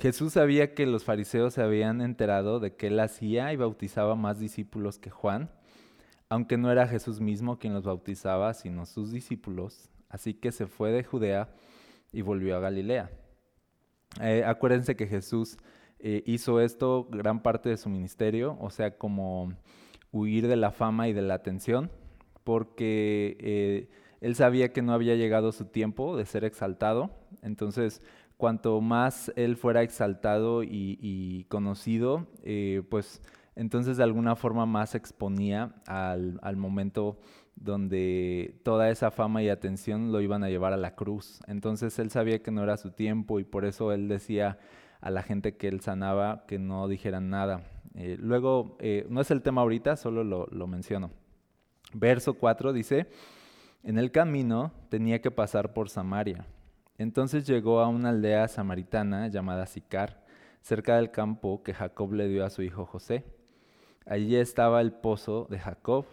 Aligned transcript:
Jesús 0.00 0.34
sabía 0.34 0.74
que 0.74 0.86
los 0.86 1.02
fariseos 1.02 1.54
se 1.54 1.62
habían 1.62 2.00
enterado 2.00 2.60
de 2.60 2.76
que 2.76 2.86
él 2.86 3.00
hacía 3.00 3.52
y 3.52 3.56
bautizaba 3.56 4.14
más 4.14 4.38
discípulos 4.38 4.98
que 4.98 5.10
Juan, 5.10 5.50
aunque 6.28 6.56
no 6.56 6.70
era 6.70 6.86
Jesús 6.86 7.20
mismo 7.20 7.58
quien 7.58 7.74
los 7.74 7.84
bautizaba, 7.84 8.54
sino 8.54 8.86
sus 8.86 9.10
discípulos. 9.10 9.90
Así 10.08 10.34
que 10.34 10.52
se 10.52 10.68
fue 10.68 10.92
de 10.92 11.02
Judea 11.02 11.48
y 12.12 12.22
volvió 12.22 12.56
a 12.56 12.60
Galilea. 12.60 13.10
Eh, 14.20 14.44
acuérdense 14.46 14.94
que 14.94 15.08
Jesús 15.08 15.58
eh, 15.98 16.22
hizo 16.26 16.60
esto 16.60 17.08
gran 17.10 17.42
parte 17.42 17.68
de 17.68 17.76
su 17.76 17.88
ministerio, 17.88 18.56
o 18.60 18.70
sea, 18.70 18.96
como 18.96 19.52
huir 20.12 20.46
de 20.46 20.56
la 20.56 20.70
fama 20.70 21.08
y 21.08 21.12
de 21.12 21.22
la 21.22 21.34
atención, 21.34 21.90
porque 22.44 23.36
eh, 23.40 23.88
él 24.20 24.36
sabía 24.36 24.72
que 24.72 24.82
no 24.82 24.92
había 24.92 25.16
llegado 25.16 25.50
su 25.50 25.64
tiempo 25.64 26.16
de 26.16 26.24
ser 26.24 26.44
exaltado. 26.44 27.10
Entonces, 27.42 28.00
cuanto 28.38 28.80
más 28.80 29.30
él 29.36 29.56
fuera 29.56 29.82
exaltado 29.82 30.62
y, 30.62 31.44
conocido, 31.50 32.28
eh, 32.44 32.82
pues 32.88 33.20
entonces 33.56 33.96
de 33.96 34.04
alguna 34.04 34.36
forma 34.36 34.64
más 34.64 34.94
exponía 34.94 35.74
al, 35.86 36.56
momento 36.56 37.18
donde 37.56 38.60
toda 38.62 38.88
esa 38.90 39.10
fama 39.10 39.42
y 39.42 39.48
atención 39.48 40.12
lo 40.12 40.20
iban 40.20 40.44
a 40.44 40.48
llevar 40.48 40.72
a 40.72 40.76
la 40.76 40.94
cruz. 40.94 41.40
Entonces 41.48 41.98
él 41.98 42.10
sabía 42.10 42.40
que 42.40 42.52
no 42.52 42.62
era 42.62 42.76
su 42.76 42.92
tiempo 42.92 43.40
y 43.40 43.44
por 43.44 43.64
eso 43.64 43.92
él 43.92 44.08
decía 44.08 44.58
a 45.00 45.10
la 45.10 45.24
gente 45.24 45.56
que 45.56 45.66
él 45.66 45.80
sanaba 45.80 46.44
que 46.46 46.60
no 46.60 46.86
dijeran 46.86 47.30
nada. 47.30 47.64
Eh, 47.96 48.16
luego, 48.20 48.76
eh, 48.78 49.04
no 49.10 49.20
es 49.20 49.32
el 49.32 49.42
tema 49.42 49.62
ahorita, 49.62 49.96
solo 49.96 50.22
lo, 50.22 50.46
lo 50.46 50.68
menciono. 50.68 51.10
Verso 51.92 52.34
4 52.34 52.72
dice, 52.72 53.08
en 53.82 53.98
el 53.98 54.12
camino 54.12 54.70
tenía 54.90 55.20
que 55.20 55.32
pasar 55.32 55.72
por 55.72 55.88
Samaria. 55.88 56.46
Entonces 56.98 57.46
llegó 57.46 57.80
a 57.80 57.88
una 57.88 58.10
aldea 58.10 58.48
samaritana 58.48 59.28
llamada 59.28 59.66
Sicar, 59.66 60.24
cerca 60.60 60.96
del 60.96 61.10
campo 61.10 61.62
que 61.62 61.72
Jacob 61.72 62.12
le 62.12 62.28
dio 62.28 62.44
a 62.44 62.50
su 62.50 62.62
hijo 62.62 62.84
José. 62.84 63.24
Allí 64.04 64.36
estaba 64.36 64.80
el 64.80 64.92
pozo 64.92 65.46
de 65.48 65.58
Jacob, 65.58 66.04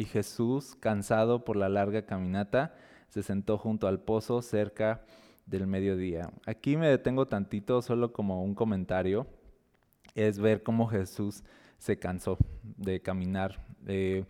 y 0.00 0.06
Jesús, 0.06 0.76
cansado 0.80 1.44
por 1.44 1.56
la 1.56 1.68
larga 1.68 2.06
caminata, 2.06 2.74
se 3.10 3.22
sentó 3.22 3.58
junto 3.58 3.86
al 3.86 4.00
pozo 4.00 4.40
cerca 4.40 5.04
del 5.44 5.66
mediodía. 5.66 6.30
Aquí 6.46 6.78
me 6.78 6.88
detengo 6.88 7.26
tantito 7.26 7.82
solo 7.82 8.10
como 8.10 8.42
un 8.42 8.54
comentario, 8.54 9.26
es 10.14 10.38
ver 10.38 10.62
cómo 10.62 10.86
Jesús 10.86 11.42
se 11.76 11.98
cansó 11.98 12.38
de 12.62 13.02
caminar. 13.02 13.62
Eh, 13.86 14.24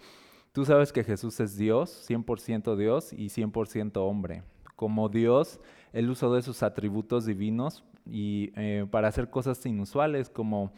tú 0.50 0.64
sabes 0.64 0.92
que 0.92 1.04
Jesús 1.04 1.38
es 1.38 1.56
Dios, 1.56 2.04
100% 2.08 2.74
Dios 2.74 3.12
y 3.12 3.26
100% 3.26 3.92
hombre. 3.98 4.42
Como 4.80 5.10
Dios, 5.10 5.60
Él 5.92 6.08
usó 6.08 6.34
de 6.34 6.40
sus 6.40 6.62
atributos 6.62 7.26
divinos 7.26 7.84
y 8.06 8.50
eh, 8.56 8.86
para 8.90 9.08
hacer 9.08 9.28
cosas 9.28 9.66
inusuales 9.66 10.30
como 10.30 10.72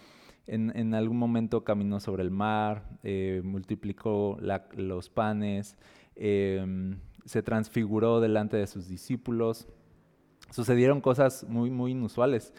en, 0.48 0.92
algún 0.92 1.19
momento 1.19 1.62
caminó 1.62 2.00
sobre 2.00 2.25
el 2.25 2.33
mar, 2.33 2.98
eh, 3.05 3.42
multiplicó 3.44 4.39
los 4.75 5.09
panes, 5.09 5.77
em, 6.17 6.98
se 7.25 7.44
transfiguró 7.44 8.20
delante 8.20 8.56
de 8.56 8.67
sus 8.67 8.89
discípulos. 8.89 9.69
Sucedieron 10.50 11.00
cosas 11.00 11.47
muy, 11.48 11.70
muy 11.70 11.92
inusuales. 11.92 12.53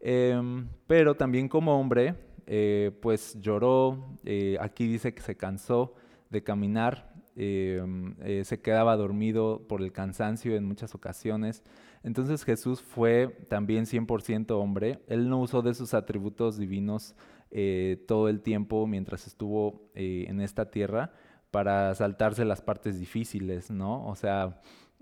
Em, 0.00 0.66
pero 0.88 1.14
también 1.14 1.48
como 1.48 1.78
hombre, 1.78 2.16
eh, 2.48 2.90
pues 3.00 3.40
lloró, 3.40 4.16
aquí 4.58 4.88
dice 4.88 5.14
que 5.14 5.22
se 5.22 5.36
cansó 5.36 5.94
de 6.28 6.42
caminar, 6.42 7.07
em, 7.38 8.14
se 8.44 8.60
quedaba 8.60 8.96
dormido 8.96 9.66
por 9.68 9.80
el 9.82 9.92
cansancio 9.92 10.56
en 10.56 10.64
muchas 10.64 10.94
ocasiones. 10.94 11.62
Entonces 12.02 12.44
Jesús 12.44 12.82
fue 12.82 13.28
también 13.48 13.86
100% 13.86 14.50
hombre. 14.52 15.00
Él 15.08 15.28
no 15.28 15.40
usó 15.40 15.62
de 15.62 15.74
sus 15.74 15.94
atributos 15.94 16.56
divinos 16.58 17.14
eh, 17.50 18.04
todo 18.06 18.28
el 18.28 18.40
tiempo 18.42 18.86
mientras 18.86 19.26
estuvo 19.26 19.90
eh, 19.94 20.26
en 20.28 20.40
esta 20.40 20.70
tierra 20.70 21.12
para 21.50 21.94
saltarse 21.94 22.44
las 22.44 22.60
partes 22.60 22.98
difíciles, 23.00 23.70
¿no? 23.70 24.06
O 24.06 24.14
sea, 24.14 24.60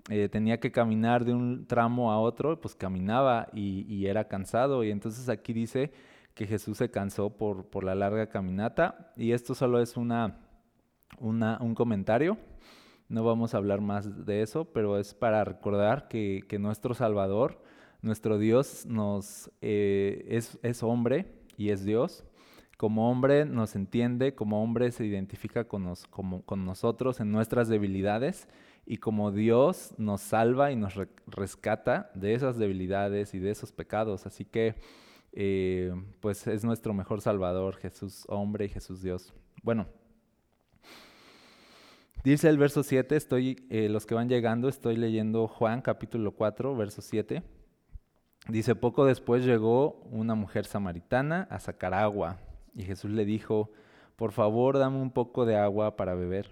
eh, 0.09 0.29
tenía 0.29 0.59
que 0.59 0.71
caminar 0.71 1.25
de 1.25 1.33
un 1.33 1.67
tramo 1.67 2.11
a 2.11 2.19
otro, 2.19 2.61
pues 2.61 2.73
caminaba 2.73 3.47
y, 3.53 4.05
era 4.05 4.27
cansado. 4.27 4.83
Y 4.83 4.91
entonces 4.91 5.27
aquí 5.27 5.51
dice 5.51 5.91
que 6.33 6.47
Jesús 6.47 6.77
se 6.77 6.89
cansó 6.89 7.31
por, 7.31 7.65
por 7.69 7.83
la 7.83 7.95
larga 7.95 8.29
caminata. 8.29 9.11
Y 9.17 9.33
esto 9.33 9.53
solo 9.53 9.81
es 9.81 9.97
una, 9.97 10.37
un 11.19 11.75
comentario 11.75 12.37
no 13.09 13.23
vamos 13.23 13.53
a 13.53 13.57
hablar 13.57 13.79
más 13.79 14.25
de 14.25 14.41
eso, 14.41 14.65
pero 14.65 14.97
es 14.97 15.13
para 15.13 15.43
recordar 15.45 16.09
que, 16.09 16.45
nuestro 16.59 16.93
Salvador, 16.93 17.61
nuestro 18.01 18.37
Dios, 18.37 18.85
nos, 18.85 19.49
eh, 19.61 20.25
es, 20.27 20.59
es, 20.61 20.83
hombre 20.83 21.25
y 21.55 21.69
es 21.69 21.85
Dios. 21.85 22.25
Como 22.75 23.09
hombre 23.09 23.45
nos 23.45 23.75
entiende, 23.75 24.35
como 24.35 24.61
hombre 24.61 24.91
se 24.91 25.05
identifica 25.05 25.67
con, 25.69 25.93
como, 26.09 26.43
con 26.43 26.65
nosotros 26.65 27.21
en 27.21 27.31
nuestras 27.31 27.69
debilidades 27.69 28.47
y 28.85 28.97
como 28.97 29.31
Dios 29.31 29.95
nos 29.97 30.21
salva 30.21 30.71
y 30.71 30.75
nos 30.75 30.93
rescata 31.27 32.11
de 32.13 32.33
esas 32.33 32.57
debilidades 32.57 33.33
y 33.33 33.39
de 33.39 33.51
esos 33.51 33.71
pecados. 33.71 34.25
Así 34.25 34.43
que 34.43 34.75
eh, 35.31 35.93
pues 36.19 36.45
es 36.45 36.65
nuestro 36.65 36.93
mejor 36.93 37.21
Salvador, 37.21 37.77
Jesús 37.77 38.25
hombre 38.27 38.65
y 38.65 38.69
Jesús 38.69 39.01
Dios. 39.01 39.33
Bueno, 39.63 39.87
Dice 42.23 42.49
el 42.49 42.57
verso 42.57 42.83
7, 42.83 43.15
estoy, 43.15 43.65
eh, 43.69 43.89
los 43.89 44.05
que 44.05 44.15
van 44.15 44.27
llegando, 44.27 44.67
estoy 44.67 44.97
leyendo 44.97 45.47
Juan 45.47 45.81
capítulo 45.81 46.31
4, 46.31 46.75
verso 46.75 47.01
7. 47.01 47.43
Dice, 48.49 48.75
poco 48.75 49.05
después 49.05 49.45
llegó 49.45 50.01
una 50.11 50.35
mujer 50.35 50.65
samaritana 50.65 51.47
a 51.49 51.59
sacar 51.59 51.93
agua 51.93 52.37
y 52.73 52.83
Jesús 52.83 53.11
le 53.11 53.23
dijo, 53.23 53.71
por 54.15 54.31
favor 54.31 54.77
dame 54.77 54.97
un 54.97 55.11
poco 55.11 55.45
de 55.45 55.57
agua 55.57 55.95
para 55.95 56.15
beber. 56.15 56.49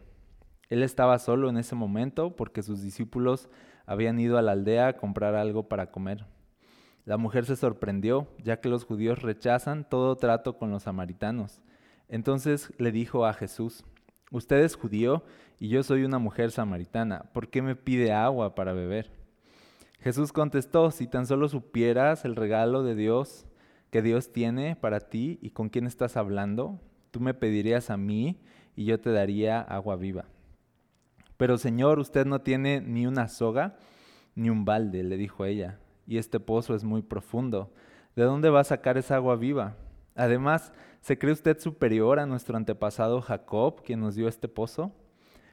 Él 0.69 0.83
estaba 0.83 1.19
solo 1.19 1.49
en 1.49 1.57
ese 1.57 1.75
momento 1.75 2.35
porque 2.35 2.63
sus 2.63 2.81
discípulos 2.81 3.49
habían 3.85 4.19
ido 4.19 4.37
a 4.37 4.41
la 4.41 4.53
aldea 4.53 4.87
a 4.87 4.97
comprar 4.97 5.35
algo 5.35 5.67
para 5.67 5.91
comer. 5.91 6.25
La 7.05 7.17
mujer 7.17 7.45
se 7.45 7.55
sorprendió, 7.55 8.27
ya 8.43 8.59
que 8.59 8.69
los 8.69 8.83
judíos 8.83 9.21
rechazan 9.21 9.87
todo 9.87 10.15
trato 10.15 10.57
con 10.57 10.71
los 10.71 10.83
samaritanos. 10.83 11.61
Entonces 12.07 12.73
le 12.77 12.91
dijo 12.91 13.25
a 13.25 13.33
Jesús, 13.33 13.83
Usted 14.35 14.65
es 14.65 14.75
judío 14.75 15.23
y 15.61 15.69
yo 15.69 15.81
soy 15.81 16.03
una 16.03 16.19
mujer 16.19 16.51
samaritana. 16.51 17.23
¿Por 17.31 17.47
qué 17.47 17.61
me 17.61 17.77
pide 17.77 18.11
agua 18.11 18.53
para 18.53 18.73
beber? 18.73 19.09
Jesús 20.01 20.33
contestó, 20.33 20.91
si 20.91 21.07
tan 21.07 21.25
solo 21.25 21.47
supieras 21.47 22.25
el 22.25 22.35
regalo 22.35 22.83
de 22.83 22.95
Dios 22.95 23.45
que 23.91 24.01
Dios 24.01 24.33
tiene 24.33 24.75
para 24.75 24.99
ti 24.99 25.39
y 25.41 25.51
con 25.51 25.69
quién 25.69 25.87
estás 25.87 26.17
hablando, 26.17 26.81
tú 27.11 27.21
me 27.21 27.33
pedirías 27.33 27.89
a 27.89 27.95
mí 27.95 28.41
y 28.75 28.83
yo 28.83 28.99
te 28.99 29.09
daría 29.13 29.61
agua 29.61 29.95
viva. 29.95 30.25
Pero 31.37 31.57
Señor, 31.57 31.99
usted 31.99 32.25
no 32.25 32.41
tiene 32.41 32.81
ni 32.81 33.07
una 33.07 33.29
soga 33.29 33.77
ni 34.35 34.49
un 34.49 34.65
balde, 34.65 35.01
le 35.03 35.15
dijo 35.15 35.45
ella, 35.45 35.79
y 36.05 36.17
este 36.17 36.41
pozo 36.41 36.75
es 36.75 36.83
muy 36.83 37.03
profundo. 37.03 37.73
¿De 38.17 38.23
dónde 38.23 38.49
va 38.49 38.59
a 38.59 38.65
sacar 38.65 38.97
esa 38.97 39.15
agua 39.15 39.37
viva? 39.37 39.77
Además, 40.15 40.71
¿se 41.01 41.17
cree 41.17 41.33
usted 41.33 41.59
superior 41.59 42.19
a 42.19 42.25
nuestro 42.25 42.57
antepasado 42.57 43.21
Jacob, 43.21 43.83
quien 43.83 43.99
nos 43.99 44.15
dio 44.15 44.27
este 44.27 44.47
pozo? 44.47 44.93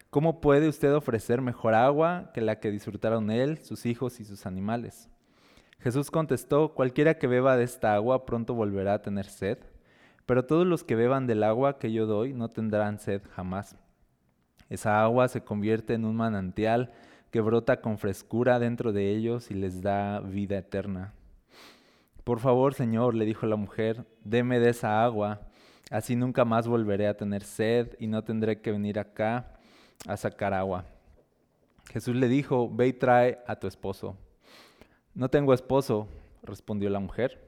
¿Cómo 0.09 0.41
puede 0.41 0.69
usted 0.69 0.95
ofrecer 0.95 1.41
mejor 1.41 1.75
agua 1.75 2.31
que 2.33 2.41
la 2.41 2.61
que 2.61 2.71
disfrutaron 2.71 3.31
él, 3.31 3.59
sus 3.59 3.87
hijos 3.87 4.21
y 4.21 4.25
sus 4.25 4.47
animales? 4.47 5.09
Jesús 5.81 6.11
contestó, 6.11 6.75
cualquiera 6.75 7.15
que 7.15 7.27
beba 7.27 7.57
de 7.57 7.65
esta 7.65 7.95
agua 7.95 8.25
pronto 8.25 8.55
volverá 8.55 8.95
a 8.95 9.03
tener 9.03 9.27
sed, 9.27 9.59
pero 10.27 10.45
todos 10.45 10.67
los 10.67 10.85
que 10.85 10.95
beban 10.95 11.27
del 11.27 11.43
agua 11.43 11.79
que 11.79 11.93
yo 11.93 12.07
doy 12.07 12.35
no 12.35 12.49
tendrán 12.49 13.01
sed 13.01 13.23
jamás. 13.35 13.77
Esa 14.69 15.03
agua 15.03 15.29
se 15.29 15.43
convierte 15.43 15.95
en 15.95 16.05
un 16.05 16.15
manantial 16.15 16.93
que 17.33 17.41
brota 17.41 17.81
con 17.81 17.99
frescura 17.99 18.59
dentro 18.59 18.93
de 18.93 19.11
ellos 19.11 19.51
y 19.51 19.55
les 19.55 19.83
da 19.83 20.21
vida 20.21 20.59
eterna. 20.59 21.15
Por 22.25 22.39
favor, 22.39 22.75
Señor, 22.75 23.15
le 23.15 23.25
dijo 23.25 23.47
la 23.47 23.57
mujer, 23.57 24.07
deme 24.23 24.61
de 24.61 24.71
esa 24.71 25.05
agua, 25.05 25.41
así 25.91 26.15
nunca 26.15 26.45
más 26.45 26.69
volveré 26.69 27.09
a 27.09 27.17
tener 27.17 27.43
sed 27.43 27.97
y 27.99 28.07
no 28.07 28.23
tendré 28.23 28.61
que 28.61 28.71
venir 28.71 29.01
acá 29.01 29.59
a 30.07 30.17
sacar 30.17 30.55
agua. 30.55 30.85
Jesús 31.91 32.15
le 32.15 32.29
dijo, 32.29 32.71
ve 32.73 32.89
y 32.89 32.93
trae 32.93 33.41
a 33.47 33.57
tu 33.57 33.67
esposo. 33.67 34.17
No 35.15 35.31
tengo 35.31 35.53
esposo, 35.53 36.07
respondió 36.43 36.91
la 36.91 37.01
mujer. 37.01 37.43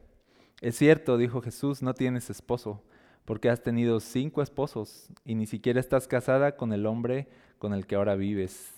Es 0.61 0.77
cierto, 0.77 1.19
dijo 1.19 1.41
Jesús, 1.41 1.81
no 1.81 1.95
tienes 1.95 2.29
esposo, 2.29 2.83
porque 3.25 3.51
has 3.51 3.63
tenido 3.63 4.01
cinco 4.01 4.43
esposos 4.43 5.09
y 5.25 5.37
ni 5.37 5.47
siquiera 5.47 5.79
estás 5.79 6.09
casada 6.09 6.57
con 6.57 6.73
el 6.73 6.87
hombre 6.87 7.29
con 7.59 7.75
el 7.75 7.87
que 7.87 7.95
ahora 7.95 8.17
vives. 8.17 8.75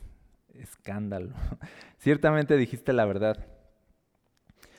Escándalo. 0.52 1.32
Ciertamente 1.98 2.56
dijiste 2.56 2.92
la 2.92 3.06
verdad 3.06 3.55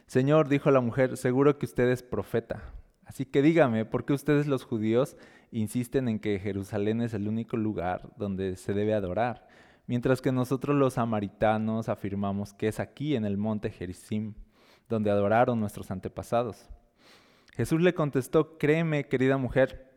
Señor, 0.08 0.48
dijo 0.48 0.72
la 0.72 0.80
mujer, 0.80 1.18
seguro 1.18 1.60
que 1.60 1.66
usted 1.66 1.90
es 1.90 2.02
profeta. 2.02 2.64
Así 3.06 3.26
que 3.26 3.42
dígame, 3.42 3.84
¿por 3.84 4.06
qué 4.06 4.14
ustedes 4.14 4.48
los 4.48 4.64
judíos 4.64 5.18
insisten 5.52 6.08
en 6.08 6.20
que 6.20 6.40
Jerusalén 6.40 7.02
es 7.02 7.14
el 7.14 7.28
único 7.28 7.58
lugar 7.58 8.10
donde 8.16 8.56
se 8.56 8.74
debe 8.74 8.94
adorar? 8.94 9.50
Mientras 9.86 10.22
que 10.22 10.32
nosotros 10.32 10.78
los 10.78 10.94
samaritanos 10.94 11.90
afirmamos 11.90 12.54
que 12.54 12.70
es 12.70 12.80
aquí 12.80 13.18
en 13.18 13.26
el 13.26 13.36
monte 13.36 13.70
Gerizim, 13.70 14.34
donde 14.88 15.12
adoraron 15.12 15.60
nuestros 15.60 15.92
antepasados. 15.92 16.70
Jesús 17.58 17.82
le 17.82 17.94
contestó, 17.94 18.58
créeme, 18.58 19.10
querida 19.10 19.38
mujer, 19.38 19.92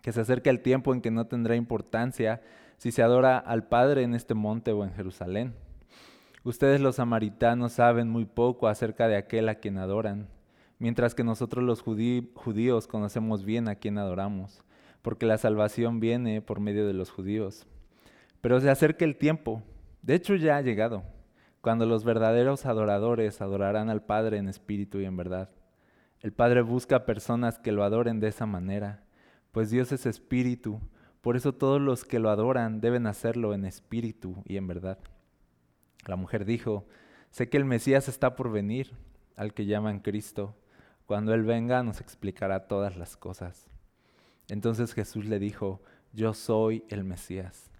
que 0.00 0.12
se 0.12 0.20
acerca 0.20 0.50
el 0.50 0.60
tiempo 0.60 0.94
en 0.94 1.00
que 1.00 1.10
no 1.10 1.26
tendrá 1.26 1.56
importancia 1.56 2.40
si 2.76 2.92
se 2.92 3.02
adora 3.02 3.36
al 3.36 3.66
Padre 3.66 4.04
en 4.04 4.14
este 4.14 4.34
monte 4.34 4.70
o 4.70 4.84
en 4.84 4.92
Jerusalén. 4.92 5.54
Ustedes 6.42 6.80
los 6.80 6.96
samaritanos 6.96 7.72
saben 7.72 8.08
muy 8.08 8.24
poco 8.24 8.66
acerca 8.66 9.08
de 9.08 9.16
aquel 9.16 9.50
a 9.50 9.56
quien 9.56 9.76
adoran, 9.76 10.26
mientras 10.78 11.14
que 11.14 11.22
nosotros 11.22 11.62
los 11.62 11.82
judíos 11.82 12.86
conocemos 12.86 13.44
bien 13.44 13.68
a 13.68 13.74
quien 13.74 13.98
adoramos, 13.98 14.64
porque 15.02 15.26
la 15.26 15.36
salvación 15.36 16.00
viene 16.00 16.40
por 16.40 16.58
medio 16.58 16.86
de 16.86 16.94
los 16.94 17.10
judíos. 17.10 17.66
Pero 18.40 18.58
se 18.58 18.70
acerca 18.70 19.04
el 19.04 19.18
tiempo, 19.18 19.62
de 20.00 20.14
hecho 20.14 20.34
ya 20.34 20.56
ha 20.56 20.62
llegado, 20.62 21.02
cuando 21.60 21.84
los 21.84 22.04
verdaderos 22.04 22.64
adoradores 22.64 23.42
adorarán 23.42 23.90
al 23.90 24.02
Padre 24.02 24.38
en 24.38 24.48
espíritu 24.48 24.98
y 24.98 25.04
en 25.04 25.18
verdad. 25.18 25.50
El 26.20 26.32
Padre 26.32 26.62
busca 26.62 27.04
personas 27.04 27.58
que 27.58 27.70
lo 27.70 27.84
adoren 27.84 28.18
de 28.18 28.28
esa 28.28 28.46
manera, 28.46 29.04
pues 29.52 29.68
Dios 29.68 29.92
es 29.92 30.06
espíritu, 30.06 30.80
por 31.20 31.36
eso 31.36 31.52
todos 31.52 31.82
los 31.82 32.06
que 32.06 32.18
lo 32.18 32.30
adoran 32.30 32.80
deben 32.80 33.06
hacerlo 33.06 33.52
en 33.52 33.66
espíritu 33.66 34.42
y 34.46 34.56
en 34.56 34.66
verdad. 34.66 34.98
La 36.06 36.16
mujer 36.16 36.44
dijo, 36.44 36.86
sé 37.30 37.48
que 37.48 37.56
el 37.56 37.64
Mesías 37.64 38.08
está 38.08 38.34
por 38.34 38.50
venir, 38.50 38.92
al 39.36 39.54
que 39.54 39.66
llaman 39.66 40.00
Cristo. 40.00 40.56
Cuando 41.06 41.34
Él 41.34 41.44
venga 41.44 41.82
nos 41.82 42.00
explicará 42.00 42.68
todas 42.68 42.96
las 42.96 43.16
cosas. 43.16 43.68
Entonces 44.48 44.94
Jesús 44.94 45.26
le 45.26 45.38
dijo, 45.38 45.80
yo 46.12 46.34
soy 46.34 46.84
el 46.88 47.04
Mesías. 47.04 47.70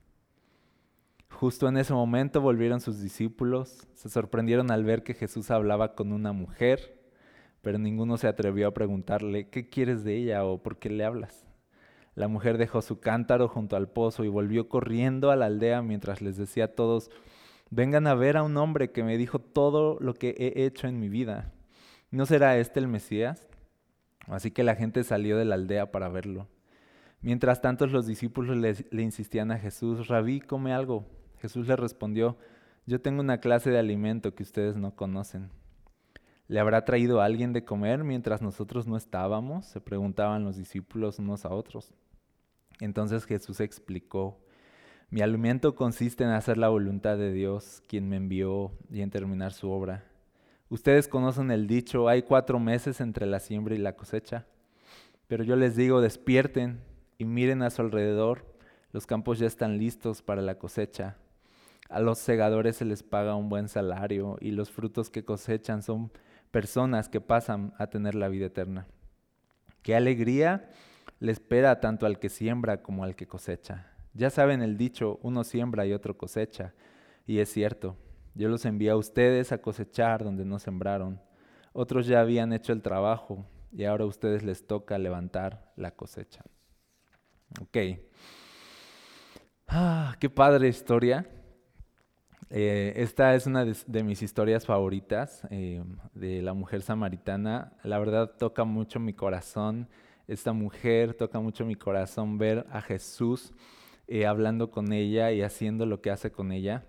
Justo 1.30 1.68
en 1.68 1.76
ese 1.76 1.92
momento 1.92 2.40
volvieron 2.40 2.80
sus 2.80 3.00
discípulos, 3.00 3.86
se 3.94 4.08
sorprendieron 4.08 4.70
al 4.70 4.84
ver 4.84 5.02
que 5.02 5.14
Jesús 5.14 5.50
hablaba 5.50 5.94
con 5.94 6.12
una 6.12 6.32
mujer, 6.32 7.00
pero 7.62 7.78
ninguno 7.78 8.16
se 8.18 8.28
atrevió 8.28 8.68
a 8.68 8.74
preguntarle, 8.74 9.48
¿qué 9.48 9.68
quieres 9.68 10.04
de 10.04 10.16
ella 10.16 10.44
o 10.44 10.62
por 10.62 10.78
qué 10.78 10.90
le 10.90 11.04
hablas? 11.04 11.46
La 12.14 12.28
mujer 12.28 12.58
dejó 12.58 12.82
su 12.82 13.00
cántaro 13.00 13.48
junto 13.48 13.76
al 13.76 13.88
pozo 13.88 14.24
y 14.24 14.28
volvió 14.28 14.68
corriendo 14.68 15.30
a 15.30 15.36
la 15.36 15.46
aldea 15.46 15.80
mientras 15.82 16.20
les 16.20 16.36
decía 16.36 16.64
a 16.64 16.74
todos, 16.74 17.10
vengan 17.70 18.06
a 18.06 18.14
ver 18.14 18.36
a 18.36 18.42
un 18.42 18.56
hombre 18.56 18.90
que 18.90 19.04
me 19.04 19.16
dijo 19.16 19.38
todo 19.38 19.98
lo 20.00 20.14
que 20.14 20.34
he 20.38 20.64
hecho 20.64 20.88
en 20.88 21.00
mi 21.00 21.08
vida. 21.08 21.52
¿No 22.10 22.26
será 22.26 22.58
este 22.58 22.80
el 22.80 22.88
Mesías? 22.88 23.48
Así 24.26 24.50
que 24.50 24.64
la 24.64 24.74
gente 24.74 25.04
salió 25.04 25.36
de 25.38 25.44
la 25.44 25.54
aldea 25.54 25.92
para 25.92 26.08
verlo. 26.08 26.48
Mientras 27.22 27.60
tanto 27.60 27.86
los 27.86 28.06
discípulos 28.06 28.56
le, 28.56 29.02
insistían 29.02 29.50
a 29.52 29.58
Jesús, 29.58 30.08
Rabí, 30.08 30.40
come 30.40 30.72
algo. 30.72 31.06
Jesús 31.38 31.68
le 31.68 31.76
respondió, 31.76 32.36
yo 32.86 33.00
tengo 33.00 33.20
una 33.20 33.38
clase 33.38 33.70
de 33.70 33.78
alimento 33.78 34.34
que 34.34 34.42
ustedes 34.42 34.76
no 34.76 34.96
conocen. 34.96 35.50
¿Le 36.48 36.58
habrá 36.58 36.84
traído 36.84 37.20
alguien 37.20 37.52
de 37.52 37.64
comer 37.64 38.02
mientras 38.02 38.42
nosotros 38.42 38.86
no 38.86 38.96
estábamos? 38.96 39.66
Se 39.66 39.80
preguntaban 39.80 40.44
los 40.44 40.56
discípulos 40.56 41.18
unos 41.18 41.44
a 41.44 41.50
otros. 41.50 41.94
Entonces 42.80 43.24
Jesús 43.26 43.60
explicó, 43.60 44.40
mi 45.10 45.22
alimento 45.22 45.74
consiste 45.74 46.22
en 46.22 46.30
hacer 46.30 46.56
la 46.56 46.68
voluntad 46.68 47.18
de 47.18 47.32
Dios, 47.32 47.82
quien 47.88 48.08
me 48.08 48.16
envió, 48.16 48.70
y 48.90 49.00
en 49.00 49.10
terminar 49.10 49.52
su 49.52 49.68
obra. 49.68 50.04
Ustedes 50.68 51.08
conocen 51.08 51.50
el 51.50 51.66
dicho, 51.66 52.08
hay 52.08 52.22
cuatro 52.22 52.60
meses 52.60 53.00
entre 53.00 53.26
la 53.26 53.40
siembra 53.40 53.74
y 53.74 53.78
la 53.78 53.96
cosecha. 53.96 54.46
Pero 55.26 55.42
yo 55.42 55.56
les 55.56 55.74
digo, 55.74 56.00
despierten 56.00 56.80
y 57.18 57.24
miren 57.24 57.62
a 57.62 57.70
su 57.70 57.82
alrededor, 57.82 58.46
los 58.92 59.04
campos 59.04 59.40
ya 59.40 59.48
están 59.48 59.78
listos 59.78 60.22
para 60.22 60.42
la 60.42 60.58
cosecha. 60.58 61.16
A 61.88 61.98
los 61.98 62.18
segadores 62.18 62.76
se 62.76 62.84
les 62.84 63.02
paga 63.02 63.34
un 63.34 63.48
buen 63.48 63.68
salario 63.68 64.38
y 64.40 64.52
los 64.52 64.70
frutos 64.70 65.10
que 65.10 65.24
cosechan 65.24 65.82
son 65.82 66.12
personas 66.52 67.08
que 67.08 67.20
pasan 67.20 67.74
a 67.78 67.88
tener 67.88 68.14
la 68.14 68.28
vida 68.28 68.46
eterna. 68.46 68.86
Qué 69.82 69.96
alegría 69.96 70.70
le 71.18 71.32
espera 71.32 71.80
tanto 71.80 72.06
al 72.06 72.20
que 72.20 72.28
siembra 72.28 72.80
como 72.80 73.02
al 73.02 73.16
que 73.16 73.26
cosecha. 73.26 73.90
Ya 74.14 74.30
saben 74.30 74.62
el 74.62 74.76
dicho, 74.76 75.18
uno 75.22 75.44
siembra 75.44 75.86
y 75.86 75.92
otro 75.92 76.16
cosecha. 76.16 76.74
Y 77.26 77.38
es 77.38 77.52
cierto, 77.52 77.96
yo 78.34 78.48
los 78.48 78.64
envié 78.64 78.90
a 78.90 78.96
ustedes 78.96 79.52
a 79.52 79.58
cosechar 79.58 80.24
donde 80.24 80.44
no 80.44 80.58
sembraron. 80.58 81.20
Otros 81.72 82.06
ya 82.06 82.20
habían 82.20 82.52
hecho 82.52 82.72
el 82.72 82.82
trabajo 82.82 83.46
y 83.72 83.84
ahora 83.84 84.04
a 84.04 84.08
ustedes 84.08 84.42
les 84.42 84.66
toca 84.66 84.98
levantar 84.98 85.72
la 85.76 85.92
cosecha. 85.92 86.42
Ok. 87.60 87.76
Ah, 89.68 90.16
qué 90.18 90.28
padre 90.28 90.68
historia. 90.68 91.26
Eh, 92.52 92.94
esta 92.96 93.36
es 93.36 93.46
una 93.46 93.64
de, 93.64 94.02
mis 94.02 94.22
historias 94.22 94.66
favoritas 94.66 95.42
eh, 95.50 95.84
de 96.14 96.42
la 96.42 96.52
mujer 96.52 96.82
samaritana. 96.82 97.72
La 97.84 98.00
verdad 98.00 98.32
toca 98.36 98.64
mucho 98.64 98.98
mi 98.98 99.14
corazón. 99.14 99.88
Esta 100.26 100.52
mujer 100.52 101.14
toca 101.14 101.38
mucho 101.38 101.64
mi 101.64 101.76
corazón 101.76 102.38
ver 102.38 102.66
a 102.70 102.80
Jesús 102.80 103.52
eh, 104.10 104.26
hablando 104.26 104.70
con 104.70 104.92
ella 104.92 105.32
y 105.32 105.40
haciendo 105.40 105.86
lo 105.86 106.02
que 106.02 106.10
hace 106.10 106.30
con 106.30 106.52
ella. 106.52 106.84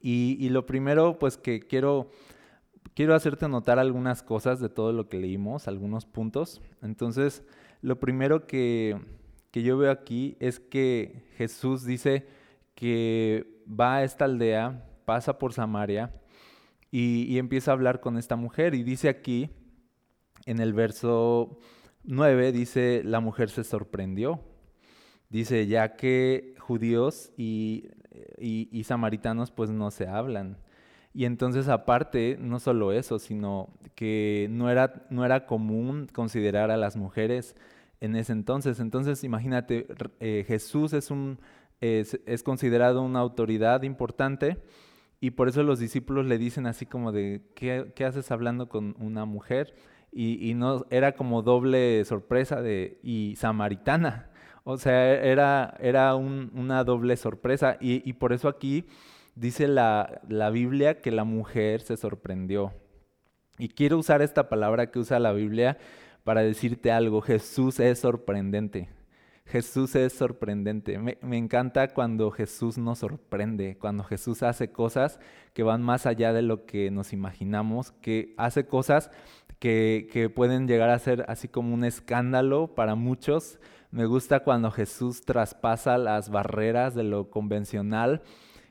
Y, 0.00 0.48
lo 0.48 0.66
primero, 0.66 1.20
pues 1.20 1.36
que 1.36 1.60
quiero, 1.60 2.10
quiero 2.94 3.14
hacerte 3.14 3.48
notar 3.48 3.78
algunas 3.78 4.24
cosas 4.24 4.58
de 4.58 4.68
todo 4.68 4.92
lo 4.92 5.08
que 5.08 5.20
leímos, 5.20 5.68
algunos 5.68 6.06
puntos. 6.06 6.60
Entonces, 6.82 7.44
lo 7.82 8.00
primero 8.00 8.48
que, 8.48 9.00
que 9.52 9.62
yo 9.62 9.78
veo 9.78 9.92
aquí 9.92 10.36
es 10.40 10.58
que 10.58 11.22
Jesús 11.36 11.84
dice, 11.84 12.26
que 12.74 13.46
va 13.68 13.96
a 13.96 14.04
esta 14.04 14.24
aldea, 14.24 14.84
pasa 15.04 15.38
por 15.38 15.52
Samaria 15.52 16.10
y, 16.90 17.38
empieza 17.38 17.70
a 17.70 17.74
hablar 17.74 18.00
con 18.00 18.18
esta 18.18 18.36
mujer. 18.36 18.74
Y 18.74 18.82
dice 18.82 19.08
aquí, 19.08 19.50
en 20.46 20.60
el 20.60 20.72
verso 20.72 21.58
9, 22.04 22.52
dice, 22.52 23.02
la 23.04 23.20
mujer 23.20 23.50
se 23.50 23.64
sorprendió. 23.64 24.40
Dice, 25.32 25.66
ya 25.66 25.96
que 25.96 26.54
judíos 26.58 27.32
y, 27.36 27.88
y, 28.38 28.84
samaritanos 28.84 29.50
pues 29.50 29.70
no 29.70 29.90
se 29.90 30.06
hablan. 30.06 30.58
Y 31.14 31.24
entonces 31.24 31.68
aparte, 31.68 32.36
no 32.38 32.60
solo 32.60 32.92
eso, 32.92 33.18
sino 33.18 33.70
que 33.94 34.46
no 34.50 34.70
era, 34.70 35.06
no 35.08 35.24
era 35.24 35.46
común 35.46 36.06
considerar 36.12 36.70
a 36.70 36.76
las 36.76 36.96
mujeres 36.96 37.56
en 38.00 38.14
ese 38.14 38.32
entonces. 38.32 38.78
Entonces 38.78 39.24
imagínate, 39.24 39.86
eh, 40.20 40.44
Jesús 40.46 40.92
es 40.92 41.10
un 41.10 41.38
es, 41.82 42.42
considerado 42.42 43.02
una 43.02 43.20
autoridad 43.20 43.82
importante 43.82 44.58
y 45.18 45.30
por 45.30 45.48
eso 45.48 45.62
los 45.62 45.78
discípulos 45.78 46.26
le 46.26 46.38
dicen 46.38 46.66
así 46.66 46.86
como 46.86 47.10
de, 47.10 47.42
¿qué, 47.54 48.04
haces 48.04 48.30
hablando 48.30 48.68
con 48.68 48.96
una 48.98 49.24
mujer? 49.24 49.74
Y, 50.14 50.52
no, 50.54 50.84
era 50.90 51.12
como 51.12 51.40
doble 51.40 52.04
sorpresa 52.04 52.60
de, 52.60 53.00
y 53.02 53.34
samaritana. 53.36 54.28
O 54.64 54.76
sea, 54.78 55.14
era, 55.14 55.74
era 55.80 56.14
una 56.14 56.84
doble 56.84 57.16
sorpresa. 57.16 57.76
Y, 57.80 58.12
por 58.14 58.32
eso 58.32 58.48
aquí 58.48 58.86
dice 59.34 59.66
la, 59.68 60.20
la 60.28 60.50
Biblia 60.50 61.00
que 61.00 61.10
la 61.10 61.24
mujer 61.24 61.80
se 61.80 61.96
sorprendió. 61.96 62.72
Y 63.58 63.68
quiero 63.68 63.98
usar 63.98 64.22
esta 64.22 64.48
palabra 64.48 64.90
que 64.90 64.98
usa 64.98 65.18
la 65.18 65.32
Biblia 65.32 65.78
para 66.24 66.42
decirte 66.42 66.92
algo. 66.92 67.20
Jesús 67.20 67.80
es 67.80 67.98
sorprendente. 67.98 68.88
Jesús 69.44 69.94
es 69.96 70.12
sorprendente. 70.12 70.98
Me, 70.98 71.36
encanta 71.36 71.88
cuando 71.88 72.30
Jesús 72.30 72.78
nos 72.78 73.00
sorprende, 73.00 73.76
cuando 73.78 74.04
Jesús 74.04 74.42
hace 74.42 74.70
cosas 74.70 75.18
que 75.52 75.62
van 75.62 75.82
más 75.82 76.06
allá 76.06 76.32
de 76.32 76.42
lo 76.42 76.64
que 76.64 76.90
nos 76.90 77.12
imaginamos, 77.12 77.92
que 77.92 78.34
hace 78.38 78.66
cosas 78.66 79.10
que, 79.58 80.08
que 80.12 80.30
pueden 80.30 80.66
llegar 80.66 80.90
a 80.90 80.98
ser 80.98 81.24
así 81.28 81.48
como 81.48 81.74
un 81.74 81.84
escándalo 81.84 82.74
para 82.74 82.94
muchos. 82.94 83.58
Me 83.92 84.06
gusta 84.06 84.40
cuando 84.40 84.70
Jesús 84.70 85.20
traspasa 85.20 85.98
las 85.98 86.30
barreras 86.30 86.94
de 86.94 87.02
lo 87.02 87.28
convencional 87.28 88.22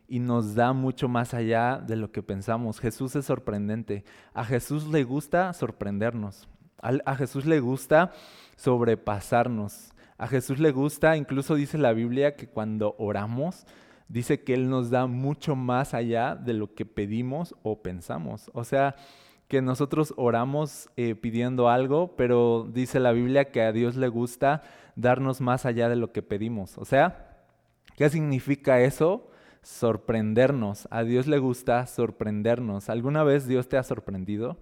y 0.08 0.18
nos 0.18 0.56
da 0.56 0.74
mucho 0.74 1.08
más 1.08 1.36
allá 1.36 1.78
de 1.78 1.96
lo 1.96 2.12
que 2.12 2.24
pensamos. 2.24 2.80
Jesús 2.80 3.16
es 3.16 3.28
sorprendente. 3.28 4.04
A 4.34 4.44
Jesús 4.44 4.88
le 4.88 5.04
gusta 5.04 5.54
sorprendernos. 5.54 6.50
A 6.82 7.16
Jesús 7.16 7.46
le 7.46 7.60
gusta 7.60 8.14
sobrepasarnos. 8.56 9.94
A 10.18 10.28
Jesús 10.28 10.58
le 10.58 10.72
gusta, 10.72 11.16
incluso 11.16 11.54
dice 11.54 11.78
la 11.78 11.94
Biblia 11.94 12.36
que 12.36 12.48
cuando 12.48 12.96
oramos, 12.98 13.68
dice 14.08 14.44
que 14.44 14.56
Él 14.56 14.72
nos 14.72 14.90
da 14.90 15.06
mucho 15.06 15.56
más 15.56 15.94
allá 15.94 16.34
de 16.34 16.54
lo 16.54 16.74
que 16.74 16.88
pedimos 16.88 17.54
o 17.62 17.84
pensamos. 17.84 18.50
O 18.56 18.64
sea, 18.64 18.96
que 19.52 19.62
nosotros 19.62 20.14
oramos 20.16 20.90
eh, 20.96 21.14
pidiendo 21.14 21.70
algo, 21.70 22.16
pero 22.16 22.68
dice 22.74 23.00
la 23.00 23.12
Biblia 23.12 23.52
que 23.52 23.62
a 23.62 23.72
Dios 23.72 23.98
le 23.98 24.08
gusta 24.08 24.64
darnos 24.96 25.42
más 25.42 25.66
allá 25.66 25.90
de 25.90 25.96
lo 25.96 26.12
que 26.12 26.22
pedimos. 26.22 26.78
O 26.78 26.86
sea, 26.86 27.46
¿qué 27.96 28.10
significa 28.10 28.82
eso? 28.82 29.30
Sorprendernos. 29.62 30.88
A 30.92 31.04
Dios 31.04 31.28
le 31.28 31.38
gusta 31.38 31.86
sorprendernos. 31.88 32.90
¿Alguna 32.90 33.24
vez 33.24 33.48
Dios 33.48 33.70
te 33.70 33.78
ha 33.78 33.84
sorprendido? 33.84 34.58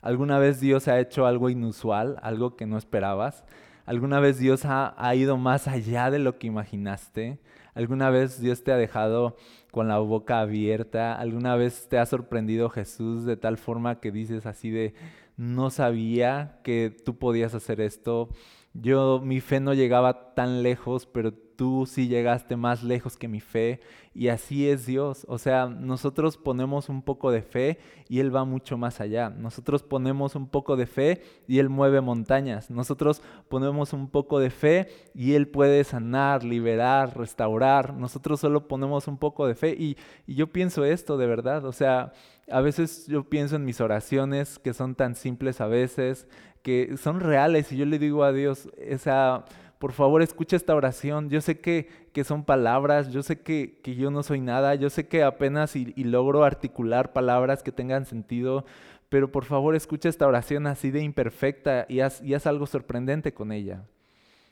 ¿Alguna 0.00 0.38
vez 0.38 0.60
Dios 0.60 0.88
ha 0.88 0.98
hecho 0.98 1.26
algo 1.26 1.48
inusual, 1.48 2.16
algo 2.22 2.56
que 2.56 2.66
no 2.66 2.76
esperabas? 2.76 3.44
¿Alguna 3.86 4.20
vez 4.20 4.38
Dios 4.38 4.62
ha, 4.64 5.14
ido 5.14 5.36
más 5.36 5.68
allá 5.68 6.10
de 6.10 6.18
lo 6.18 6.38
que 6.38 6.46
imaginaste? 6.46 7.40
¿Alguna 7.74 8.10
vez 8.10 8.40
Dios 8.40 8.62
te 8.62 8.72
ha 8.72 8.76
dejado 8.76 9.36
con 9.70 9.88
la 9.88 9.98
boca 9.98 10.40
abierta? 10.40 11.14
¿Alguna 11.14 11.56
vez 11.56 11.88
te 11.88 11.98
ha 11.98 12.06
sorprendido 12.06 12.68
Jesús 12.68 13.24
de 13.24 13.36
tal 13.36 13.58
forma 13.58 14.00
que 14.00 14.12
dices 14.12 14.46
así 14.46 14.70
de, 14.70 14.94
no 15.36 15.70
sabía 15.70 16.60
que 16.62 16.94
tú 17.04 17.18
podías 17.18 17.54
hacer 17.54 17.80
esto. 17.80 18.28
Yo, 18.74 19.20
mi 19.20 19.40
fe 19.40 19.60
no 19.60 19.74
llegaba 19.74 20.34
tan 20.34 20.62
lejos, 20.62 21.06
pero 21.06 21.32
tú 21.62 21.86
sí 21.86 22.08
llegaste 22.08 22.56
más 22.56 22.82
lejos 22.82 23.16
que 23.16 23.28
mi 23.28 23.38
fe. 23.38 23.78
Y 24.16 24.26
así 24.26 24.68
es 24.68 24.84
Dios. 24.84 25.24
O 25.28 25.38
sea, 25.38 25.68
nosotros 25.68 26.36
ponemos 26.36 26.88
un 26.88 27.02
poco 27.02 27.30
de 27.30 27.40
fe 27.40 27.78
y 28.08 28.18
Él 28.18 28.34
va 28.34 28.44
mucho 28.44 28.76
más 28.76 29.00
allá. 29.00 29.30
Nosotros 29.30 29.84
ponemos 29.84 30.34
un 30.34 30.48
poco 30.48 30.74
de 30.74 30.86
fe 30.86 31.22
y 31.46 31.60
Él 31.60 31.68
mueve 31.68 32.00
montañas. 32.00 32.68
Nosotros 32.68 33.22
ponemos 33.48 33.92
un 33.92 34.08
poco 34.08 34.40
de 34.40 34.50
fe 34.50 34.88
y 35.14 35.34
Él 35.34 35.46
puede 35.46 35.84
sanar, 35.84 36.42
liberar, 36.42 37.16
restaurar. 37.16 37.94
Nosotros 37.94 38.40
solo 38.40 38.66
ponemos 38.66 39.06
un 39.06 39.18
poco 39.18 39.46
de 39.46 39.54
fe. 39.54 39.76
Y, 39.78 39.96
y 40.26 40.34
yo 40.34 40.48
pienso 40.48 40.84
esto 40.84 41.16
de 41.16 41.28
verdad. 41.28 41.64
O 41.64 41.72
sea, 41.72 42.12
a 42.50 42.60
veces 42.60 43.06
yo 43.06 43.22
pienso 43.30 43.54
en 43.54 43.64
mis 43.64 43.80
oraciones 43.80 44.58
que 44.58 44.74
son 44.74 44.96
tan 44.96 45.14
simples 45.14 45.60
a 45.60 45.68
veces, 45.68 46.26
que 46.64 46.96
son 46.96 47.20
reales 47.20 47.70
y 47.70 47.76
yo 47.76 47.86
le 47.86 48.00
digo 48.00 48.24
a 48.24 48.32
Dios, 48.32 48.68
esa 48.78 49.44
por 49.82 49.90
favor 49.90 50.22
escucha 50.22 50.54
esta 50.54 50.76
oración. 50.76 51.28
Yo 51.28 51.40
sé 51.40 51.58
que, 51.58 51.88
que 52.12 52.22
son 52.22 52.44
palabras, 52.44 53.10
yo 53.10 53.24
sé 53.24 53.40
que, 53.40 53.80
que, 53.82 53.96
yo 53.96 54.12
no 54.12 54.22
soy 54.22 54.40
nada, 54.40 54.76
yo 54.76 54.88
sé 54.90 55.08
que 55.08 55.24
apenas 55.24 55.74
y, 55.74 55.92
logro 56.04 56.44
articular 56.44 57.12
palabras 57.12 57.64
que 57.64 57.72
tengan 57.72 58.06
sentido, 58.06 58.64
pero 59.08 59.32
por 59.32 59.44
favor 59.44 59.74
escucha 59.74 60.08
esta 60.08 60.28
oración 60.28 60.68
así 60.68 60.92
de 60.92 61.02
imperfecta 61.02 61.84
y 61.88 61.98
haz, 61.98 62.22
y 62.22 62.34
haz 62.34 62.46
algo 62.46 62.68
sorprendente 62.68 63.34
con 63.34 63.50
ella. 63.50 63.82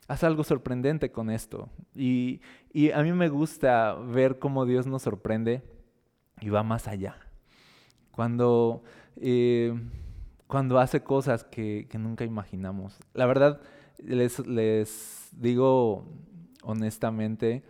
Haz 0.08 0.24
algo 0.24 0.42
sorprendente 0.42 1.12
con 1.12 1.30
esto. 1.30 1.68
Y, 1.94 2.40
y, 2.72 2.90
a 2.90 3.00
mí 3.04 3.12
me 3.12 3.28
gusta 3.28 3.94
ver 3.94 4.40
cómo 4.40 4.66
Dios 4.66 4.88
nos 4.88 5.02
sorprende 5.02 5.62
y 6.40 6.48
va 6.48 6.64
más 6.64 6.88
allá. 6.88 7.14
Cuando, 8.10 8.82
eh, 9.14 9.80
cuando 10.48 10.80
hace 10.80 11.04
cosas 11.04 11.44
que, 11.44 11.86
que 11.88 11.98
nunca 11.98 12.24
imaginamos. 12.24 12.98
La 13.14 13.26
verdad, 13.26 13.60
les, 14.02 14.44
les 14.46 15.19
digo 15.32 16.06
honestamente, 16.62 17.62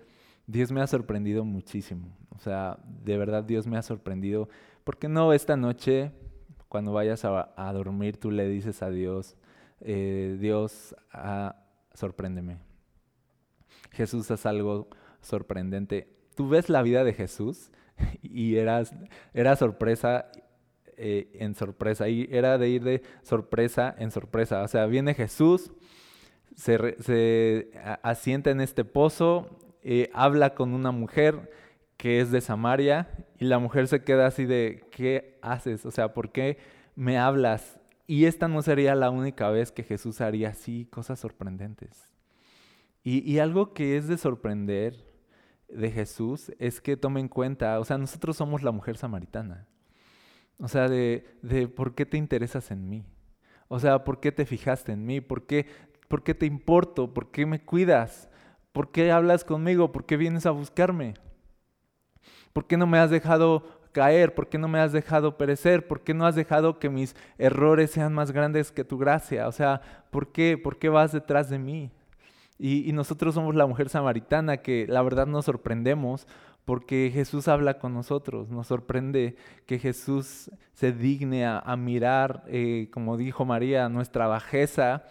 Dios 0.47 0.73
me 0.73 0.81
ha 0.81 0.87
sorprendido 0.87 1.45
muchísimo. 1.45 2.17
O 2.31 2.39
sea, 2.39 2.79
de 3.05 3.17
verdad 3.17 3.45
Dios 3.45 3.67
me 3.67 3.77
ha 3.77 3.83
sorprendido. 3.83 4.49
¿Por 4.85 4.99
qué 4.99 5.09
no 5.09 5.33
esta 5.33 5.57
noche, 5.57 6.13
cuando 6.69 6.93
vayas 6.93 7.25
a, 7.25 7.73
dormir, 7.73 8.17
tú 8.17 8.31
le 8.31 8.49
dices 8.49 8.83
a 8.83 8.91
Dios, 8.91 9.37
eh, 9.81 10.37
Dios, 10.41 10.95
ah, 11.13 11.57
sorpréndeme? 11.95 12.59
Jesús 13.93 14.31
es 14.31 14.47
algo 14.47 14.89
sorprendente. 15.21 16.09
Tú 16.35 16.49
ves 16.49 16.69
la 16.69 16.83
vida 16.83 17.05
de 17.05 17.13
Jesús 17.13 17.71
y 18.23 18.57
era 18.57 19.57
sorpresa 19.57 20.31
eh, 21.03 21.31
en 21.33 21.55
sorpresa. 21.55 22.11
Y 22.11 22.29
era 22.31 22.59
de 22.59 22.69
ir 22.69 22.85
de 22.85 23.03
sorpresa 23.23 23.95
en 23.99 24.11
sorpresa. 24.11 24.63
O 24.63 24.69
sea, 24.69 24.85
viene 24.85 25.15
Jesús 25.15 25.73
se, 26.57 27.71
asienta 28.03 28.51
en 28.51 28.61
este 28.61 28.85
pozo, 28.85 29.59
eh, 29.83 30.11
habla 30.13 30.55
con 30.55 30.75
una 30.75 30.91
mujer 30.91 31.51
que 31.97 32.21
es 32.21 32.31
de 32.31 32.41
Samaria 32.41 33.09
y 33.39 33.45
la 33.45 33.59
mujer 33.59 33.87
se 33.87 34.03
queda 34.03 34.27
así 34.27 34.47
de, 34.47 34.87
¿qué 34.91 35.39
haces? 35.43 35.85
O 35.85 35.91
sea, 35.91 36.15
¿por 36.15 36.33
qué 36.33 36.59
me 36.95 37.19
hablas? 37.19 37.79
Y 38.07 38.25
esta 38.25 38.49
no 38.49 38.63
sería 38.63 38.95
la 38.95 39.11
única 39.11 39.51
vez 39.51 39.71
que 39.71 39.83
Jesús 39.83 40.21
haría 40.21 40.49
así 40.49 40.87
cosas 40.91 41.21
sorprendentes. 41.21 42.11
Y, 43.03 43.39
algo 43.39 43.73
que 43.73 43.97
es 43.97 44.09
de 44.09 44.19
sorprender 44.19 44.95
de 45.69 45.91
Jesús 45.91 46.53
es 46.59 46.83
que 46.83 46.99
tome 46.99 47.21
en 47.21 47.29
cuenta, 47.29 47.81
o 47.81 47.85
sea, 47.85 47.97
nosotros 47.97 48.37
somos 48.37 48.63
la 48.63 48.73
mujer 48.73 48.99
samaritana. 48.99 49.67
O 50.59 50.69
sea, 50.69 50.89
de, 50.89 51.25
de 51.41 51.67
por 51.69 51.95
qué 51.95 52.05
te 52.05 52.19
interesas 52.19 52.71
en 52.71 52.89
mí. 52.91 53.07
O 53.69 53.79
sea, 53.79 54.05
¿por 54.05 54.21
qué 54.21 54.33
te 54.33 54.45
fijaste 54.45 54.93
en 54.93 55.07
mí? 55.07 55.21
¿Por 55.21 55.47
qué 55.47 55.67
¿Por 56.11 56.25
qué 56.25 56.35
te 56.35 56.45
importo? 56.45 57.15
¿Por 57.15 57.31
qué 57.31 57.47
me 57.47 57.63
cuidas? 57.63 58.29
¿Por 58.73 58.91
qué 58.91 59.13
hablas 59.13 59.45
conmigo? 59.45 59.93
¿Por 59.93 60.07
qué 60.07 60.17
vienes 60.17 60.45
a 60.45 60.51
buscarme? 60.51 61.15
¿Por 62.53 62.67
qué 62.67 62.77
no 62.77 62.89
me 62.89 62.99
has 62.99 63.11
dejado 63.11 63.63
caer? 63.93 64.35
¿Por 64.35 64.49
qué 64.49 64.59
no 64.59 64.67
me 64.67 64.81
has 64.81 64.91
dejado 64.91 65.39
perecer? 65.39 65.87
¿Por 65.87 66.03
qué 66.03 66.13
no 66.13 66.27
has 66.27 66.35
dejado 66.35 66.81
que 66.81 66.91
mis 66.91 67.15
errores 67.39 67.93
sean 67.93 68.13
más 68.13 68.33
grandes 68.33 68.73
que 68.73 68.83
tu 68.83 68.99
gracia? 68.99 69.47
O 69.47 69.53
sea, 69.53 69.83
¿por 70.11 70.33
qué? 70.33 70.59
¿Por 70.59 70.81
qué 70.81 70.89
vas 70.89 71.13
detrás 71.13 71.49
de 71.49 71.61
mí? 71.61 71.93
Y, 72.59 72.93
nosotros 72.93 73.37
somos 73.37 73.55
la 73.55 73.69
mujer 73.69 73.89
samaritana 73.89 74.57
que 74.57 74.87
la 74.89 75.03
verdad 75.03 75.29
nos 75.29 75.45
sorprendemos 75.45 76.27
porque 76.65 77.13
Jesús 77.15 77.47
habla 77.47 77.79
con 77.79 77.95
nosotros. 77.95 78.51
Nos 78.51 78.67
sorprende 78.67 79.37
que 79.65 79.79
Jesús 79.79 80.51
se 80.73 80.91
digne 80.91 81.47
a, 81.47 81.77
mirar, 81.77 82.43
eh, 82.49 82.89
como 82.93 83.17
dijo 83.17 83.45
María, 83.45 83.89
nuestra 83.89 84.27
bajeza 84.27 85.05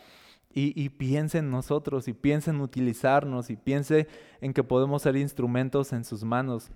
y, 0.52 0.90
piense 0.90 1.38
en 1.38 1.52
nosotros 1.52 2.08
y 2.08 2.14
piense 2.14 2.50
en 2.50 2.60
utilizarnos 2.62 3.52
y 3.52 3.56
piense 3.56 4.08
en 4.42 4.54
que 4.54 4.64
podemos 4.64 5.04
ser 5.04 5.16
instrumentos 5.16 5.94
en 5.94 6.04
sus 6.04 6.24
manos, 6.24 6.72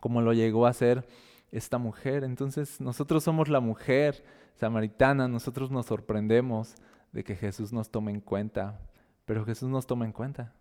como 0.00 0.20
lo 0.20 0.32
llegó 0.32 0.66
a 0.66 0.72
ser 0.72 1.06
esta 1.52 1.78
mujer. 1.78 2.24
Entonces 2.24 2.80
nosotros 2.80 3.22
somos 3.22 3.48
la 3.48 3.60
mujer 3.60 4.24
samaritana, 4.56 5.28
nosotros 5.28 5.70
nos 5.70 5.86
sorprendemos 5.86 6.74
de 7.12 7.22
que 7.22 7.36
Jesús 7.36 7.72
nos 7.72 7.88
tome 7.90 8.10
en 8.10 8.20
cuenta, 8.20 8.80
pero 9.24 9.44
Jesús 9.44 9.68
nos 9.68 9.86
toma 9.86 10.04
en 10.04 10.12
cuenta. 10.12 10.54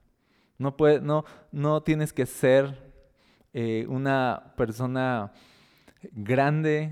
No, 0.59 0.77
puede, 0.77 1.01
no, 1.01 1.25
no 1.51 1.81
tienes 1.81 2.13
que 2.13 2.25
ser 2.27 2.91
eh, 3.53 3.85
una 3.89 4.53
persona 4.55 5.31
grande, 6.11 6.91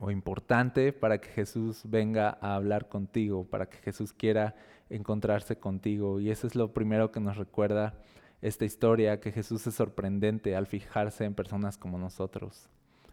o 0.00 0.10
importante 0.10 0.92
para 0.92 1.18
que 1.18 1.28
Jesús 1.28 1.82
venga 1.84 2.38
a 2.40 2.56
hablar 2.56 2.88
contigo, 2.88 3.44
para 3.44 3.66
que 3.66 3.78
Jesús 3.78 4.12
quiera 4.12 4.54
encontrarse 4.90 5.56
contigo. 5.56 6.20
Y 6.20 6.30
eso 6.30 6.46
es 6.46 6.54
lo 6.54 6.72
primero 6.72 7.10
que 7.12 7.20
nos 7.20 7.36
recuerda 7.36 7.94
esta 8.42 8.64
historia, 8.64 9.20
que 9.20 9.32
Jesús 9.32 9.66
es 9.66 9.74
sorprendente 9.74 10.56
al 10.56 10.66
fijarse 10.66 11.24
en 11.24 11.34
personas 11.34 11.78
como 11.78 11.98
nosotros. 11.98 12.68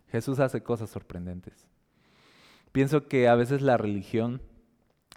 Jesús 0.10 0.40
hace 0.40 0.62
cosas 0.62 0.90
sorprendentes. 0.90 1.68
Pienso 2.72 3.08
que 3.08 3.28
a 3.28 3.36
veces 3.36 3.62
la 3.62 3.78
religión 3.78 4.42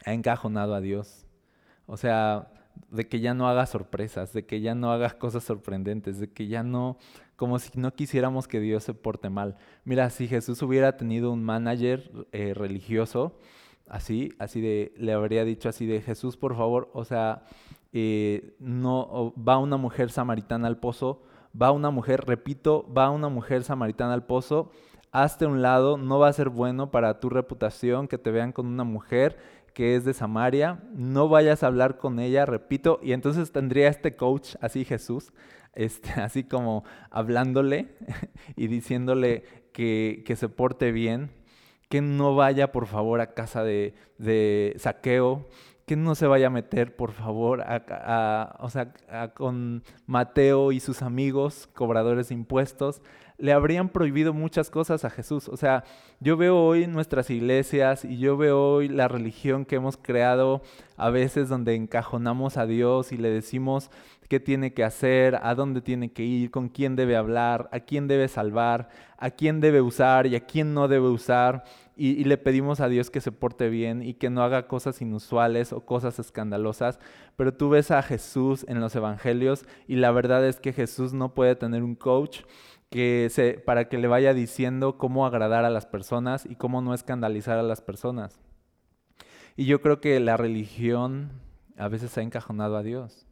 ha 0.05 0.13
encajonado 0.13 0.75
a 0.75 0.81
Dios. 0.81 1.27
O 1.87 1.97
sea, 1.97 2.49
de 2.91 3.09
que 3.09 3.21
ya 3.21 3.35
no 3.35 3.49
haga 3.49 3.67
sorpresas, 3.67 4.33
de 4.33 4.47
que 4.47 4.61
ya 4.61 4.75
no 4.75 4.93
haga 4.93 5.11
cosas 5.19 5.45
sorprendentes, 5.45 6.19
de 6.19 6.31
que 6.31 6.47
ya 6.47 6.63
no, 6.63 6.99
como 7.37 7.59
si 7.59 7.79
no 7.79 7.93
quisiéramos 7.95 8.49
que 8.49 8.61
Dios 8.61 8.85
se 8.85 8.95
porte 8.95 9.31
mal. 9.31 9.57
Mira, 9.85 10.11
si 10.11 10.29
Jesús 10.29 10.63
hubiera 10.63 10.97
tenido 10.97 11.33
un 11.33 11.43
manager 11.43 12.11
eh, 12.33 12.55
religioso, 12.55 13.39
así, 13.89 14.33
así 14.39 14.61
de, 14.61 14.93
le 14.97 15.13
habría 15.13 15.45
dicho 15.45 15.69
así 15.69 15.87
de, 15.87 16.01
Jesús, 16.01 16.37
por 16.37 16.57
favor, 16.57 16.91
o 16.93 17.05
sea, 17.05 17.45
eh, 17.93 18.55
no, 18.59 19.35
va 19.37 19.59
una 19.59 19.77
mujer 19.77 20.11
samaritana 20.11 20.69
al 20.69 20.79
pozo, 20.79 21.23
va 21.61 21.71
una 21.71 21.91
mujer, 21.91 22.25
repito, 22.27 22.87
va 22.93 23.11
una 23.11 23.29
mujer 23.29 23.63
samaritana 23.63 24.15
al 24.15 24.27
pozo, 24.27 24.71
hazte 25.13 25.47
un 25.47 25.63
lado, 25.63 25.97
no 25.97 26.19
va 26.19 26.29
a 26.29 26.33
ser 26.33 26.49
bueno 26.49 26.91
para 26.91 27.21
tu 27.21 27.31
reputación 27.31 28.09
que 28.09 28.19
te 28.19 28.31
vean 28.31 28.53
con 28.53 28.67
una 28.67 28.85
mujer 28.85 29.39
que 29.73 29.97
es 29.97 30.05
de 30.05 30.15
Samaria, 30.15 30.81
no 30.93 31.29
vayas 31.29 31.63
a 31.63 31.67
hablar 31.67 31.99
con 31.99 32.21
ella, 32.21 32.47
repito, 32.47 33.01
y 33.03 33.13
entonces 33.13 33.51
tendría 33.51 33.89
este 33.89 34.15
coach, 34.15 34.55
así 34.61 34.85
Jesús, 34.85 35.33
este, 35.75 36.11
así 36.21 36.45
como 36.45 36.85
hablándole 37.11 37.89
y 38.57 38.67
diciéndole 38.67 39.45
que, 39.73 40.23
que, 40.27 40.37
se 40.37 40.49
porte 40.49 40.93
bien, 40.93 41.31
que 41.89 42.01
no 42.01 42.35
vaya 42.35 42.73
por 42.73 42.87
favor 42.87 43.21
a 43.21 43.35
casa 43.35 43.63
de, 43.65 43.95
saqueo, 44.79 45.49
que 45.87 45.97
no 45.97 46.15
se 46.15 46.27
vaya 46.27 46.47
a 46.47 46.51
meter 46.51 46.97
por 46.97 47.13
favor 47.13 47.61
a, 47.61 48.57
o 48.61 48.71
sea, 48.71 48.95
con 49.35 49.83
Mateo 50.07 50.73
y 50.73 50.81
sus 50.81 51.03
amigos, 51.03 51.69
cobradores 51.75 52.29
de 52.29 52.35
impuestos, 52.35 53.03
le 53.37 53.53
habrían 53.53 53.89
prohibido 53.89 54.33
muchas 54.33 54.71
cosas 54.71 55.05
a 55.05 55.11
Jesús. 55.11 55.49
O 55.49 55.57
sea, 55.57 55.85
yo 56.21 56.37
veo 56.37 56.57
hoy 56.57 56.87
nuestras 56.87 57.31
iglesias 57.31 58.05
y 58.05 58.19
yo 58.19 58.37
veo 58.37 58.61
hoy 58.61 58.89
la 58.89 59.09
religión 59.09 59.65
que 59.65 59.77
hemos 59.77 59.97
creado 59.97 60.63
a 60.97 61.11
veces 61.11 61.49
donde 61.49 61.75
encajonamos 61.75 62.57
a 62.57 62.67
Dios 62.67 63.13
y 63.13 63.17
le 63.17 63.31
decimos 63.31 63.91
qué 64.35 64.41
tiene 64.41 64.75
que 64.75 64.83
hacer, 64.83 65.39
a 65.45 65.55
dónde 65.55 65.81
tiene 65.81 66.13
que 66.13 66.25
ir, 66.25 66.51
con 66.51 66.69
quién 66.69 66.97
debe 66.97 67.15
hablar, 67.15 67.69
a 67.71 67.79
quién 67.79 68.09
debe 68.09 68.27
salvar, 68.27 68.89
a 69.17 69.31
quién 69.31 69.61
debe 69.61 69.81
usar 69.81 70.27
y 70.27 70.35
a 70.35 70.45
quién 70.45 70.75
no 70.75 70.89
debe 70.89 71.07
usar. 71.07 71.63
Y, 71.97 72.25
le 72.25 72.37
pedimos 72.37 72.81
a 72.81 72.89
Dios 72.89 73.11
que 73.11 73.21
se 73.21 73.31
porte 73.31 73.69
bien 73.69 74.03
y 74.03 74.15
que 74.15 74.31
no 74.31 74.43
haga 74.43 74.67
cosas 74.67 75.01
inusuales 75.01 75.73
o 75.73 75.87
cosas 75.87 76.19
escandalosas. 76.19 76.99
Pero 77.37 77.55
tú 77.55 77.69
ves 77.69 77.93
a 77.93 78.03
Jesús 78.03 78.65
en 78.67 78.81
los 78.81 78.97
evangelios 78.97 79.65
y 79.87 79.95
la 79.95 80.11
verdad 80.11 80.45
es 80.45 80.59
que 80.59 80.73
Jesús 80.73 81.13
no 81.13 81.33
puede 81.33 81.55
tener 81.55 81.85
un 81.85 81.95
coach 81.95 82.41
que 82.91 83.29
se, 83.31 83.53
para 83.53 83.89
que 83.89 83.99
le 83.99 84.09
vaya 84.09 84.35
diciendo 84.35 84.99
cómo 84.99 85.27
agradar 85.27 85.65
a 85.65 85.71
las 85.71 85.87
personas 85.87 86.45
y 86.45 86.57
cómo 86.57 86.83
no 86.83 86.93
escandalizar 86.93 87.57
a 87.57 87.63
las 87.63 87.81
personas. 87.81 88.41
Y 89.55 89.67
yo 89.67 89.81
creo 89.81 90.01
que 90.01 90.19
la 90.19 90.37
religión 90.37 91.31
a 91.77 91.87
veces 91.87 92.19
ha 92.19 92.23
encajonado 92.23 92.77
a 92.77 92.83
Dios. 92.83 93.24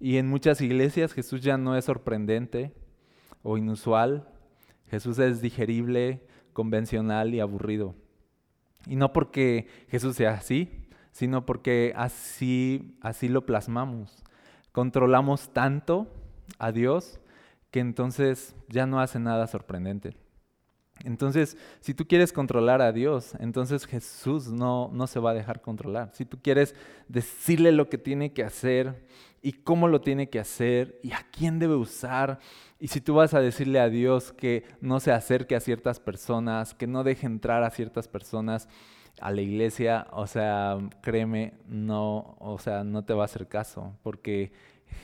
Y 0.00 0.16
en 0.16 0.28
muchas 0.28 0.60
iglesias 0.62 1.12
Jesús 1.12 1.42
ya 1.42 1.58
no 1.58 1.76
es 1.76 1.84
sorprendente 1.84 2.72
o 3.42 3.58
inusual. 3.58 4.26
Jesús 4.88 5.18
es 5.18 5.42
digerible, 5.42 6.26
convencional 6.52 7.34
y 7.34 7.40
aburrido. 7.40 7.94
Y 8.86 8.96
no 8.96 9.12
porque 9.12 9.68
Jesús 9.88 10.16
sea 10.16 10.32
así, 10.32 10.86
sino 11.12 11.44
porque 11.44 11.92
así, 11.96 12.96
así 13.02 13.28
lo 13.28 13.44
plasmamos. 13.44 14.24
Controlamos 14.72 15.50
tanto 15.52 16.08
a 16.58 16.72
Dios 16.72 17.20
que 17.70 17.80
entonces 17.80 18.56
ya 18.68 18.86
no 18.86 19.00
hace 19.00 19.18
nada 19.18 19.46
sorprendente. 19.46 20.16
Entonces, 21.04 21.56
si 21.80 21.94
tú 21.94 22.06
quieres 22.06 22.32
controlar 22.32 22.82
a 22.82 22.92
Dios, 22.92 23.34
entonces 23.38 23.86
Jesús 23.86 24.48
no, 24.48 24.90
no 24.92 25.06
se 25.06 25.20
va 25.20 25.30
a 25.30 25.34
dejar 25.34 25.60
controlar. 25.60 26.10
Si 26.12 26.24
tú 26.24 26.38
quieres 26.42 26.74
decirle 27.08 27.72
lo 27.72 27.88
que 27.88 27.98
tiene 27.98 28.32
que 28.32 28.44
hacer 28.44 29.06
y 29.42 29.52
cómo 29.52 29.88
lo 29.88 30.02
tiene 30.02 30.28
que 30.28 30.38
hacer 30.38 30.98
y 31.02 31.12
a 31.12 31.26
quién 31.30 31.58
debe 31.58 31.74
usar, 31.74 32.38
y 32.78 32.88
si 32.88 33.00
tú 33.00 33.14
vas 33.14 33.32
a 33.34 33.40
decirle 33.40 33.80
a 33.80 33.88
Dios 33.88 34.32
que 34.32 34.64
no 34.80 35.00
se 35.00 35.12
acerque 35.12 35.56
a 35.56 35.60
ciertas 35.60 36.00
personas, 36.00 36.74
que 36.74 36.86
no 36.86 37.02
deje 37.02 37.26
entrar 37.26 37.62
a 37.62 37.70
ciertas 37.70 38.06
personas 38.06 38.68
a 39.20 39.30
la 39.32 39.40
iglesia, 39.40 40.06
o 40.12 40.26
sea, 40.26 40.78
créeme, 41.02 41.54
no, 41.66 42.36
o 42.38 42.58
sea, 42.58 42.84
no 42.84 43.04
te 43.04 43.12
va 43.12 43.22
a 43.22 43.24
hacer 43.26 43.48
caso, 43.48 43.94
porque 44.02 44.52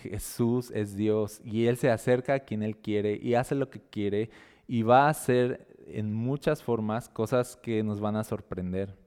Jesús 0.03 0.71
es 0.73 0.97
Dios 0.97 1.41
y 1.45 1.67
Él 1.67 1.77
se 1.77 1.91
acerca 1.91 2.35
a 2.35 2.41
quien 2.41 2.63
Él 2.63 2.77
quiere 2.77 3.19
y 3.21 3.35
hace 3.35 3.55
lo 3.55 3.71
que 3.71 3.81
quiere 3.81 4.31
y 4.69 4.83
va 4.83 5.07
a 5.07 5.11
hacer 5.11 5.66
en 5.87 6.13
muchas 6.13 6.63
formas 6.63 7.09
cosas 7.09 7.57
que 7.57 7.83
nos 7.83 8.01
van 8.01 8.17
a 8.17 8.25
sorprender. 8.25 8.99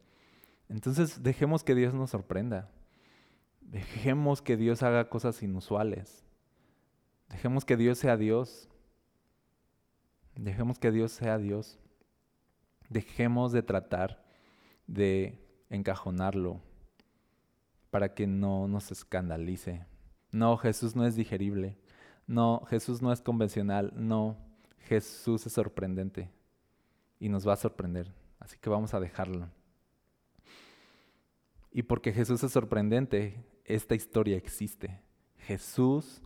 Entonces 0.69 1.23
dejemos 1.23 1.63
que 1.63 1.75
Dios 1.75 1.93
nos 1.93 2.11
sorprenda. 2.11 2.69
Dejemos 3.61 4.41
que 4.41 4.57
Dios 4.57 4.81
haga 4.81 5.09
cosas 5.09 5.43
inusuales. 5.43 6.23
Dejemos 7.29 7.65
que 7.65 7.77
Dios 7.77 7.97
sea 7.97 8.17
Dios. 8.17 8.69
Dejemos 10.35 10.79
que 10.79 10.91
Dios 10.91 11.11
sea 11.11 11.37
Dios. 11.37 11.79
Dejemos 12.87 13.51
de 13.51 13.61
tratar 13.61 14.23
de 14.87 15.37
encajonarlo 15.69 16.61
para 17.91 18.13
que 18.13 18.25
no 18.25 18.67
nos 18.67 18.91
escandalice. 18.91 19.85
No, 20.31 20.57
Jesús 20.57 20.95
no 20.95 21.05
es 21.05 21.15
digerible. 21.15 21.77
No, 22.25 22.61
Jesús 22.69 23.01
no 23.01 23.11
es 23.11 23.21
convencional. 23.21 23.91
No, 23.95 24.37
Jesús 24.87 25.45
es 25.45 25.53
sorprendente 25.53 26.31
y 27.19 27.29
nos 27.29 27.47
va 27.47 27.53
a 27.53 27.57
sorprender. 27.57 28.13
Así 28.39 28.57
que 28.57 28.69
vamos 28.69 28.93
a 28.93 28.99
dejarlo. 28.99 29.49
Y 31.71 31.83
porque 31.83 32.13
Jesús 32.13 32.43
es 32.43 32.51
sorprendente, 32.51 33.43
esta 33.65 33.95
historia 33.95 34.37
existe. 34.37 35.01
Jesús 35.37 36.21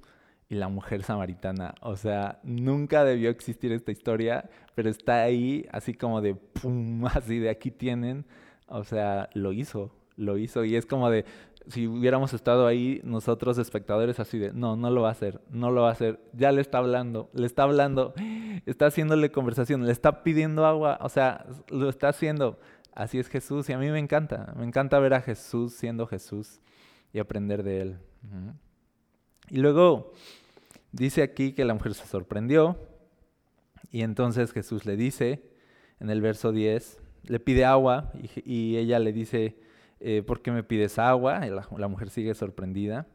y 0.50 0.56
la 0.56 0.70
mujer 0.70 1.04
samaritana. 1.04 1.76
O 1.82 1.96
sea, 1.96 2.40
nunca 2.44 3.04
debió 3.04 3.30
existir 3.30 3.72
esta 3.72 3.92
historia, 3.92 4.50
pero 4.76 4.90
está 4.90 5.24
ahí 5.24 5.68
así 5.72 5.94
como 5.94 6.22
de 6.22 6.36
pum, 6.36 7.06
así 7.08 7.40
de 7.40 7.50
aquí 7.50 7.72
tienen. 7.72 8.26
O 8.68 8.84
sea, 8.84 9.30
lo 9.34 9.52
hizo, 9.52 9.92
lo 10.16 10.38
hizo. 10.38 10.64
Y 10.64 10.76
es 10.76 10.86
como 10.86 11.10
de, 11.10 11.26
si 11.68 11.88
hubiéramos 11.88 12.34
estado 12.34 12.68
ahí 12.68 13.02
nosotros 13.04 13.58
espectadores 13.58 14.20
así 14.20 14.38
de, 14.38 14.54
no, 14.54 14.76
no 14.76 14.90
lo 14.90 15.02
va 15.02 15.10
a 15.10 15.12
hacer, 15.14 15.42
no 15.50 15.72
lo 15.72 15.84
va 15.84 15.90
a 15.90 15.94
hacer, 15.94 16.20
ya 16.34 16.52
le 16.52 16.62
está 16.62 16.80
hablando, 16.80 17.30
le 17.34 17.46
está 17.46 17.64
hablando, 17.64 18.14
está 18.66 18.88
haciéndole 18.88 19.32
conversación, 19.32 19.86
le 19.86 19.92
está 19.92 20.24
pidiendo 20.24 20.66
agua, 20.66 21.00
o 21.02 21.10
sea, 21.10 21.46
lo 21.70 21.90
está 21.90 22.10
haciendo. 22.10 22.60
Así 22.94 23.18
es 23.18 23.28
Jesús 23.28 23.70
y 23.70 23.74
a 23.74 23.78
mí 23.78 23.90
me 23.90 24.00
encanta, 24.00 24.54
me 24.56 24.66
encanta 24.66 25.00
ver 25.00 25.14
a 25.14 25.22
Jesús 25.22 25.74
siendo 25.74 26.06
Jesús 26.06 26.60
y 27.12 27.20
aprender 27.20 27.64
de 27.64 27.82
él. 27.82 27.98
Y 29.50 29.58
luego 29.58 30.12
dice 30.92 31.24
aquí 31.24 31.54
que 31.54 31.66
la 31.66 31.74
mujer 31.74 31.94
se 31.96 32.06
sorprendió 32.06 32.78
y 33.92 34.02
entonces 34.02 34.52
Jesús 34.52 34.86
le 34.86 34.96
dice 34.96 35.44
en 36.00 36.10
el 36.10 36.22
verso 36.22 36.52
10, 36.52 37.02
le 37.24 37.40
pide 37.40 37.66
agua 37.66 38.12
y 38.46 38.78
ella 38.78 39.00
le 39.00 39.14
dice, 39.14 39.58
eh, 40.06 40.22
¿por 40.22 40.42
qué 40.42 40.52
me 40.52 40.64
pides 40.64 41.00
agua? 41.00 41.40
la, 41.40 41.88
mujer 41.88 42.10
sigue 42.10 42.36
sorprendida. 42.36 43.08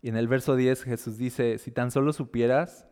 Y 0.00 0.08
en 0.08 0.16
el 0.16 0.28
verso 0.28 0.56
10 0.56 0.82
Jesús 0.82 1.18
dice, 1.18 1.58
si 1.58 1.70
tan 1.70 1.90
solo 1.90 2.14
supieras 2.14 2.86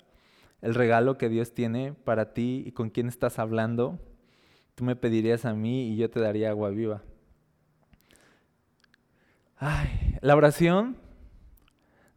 el 0.60 0.74
regalo 0.74 1.16
que 1.16 1.30
Dios 1.30 1.54
tiene 1.54 1.94
para 2.04 2.34
ti 2.34 2.62
y 2.66 2.72
con 2.72 2.90
quién 2.90 3.08
estás 3.08 3.38
hablando, 3.38 3.98
tú 4.74 4.84
me 4.84 4.94
pedirías 4.94 5.46
a 5.46 5.54
mí 5.54 5.88
y 5.88 5.96
yo 5.96 6.10
te 6.10 6.20
daría 6.20 6.50
agua 6.50 6.68
viva. 6.68 7.02
Ay, 9.56 10.18
la 10.20 10.36
oración 10.36 10.98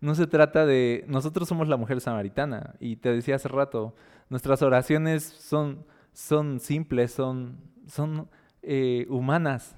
no 0.02 0.16
se 0.16 0.28
trata 0.28 0.66
de... 0.66 1.06
Nosotros 1.08 1.48
somos 1.48 1.70
la 1.70 1.78
mujer 1.78 2.02
samaritana 2.02 2.76
y 2.82 2.98
te 2.98 3.14
decía 3.14 3.36
hace 3.36 3.48
rato, 3.48 3.96
nuestras 4.30 4.62
oraciones 4.62 5.24
son, 5.24 5.86
son 6.12 6.60
simples, 6.60 7.14
son, 7.14 7.62
son 7.88 8.30
eh, 8.62 9.06
humanas 9.10 9.78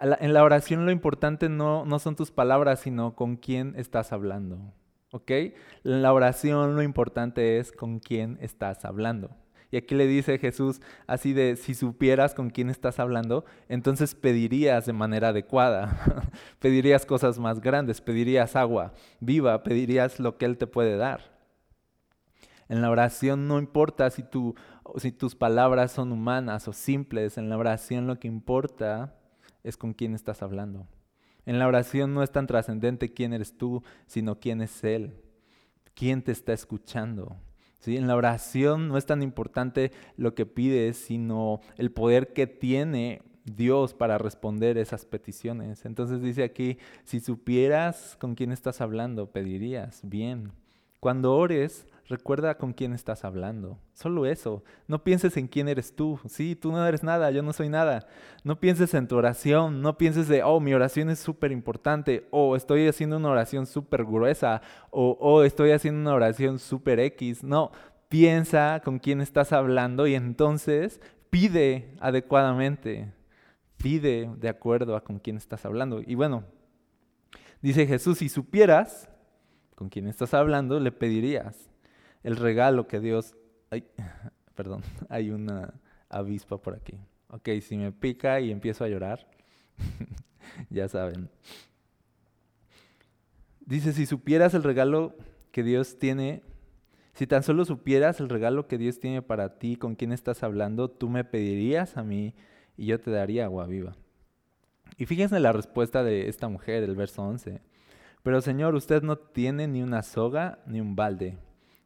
en 0.00 0.32
la 0.32 0.42
oración 0.42 0.86
lo 0.86 0.92
importante 0.92 1.48
no, 1.48 1.84
no 1.84 1.98
son 1.98 2.16
tus 2.16 2.30
palabras, 2.30 2.80
sino 2.80 3.14
con 3.14 3.36
quién 3.36 3.74
estás 3.76 4.12
hablando. 4.12 4.72
¿Ok? 5.12 5.30
En 5.30 6.02
la 6.02 6.12
oración 6.12 6.76
lo 6.76 6.82
importante 6.82 7.58
es 7.58 7.72
con 7.72 7.98
quién 7.98 8.38
estás 8.40 8.84
hablando. 8.84 9.30
Y 9.72 9.76
aquí 9.76 9.94
le 9.94 10.06
dice 10.06 10.38
Jesús 10.38 10.80
así 11.06 11.32
de, 11.32 11.56
si 11.56 11.74
supieras 11.74 12.34
con 12.34 12.50
quién 12.50 12.70
estás 12.70 12.98
hablando, 12.98 13.44
entonces 13.68 14.14
pedirías 14.14 14.86
de 14.86 14.92
manera 14.92 15.28
adecuada, 15.28 16.24
pedirías 16.58 17.06
cosas 17.06 17.38
más 17.38 17.60
grandes, 17.60 18.00
pedirías 18.00 18.56
agua 18.56 18.94
viva, 19.20 19.62
pedirías 19.62 20.18
lo 20.18 20.38
que 20.38 20.46
Él 20.46 20.58
te 20.58 20.66
puede 20.66 20.96
dar. 20.96 21.38
En 22.68 22.82
la 22.82 22.90
oración 22.90 23.46
no 23.46 23.58
importa 23.58 24.10
si, 24.10 24.24
si 24.96 25.12
tus 25.12 25.34
palabras 25.34 25.92
son 25.92 26.10
humanas 26.10 26.66
o 26.66 26.72
simples, 26.72 27.38
en 27.38 27.48
la 27.48 27.58
oración 27.58 28.06
lo 28.06 28.18
que 28.18 28.28
importa 28.28 29.19
es 29.64 29.76
con 29.76 29.94
quién 29.94 30.14
estás 30.14 30.42
hablando. 30.42 30.86
En 31.46 31.58
la 31.58 31.66
oración 31.66 32.14
no 32.14 32.22
es 32.22 32.30
tan 32.30 32.46
trascendente 32.46 33.12
quién 33.12 33.32
eres 33.32 33.56
tú, 33.56 33.82
sino 34.06 34.38
quién 34.38 34.60
es 34.60 34.84
Él, 34.84 35.14
quién 35.94 36.22
te 36.22 36.32
está 36.32 36.52
escuchando. 36.52 37.36
¿Sí? 37.80 37.96
En 37.96 38.06
la 38.06 38.16
oración 38.16 38.88
no 38.88 38.98
es 38.98 39.06
tan 39.06 39.22
importante 39.22 39.90
lo 40.16 40.34
que 40.34 40.44
pides, 40.44 40.98
sino 40.98 41.60
el 41.78 41.90
poder 41.90 42.34
que 42.34 42.46
tiene 42.46 43.22
Dios 43.44 43.94
para 43.94 44.18
responder 44.18 44.76
esas 44.76 45.06
peticiones. 45.06 45.86
Entonces 45.86 46.20
dice 46.20 46.42
aquí, 46.42 46.78
si 47.04 47.20
supieras 47.20 48.16
con 48.20 48.34
quién 48.34 48.52
estás 48.52 48.82
hablando, 48.82 49.30
pedirías 49.30 50.00
bien. 50.02 50.52
Cuando 51.00 51.34
ores, 51.34 51.86
Recuerda 52.10 52.58
con 52.58 52.72
quién 52.72 52.92
estás 52.92 53.24
hablando. 53.24 53.78
Solo 53.94 54.26
eso. 54.26 54.64
No 54.88 55.04
pienses 55.04 55.36
en 55.36 55.46
quién 55.46 55.68
eres 55.68 55.94
tú. 55.94 56.18
Sí, 56.26 56.56
tú 56.56 56.72
no 56.72 56.84
eres 56.84 57.04
nada, 57.04 57.30
yo 57.30 57.40
no 57.40 57.52
soy 57.52 57.68
nada. 57.68 58.08
No 58.42 58.58
pienses 58.58 58.94
en 58.94 59.06
tu 59.06 59.16
oración. 59.16 59.80
No 59.80 59.96
pienses 59.96 60.26
de, 60.26 60.42
oh, 60.42 60.58
mi 60.58 60.74
oración 60.74 61.08
es 61.08 61.20
súper 61.20 61.52
importante. 61.52 62.26
O 62.32 62.56
estoy 62.56 62.88
haciendo 62.88 63.16
una 63.16 63.28
oración 63.28 63.64
súper 63.64 64.04
gruesa. 64.04 64.60
O 64.90 65.16
oh, 65.20 65.44
estoy 65.44 65.70
haciendo 65.70 66.00
una 66.00 66.14
oración 66.14 66.58
súper 66.58 66.98
X. 66.98 67.44
No, 67.44 67.70
piensa 68.08 68.82
con 68.84 68.98
quién 68.98 69.20
estás 69.20 69.52
hablando 69.52 70.08
y 70.08 70.16
entonces 70.16 71.00
pide 71.30 71.94
adecuadamente. 72.00 73.12
Pide 73.76 74.28
de 74.36 74.48
acuerdo 74.48 74.96
a 74.96 75.04
con 75.04 75.20
quién 75.20 75.36
estás 75.36 75.64
hablando. 75.64 76.02
Y 76.04 76.16
bueno, 76.16 76.42
dice 77.62 77.86
Jesús, 77.86 78.18
si 78.18 78.28
supieras 78.28 79.08
con 79.76 79.88
quién 79.88 80.08
estás 80.08 80.34
hablando, 80.34 80.80
le 80.80 80.90
pedirías 80.90 81.69
el 82.22 82.36
regalo 82.36 82.86
que 82.86 83.00
Dios... 83.00 83.34
Ay, 83.70 83.84
perdón, 84.54 84.82
hay 85.08 85.30
una 85.30 85.74
avispa 86.08 86.58
por 86.58 86.74
aquí. 86.74 86.98
Ok, 87.28 87.48
si 87.62 87.76
me 87.76 87.92
pica 87.92 88.40
y 88.40 88.50
empiezo 88.50 88.84
a 88.84 88.88
llorar, 88.88 89.26
ya 90.70 90.88
saben. 90.88 91.30
Dice, 93.60 93.92
si 93.92 94.04
supieras 94.06 94.54
el 94.54 94.64
regalo 94.64 95.14
que 95.52 95.62
Dios 95.62 95.98
tiene, 95.98 96.42
si 97.14 97.26
tan 97.26 97.42
solo 97.42 97.64
supieras 97.64 98.18
el 98.18 98.28
regalo 98.28 98.66
que 98.66 98.78
Dios 98.78 98.98
tiene 98.98 99.22
para 99.22 99.58
ti, 99.58 99.76
con 99.76 99.94
quién 99.94 100.12
estás 100.12 100.42
hablando, 100.42 100.90
tú 100.90 101.08
me 101.08 101.22
pedirías 101.24 101.96
a 101.96 102.02
mí 102.02 102.34
y 102.76 102.86
yo 102.86 102.98
te 102.98 103.12
daría 103.12 103.44
agua 103.44 103.66
viva. 103.66 103.96
Y 104.96 105.06
fíjense 105.06 105.38
la 105.38 105.52
respuesta 105.52 106.02
de 106.02 106.28
esta 106.28 106.48
mujer, 106.48 106.82
el 106.82 106.96
verso 106.96 107.22
11. 107.22 107.60
Pero 108.24 108.40
Señor, 108.40 108.74
usted 108.74 109.02
no 109.02 109.16
tiene 109.16 109.68
ni 109.68 109.82
una 109.82 110.02
soga 110.02 110.58
ni 110.66 110.80
un 110.80 110.96
balde 110.96 111.38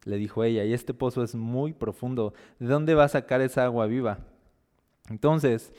le 0.05 0.17
dijo 0.17 0.45
ella, 0.45 0.65
y 0.65 0.73
este 0.73 0.95
pozo 0.95 1.23
es 1.23 1.35
muy 1.35 1.73
profundo, 1.73 2.35
¿de 2.59 2.67
dónde 2.67 2.95
va 2.95 3.05
a 3.05 3.09
sacar 3.09 3.41
esa 3.41 3.65
agua 3.65 3.87
viva? 3.87 4.19
Entonces 5.09 5.73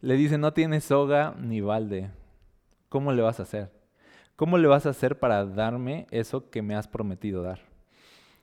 le 0.00 0.16
dice, 0.16 0.38
no 0.38 0.52
tienes 0.52 0.84
soga 0.84 1.34
ni 1.38 1.60
balde, 1.60 2.10
¿cómo 2.88 3.12
le 3.12 3.22
vas 3.22 3.40
a 3.40 3.44
hacer? 3.44 3.70
¿Cómo 4.36 4.58
le 4.58 4.68
vas 4.68 4.86
a 4.86 4.90
hacer 4.90 5.18
para 5.18 5.44
darme 5.46 6.06
eso 6.10 6.50
que 6.50 6.62
me 6.62 6.74
has 6.74 6.88
prometido 6.88 7.42
dar? 7.42 7.60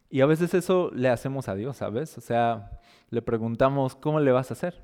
Y 0.10 0.22
a 0.22 0.26
veces 0.26 0.54
eso 0.54 0.92
le 0.94 1.10
hacemos 1.10 1.50
a 1.50 1.56
Dios, 1.56 1.78
¿sabes? 1.78 2.18
O 2.18 2.22
sea, 2.22 2.80
le 3.10 3.22
preguntamos, 3.22 3.96
¿cómo 3.96 4.20
le 4.20 4.32
vas 4.32 4.50
a 4.50 4.54
hacer? 4.54 4.82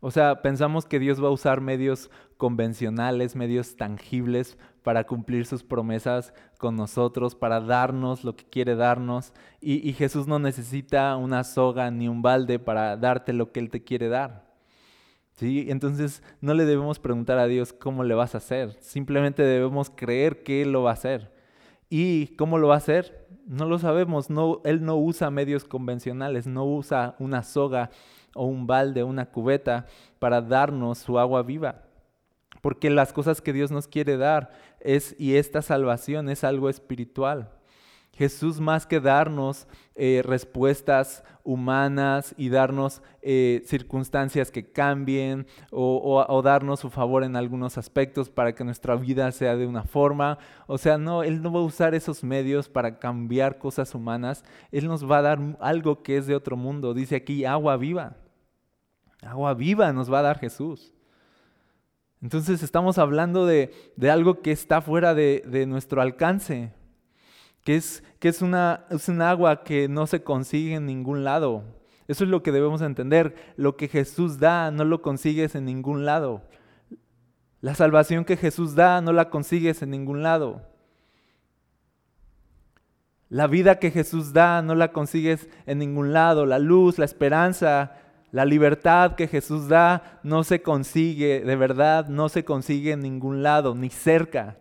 O 0.00 0.10
sea, 0.10 0.42
pensamos 0.42 0.84
que 0.84 0.98
Dios 0.98 1.22
va 1.22 1.28
a 1.28 1.32
usar 1.32 1.60
medios 1.60 2.10
convencionales, 2.36 3.34
medios 3.34 3.76
tangibles 3.76 4.58
para 4.88 5.04
cumplir 5.04 5.44
sus 5.44 5.62
promesas 5.62 6.32
con 6.56 6.74
nosotros, 6.74 7.34
para 7.34 7.60
darnos 7.60 8.24
lo 8.24 8.34
que 8.34 8.46
quiere 8.46 8.74
darnos. 8.74 9.34
Y, 9.60 9.92
Jesús 9.92 10.26
no 10.26 10.38
necesita 10.38 11.14
una 11.16 11.44
soga 11.44 11.90
ni 11.90 12.08
un 12.08 12.22
balde 12.22 12.58
para 12.58 12.96
darte 12.96 13.34
lo 13.34 13.52
que 13.52 13.60
Él 13.60 13.68
te 13.68 13.84
quiere 13.84 14.08
dar. 14.08 14.46
¿Sí? 15.32 15.66
Entonces 15.68 16.22
no 16.40 16.54
le 16.54 16.64
debemos 16.64 17.00
preguntar 17.00 17.38
a 17.38 17.46
Dios 17.46 17.74
cómo 17.74 18.02
le 18.02 18.14
vas 18.14 18.34
a 18.34 18.38
hacer, 18.38 18.78
simplemente 18.80 19.42
debemos 19.42 19.90
creer 19.90 20.42
que 20.42 20.62
Él 20.62 20.72
lo 20.72 20.84
va 20.84 20.92
a 20.92 20.94
hacer. 20.94 21.34
¿Y 21.90 22.28
cómo 22.36 22.56
lo 22.56 22.68
va 22.68 22.76
a 22.76 22.78
hacer? 22.78 23.28
No 23.46 23.66
lo 23.66 23.78
sabemos, 23.78 24.30
no, 24.30 24.62
Él 24.64 24.82
no 24.82 24.96
usa 24.96 25.30
medios 25.30 25.64
convencionales, 25.64 26.46
no 26.46 26.64
usa 26.64 27.14
una 27.18 27.42
soga 27.42 27.90
o 28.34 28.46
un 28.46 28.66
balde, 28.66 29.04
una 29.04 29.26
cubeta 29.26 29.84
para 30.18 30.40
darnos 30.40 30.96
su 30.96 31.18
agua 31.18 31.42
viva. 31.42 31.87
Porque 32.60 32.90
las 32.90 33.12
cosas 33.12 33.40
que 33.40 33.52
Dios 33.52 33.70
nos 33.70 33.88
quiere 33.88 34.16
dar 34.16 34.50
es, 34.80 35.14
y 35.18 35.36
esta 35.36 35.62
salvación 35.62 36.28
es 36.28 36.44
algo 36.44 36.68
espiritual. 36.68 37.50
Jesús 38.18 38.58
más 38.58 38.84
que 38.84 38.98
darnos 38.98 39.68
eh, 39.94 40.22
respuestas 40.24 41.22
humanas 41.44 42.34
y 42.36 42.48
darnos 42.48 43.00
eh, 43.22 43.62
circunstancias 43.64 44.50
que 44.50 44.72
cambien 44.72 45.46
o, 45.70 46.42
darnos 46.42 46.80
su 46.80 46.90
favor 46.90 47.22
en 47.22 47.36
algunos 47.36 47.78
aspectos 47.78 48.28
para 48.28 48.56
que 48.56 48.64
nuestra 48.64 48.96
vida 48.96 49.30
sea 49.30 49.54
de 49.54 49.68
una 49.68 49.84
forma. 49.84 50.38
O 50.66 50.78
sea, 50.78 50.98
no, 50.98 51.22
Él 51.22 51.42
no 51.42 51.52
va 51.52 51.60
a 51.60 51.62
usar 51.62 51.94
esos 51.94 52.24
medios 52.24 52.68
para 52.68 52.98
cambiar 52.98 53.58
cosas 53.58 53.94
humanas. 53.94 54.44
Él 54.72 54.88
nos 54.88 55.08
va 55.08 55.18
a 55.18 55.22
dar 55.22 55.38
algo 55.60 56.02
que 56.02 56.16
es 56.16 56.26
de 56.26 56.34
otro 56.34 56.56
mundo. 56.56 56.94
Dice 56.94 57.14
aquí 57.14 57.44
agua 57.44 57.76
viva. 57.76 58.16
Agua 59.22 59.54
viva 59.54 59.92
nos 59.92 60.12
va 60.12 60.18
a 60.18 60.22
dar 60.22 60.40
Jesús. 60.40 60.92
Entonces 62.22 62.62
estamos 62.62 62.98
hablando 62.98 63.46
de, 63.46 63.70
algo 64.10 64.40
que 64.42 64.52
está 64.52 64.80
fuera 64.80 65.14
de, 65.14 65.42
de 65.46 65.66
nuestro 65.66 66.02
alcance 66.02 66.72
que 67.68 67.76
es, 67.76 68.02
que 68.18 68.28
es, 68.28 68.40
una, 68.40 68.86
es 68.88 69.10
un 69.10 69.20
agua 69.20 69.62
que 69.62 69.88
no 69.88 70.06
se 70.06 70.22
consigue 70.22 70.76
en 70.76 70.86
ningún 70.86 71.22
lado. 71.22 71.64
Eso 72.06 72.24
es 72.24 72.30
lo 72.30 72.42
que 72.42 72.50
debemos 72.50 72.80
entender. 72.80 73.34
Lo 73.56 73.76
que 73.76 73.88
Jesús 73.88 74.38
da 74.38 74.70
no 74.70 74.84
lo 74.84 75.02
consigues 75.02 75.54
en 75.54 75.66
ningún 75.66 76.06
lado. 76.06 76.42
La 77.60 77.74
salvación 77.74 78.24
que 78.24 78.38
Jesús 78.38 78.74
da 78.74 79.02
no 79.02 79.12
la 79.12 79.28
consigues 79.28 79.82
en 79.82 79.90
ningún 79.90 80.22
lado. 80.22 80.62
La 83.28 83.46
vida 83.46 83.78
que 83.78 83.90
Jesús 83.90 84.32
da 84.32 84.62
no 84.62 84.74
la 84.74 84.92
consigues 84.92 85.50
en 85.66 85.78
ningún 85.78 86.14
lado. 86.14 86.46
La 86.46 86.58
luz, 86.58 86.98
la 86.98 87.04
esperanza, 87.04 87.98
la 88.30 88.44
libertad 88.44 89.14
que 89.14 89.28
Jesús 89.28 89.68
da 89.68 90.20
no 90.22 90.44
se 90.44 90.62
consigue, 90.62 91.40
de 91.40 91.56
verdad, 91.56 92.08
no 92.08 92.28
se 92.28 92.44
consigue 92.44 92.92
en 92.92 93.00
ningún 93.00 93.42
lado, 93.42 93.74
ni 93.74 93.90
cerca. 93.90 94.56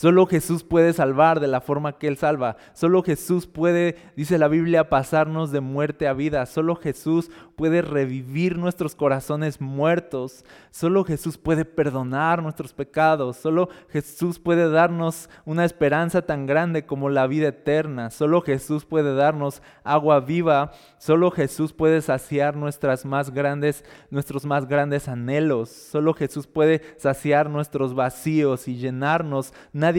Solo 0.00 0.24
Jesús 0.24 0.64
puede 0.64 0.94
salvar 0.94 1.40
de 1.40 1.46
la 1.46 1.60
forma 1.60 1.98
que 1.98 2.08
Él 2.08 2.16
salva. 2.16 2.56
Solo 2.72 3.02
Jesús 3.02 3.46
puede, 3.46 3.96
dice 4.16 4.38
la 4.38 4.48
Biblia, 4.48 4.88
pasarnos 4.88 5.52
de 5.52 5.60
muerte 5.60 6.08
a 6.08 6.14
vida. 6.14 6.46
Solo 6.46 6.74
Jesús 6.74 7.30
puede 7.54 7.82
revivir 7.82 8.56
nuestros 8.56 8.94
corazones 8.94 9.60
muertos. 9.60 10.46
Solo 10.70 11.04
Jesús 11.04 11.36
puede 11.36 11.66
perdonar 11.66 12.42
nuestros 12.42 12.72
pecados. 12.72 13.36
Solo 13.36 13.68
Jesús 13.90 14.38
puede 14.38 14.70
darnos 14.70 15.28
una 15.44 15.66
esperanza 15.66 16.22
tan 16.22 16.46
grande 16.46 16.86
como 16.86 17.10
la 17.10 17.26
vida 17.26 17.48
eterna. 17.48 18.08
Solo 18.08 18.40
Jesús 18.40 18.86
puede 18.86 19.14
darnos 19.14 19.60
agua 19.84 20.20
viva. 20.20 20.70
Solo 20.96 21.30
Jesús 21.30 21.74
puede 21.74 22.00
saciar 22.00 22.56
nuestras 22.56 23.04
más 23.04 23.34
grandes, 23.34 23.84
nuestros 24.08 24.46
más 24.46 24.66
grandes 24.66 25.08
anhelos. 25.08 25.68
Solo 25.68 26.14
Jesús 26.14 26.46
puede 26.46 26.80
saciar 26.96 27.50
nuestros 27.50 27.92
vacíos 27.92 28.66
y 28.66 28.78
llenarnos. 28.78 29.52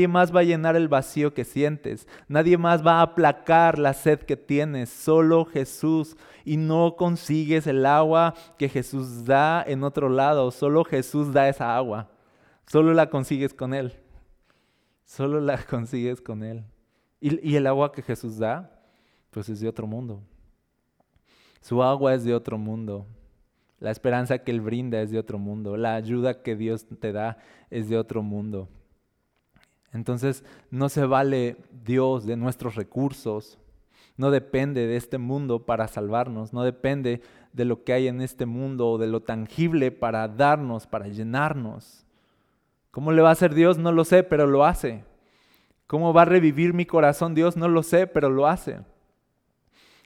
Más 0.08 0.36
va 0.36 0.42
a 0.42 0.44
llenar 0.44 0.76
el 0.76 0.88
vacío 0.88 1.34
que 1.34 1.44
sientes. 1.44 2.08
Nadie 2.28 2.58
más 2.58 2.86
va 2.86 3.00
a 3.00 3.02
aplacar 3.04 3.80
la 3.80 3.94
sed 3.94 4.20
que 4.20 4.38
tienes. 4.38 4.90
Solo 4.90 5.46
Jesús 5.46 6.18
y 6.46 6.58
no 6.58 6.96
consigues 6.96 7.68
el 7.68 7.86
agua 7.86 8.34
que 8.58 8.70
Jesús 8.70 9.26
da 9.26 9.64
en 9.66 9.84
otro 9.84 10.10
lado. 10.10 10.52
Solo 10.52 10.84
Jesús 10.84 11.34
da 11.34 11.50
esa 11.50 11.76
agua. 11.76 12.10
Solo 12.68 12.94
la 12.94 13.10
consigues 13.10 13.54
con 13.54 13.74
Él. 13.74 13.94
Solo 15.06 15.42
la 15.42 15.58
consigues 15.70 16.22
con 16.22 16.44
Él. 16.44 16.64
Y, 17.20 17.56
el 17.56 17.68
agua 17.68 17.92
que 17.92 18.02
Jesús 18.02 18.40
da, 18.40 18.82
pues 19.30 19.48
es 19.50 19.60
de 19.60 19.68
otro 19.68 19.86
mundo. 19.86 20.24
Su 21.62 21.84
agua 21.84 22.16
es 22.16 22.24
de 22.24 22.34
otro 22.34 22.58
mundo. 22.58 23.06
La 23.80 23.92
esperanza 23.92 24.40
que 24.40 24.52
Él 24.52 24.62
brinda 24.62 25.02
es 25.02 25.12
de 25.12 25.20
otro 25.20 25.38
mundo. 25.38 25.78
La 25.78 25.96
ayuda 25.96 26.42
que 26.42 26.56
Dios 26.56 26.88
te 27.00 27.12
da 27.12 27.38
es 27.70 27.90
de 27.90 27.98
otro 27.98 28.24
mundo. 28.24 28.70
Entonces 29.94 30.44
no 30.70 30.90
se 30.90 31.06
vale 31.06 31.58
Dios 31.84 32.26
de 32.26 32.38
nuestros 32.38 32.76
recursos, 32.76 33.60
no 34.18 34.32
depende 34.32 34.88
de 34.88 34.98
este 34.98 35.18
mundo 35.18 35.66
para 35.66 35.88
salvarnos, 35.88 36.54
no 36.54 36.64
depende 36.64 37.22
de 37.54 37.66
lo 37.66 37.84
que 37.84 37.94
hay 37.94 38.08
en 38.08 38.22
este 38.22 38.46
mundo 38.46 38.90
o 38.90 38.98
de 38.98 39.08
lo 39.08 39.22
tangible 39.22 39.92
para 39.92 40.28
darnos, 40.28 40.88
para 40.88 41.08
llenarnos. 41.08 42.06
¿Cómo 42.92 43.12
le 43.12 43.22
va 43.22 43.30
a 43.30 43.34
hacer 43.34 43.54
Dios? 43.54 43.78
No 43.78 43.92
lo 43.92 44.04
sé, 44.06 44.24
pero 44.24 44.48
lo 44.48 44.66
hace. 44.66 45.04
¿Cómo 45.88 46.14
va 46.14 46.22
a 46.22 46.26
revivir 46.26 46.74
mi 46.74 46.86
corazón 46.86 47.34
Dios? 47.36 47.58
No 47.58 47.68
lo 47.68 47.84
sé, 47.84 48.08
pero 48.08 48.30
lo 48.30 48.48
hace. 48.48 48.80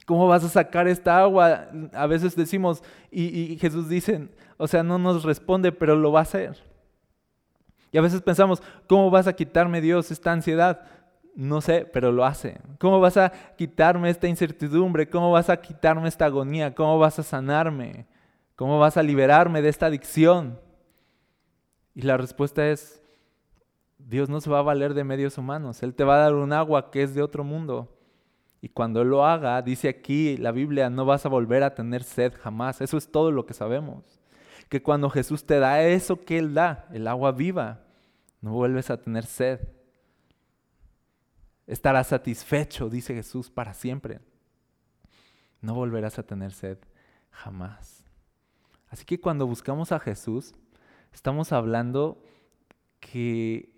¿Cómo 0.06 0.28
vas 0.28 0.44
a 0.44 0.48
sacar 0.48 0.86
esta 0.86 1.20
agua? 1.20 1.68
A 1.92 2.06
veces 2.06 2.36
decimos, 2.36 2.82
y, 3.10 3.56
Jesús 3.60 3.88
dice, 3.88 4.28
o 4.56 4.68
sea, 4.68 4.84
no 4.84 4.98
nos 4.98 5.24
responde, 5.24 5.72
pero 5.72 5.96
lo 5.96 6.12
va 6.12 6.20
a 6.20 6.22
hacer. 6.22 6.56
Y 7.92 7.98
a 7.98 8.02
veces 8.02 8.20
pensamos, 8.22 8.62
¿cómo 8.88 9.10
vas 9.10 9.26
a 9.26 9.32
quitarme 9.32 9.80
Dios 9.80 10.10
esta 10.10 10.32
ansiedad? 10.32 10.82
No 11.34 11.60
sé, 11.60 11.88
pero 11.92 12.12
lo 12.12 12.24
hace. 12.24 12.60
¿Cómo 12.78 12.98
vas 13.00 13.16
a 13.16 13.30
quitarme 13.56 14.10
esta 14.10 14.26
incertidumbre? 14.26 15.08
¿Cómo 15.08 15.30
vas 15.30 15.50
a 15.50 15.60
quitarme 15.60 16.08
esta 16.08 16.24
agonía? 16.24 16.74
¿Cómo 16.74 16.98
vas 16.98 17.18
a 17.18 17.22
sanarme? 17.22 18.06
¿Cómo 18.54 18.78
vas 18.78 18.96
a 18.96 19.02
liberarme 19.02 19.60
de 19.60 19.68
esta 19.68 19.86
adicción? 19.86 20.58
Y 21.94 22.02
la 22.02 22.16
respuesta 22.16 22.66
es, 22.68 23.02
Dios 23.98 24.28
no 24.28 24.40
se 24.40 24.50
va 24.50 24.60
a 24.60 24.62
valer 24.62 24.94
de 24.94 25.04
medios 25.04 25.36
humanos. 25.38 25.82
Él 25.82 25.94
te 25.94 26.04
va 26.04 26.16
a 26.16 26.24
dar 26.24 26.34
un 26.34 26.52
agua 26.52 26.90
que 26.90 27.02
es 27.02 27.14
de 27.14 27.22
otro 27.22 27.44
mundo. 27.44 27.92
Y 28.60 28.68
cuando 28.68 29.02
Él 29.02 29.08
lo 29.08 29.24
haga, 29.24 29.60
dice 29.62 29.88
aquí 29.88 30.36
la 30.36 30.52
Biblia, 30.52 30.90
no 30.90 31.04
vas 31.04 31.26
a 31.26 31.28
volver 31.28 31.62
a 31.62 31.74
tener 31.74 32.02
sed 32.02 32.32
jamás. 32.40 32.80
Eso 32.80 32.96
es 32.96 33.10
todo 33.10 33.30
lo 33.30 33.46
que 33.46 33.54
sabemos. 33.54 34.15
Que 34.68 34.82
cuando 34.82 35.10
Jesús 35.10 35.44
te 35.44 35.58
da 35.58 35.82
eso 35.82 36.24
que 36.24 36.38
Él 36.38 36.54
da, 36.54 36.88
el 36.92 37.06
agua 37.06 37.32
viva, 37.32 37.84
no 38.40 38.52
vuelves 38.52 38.90
a 38.90 39.00
tener 39.00 39.24
sed 39.26 39.60
estarás 41.66 42.08
satisfecho, 42.08 42.88
dice 42.88 43.14
Jesús, 43.14 43.50
para 43.50 43.74
siempre. 43.74 44.20
No 45.60 45.74
volverás 45.74 46.18
a 46.18 46.22
tener 46.22 46.52
sed 46.52 46.78
jamás. 47.30 48.04
Así 48.88 49.04
que 49.04 49.20
cuando 49.20 49.46
buscamos 49.46 49.92
a 49.92 49.98
Jesús, 49.98 50.54
estamos 51.12 51.52
hablando 51.52 52.22
que 53.00 53.72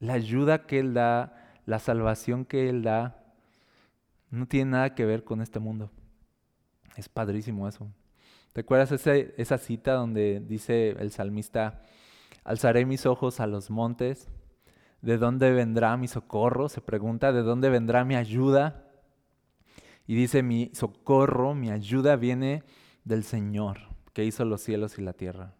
la 0.00 0.14
ayuda 0.14 0.66
que 0.66 0.80
Él 0.80 0.94
da, 0.94 1.58
la 1.66 1.78
salvación 1.78 2.44
que 2.44 2.68
Él 2.68 2.82
da, 2.82 3.22
no 4.30 4.46
tiene 4.46 4.72
nada 4.72 4.94
que 4.94 5.04
ver 5.04 5.24
con 5.24 5.42
este 5.42 5.58
mundo. 5.58 5.90
Es 6.96 7.08
padrísimo 7.08 7.68
eso. 7.68 7.86
¿Te 8.52 8.60
acuerdas 8.60 8.92
esa 8.92 9.58
cita 9.58 9.94
donde 9.94 10.40
dice 10.40 10.90
el 10.90 11.10
salmista, 11.10 11.82
alzaré 12.44 12.84
mis 12.84 13.06
ojos 13.06 13.40
a 13.40 13.46
los 13.46 13.70
montes? 13.70 14.28
¿De 15.00 15.16
dónde 15.16 15.52
vendrá 15.52 15.96
mi 15.96 16.06
socorro? 16.06 16.68
Se 16.68 16.82
pregunta, 16.82 17.32
¿de 17.32 17.42
dónde 17.42 17.70
vendrá 17.70 18.04
mi 18.04 18.14
ayuda? 18.14 18.90
Y 20.06 20.14
dice, 20.14 20.42
mi 20.42 20.70
socorro, 20.74 21.54
mi 21.54 21.70
ayuda 21.70 22.16
viene 22.16 22.62
del 23.04 23.24
Señor, 23.24 23.78
que 24.12 24.24
hizo 24.24 24.44
los 24.44 24.60
cielos 24.60 24.98
y 24.98 25.02
la 25.02 25.14
tierra. 25.14 25.54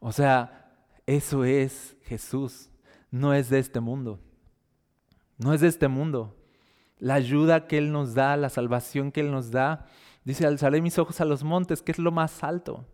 O 0.00 0.10
sea, 0.10 0.72
eso 1.06 1.44
es 1.44 1.96
Jesús, 2.02 2.70
no 3.12 3.32
es 3.32 3.48
de 3.48 3.60
este 3.60 3.78
mundo. 3.78 4.20
No 5.38 5.54
es 5.54 5.60
de 5.60 5.68
este 5.68 5.86
mundo. 5.86 6.36
La 6.98 7.14
ayuda 7.14 7.68
que 7.68 7.78
Él 7.78 7.92
nos 7.92 8.14
da, 8.14 8.36
la 8.36 8.48
salvación 8.48 9.12
que 9.12 9.20
Él 9.20 9.30
nos 9.30 9.50
da, 9.50 9.86
dice, 10.24 10.46
alzaré 10.46 10.80
mis 10.80 10.98
ojos 10.98 11.20
a 11.20 11.24
los 11.24 11.44
montes, 11.44 11.82
que 11.82 11.92
es 11.92 11.98
lo 11.98 12.12
más 12.12 12.42
alto. 12.42 12.84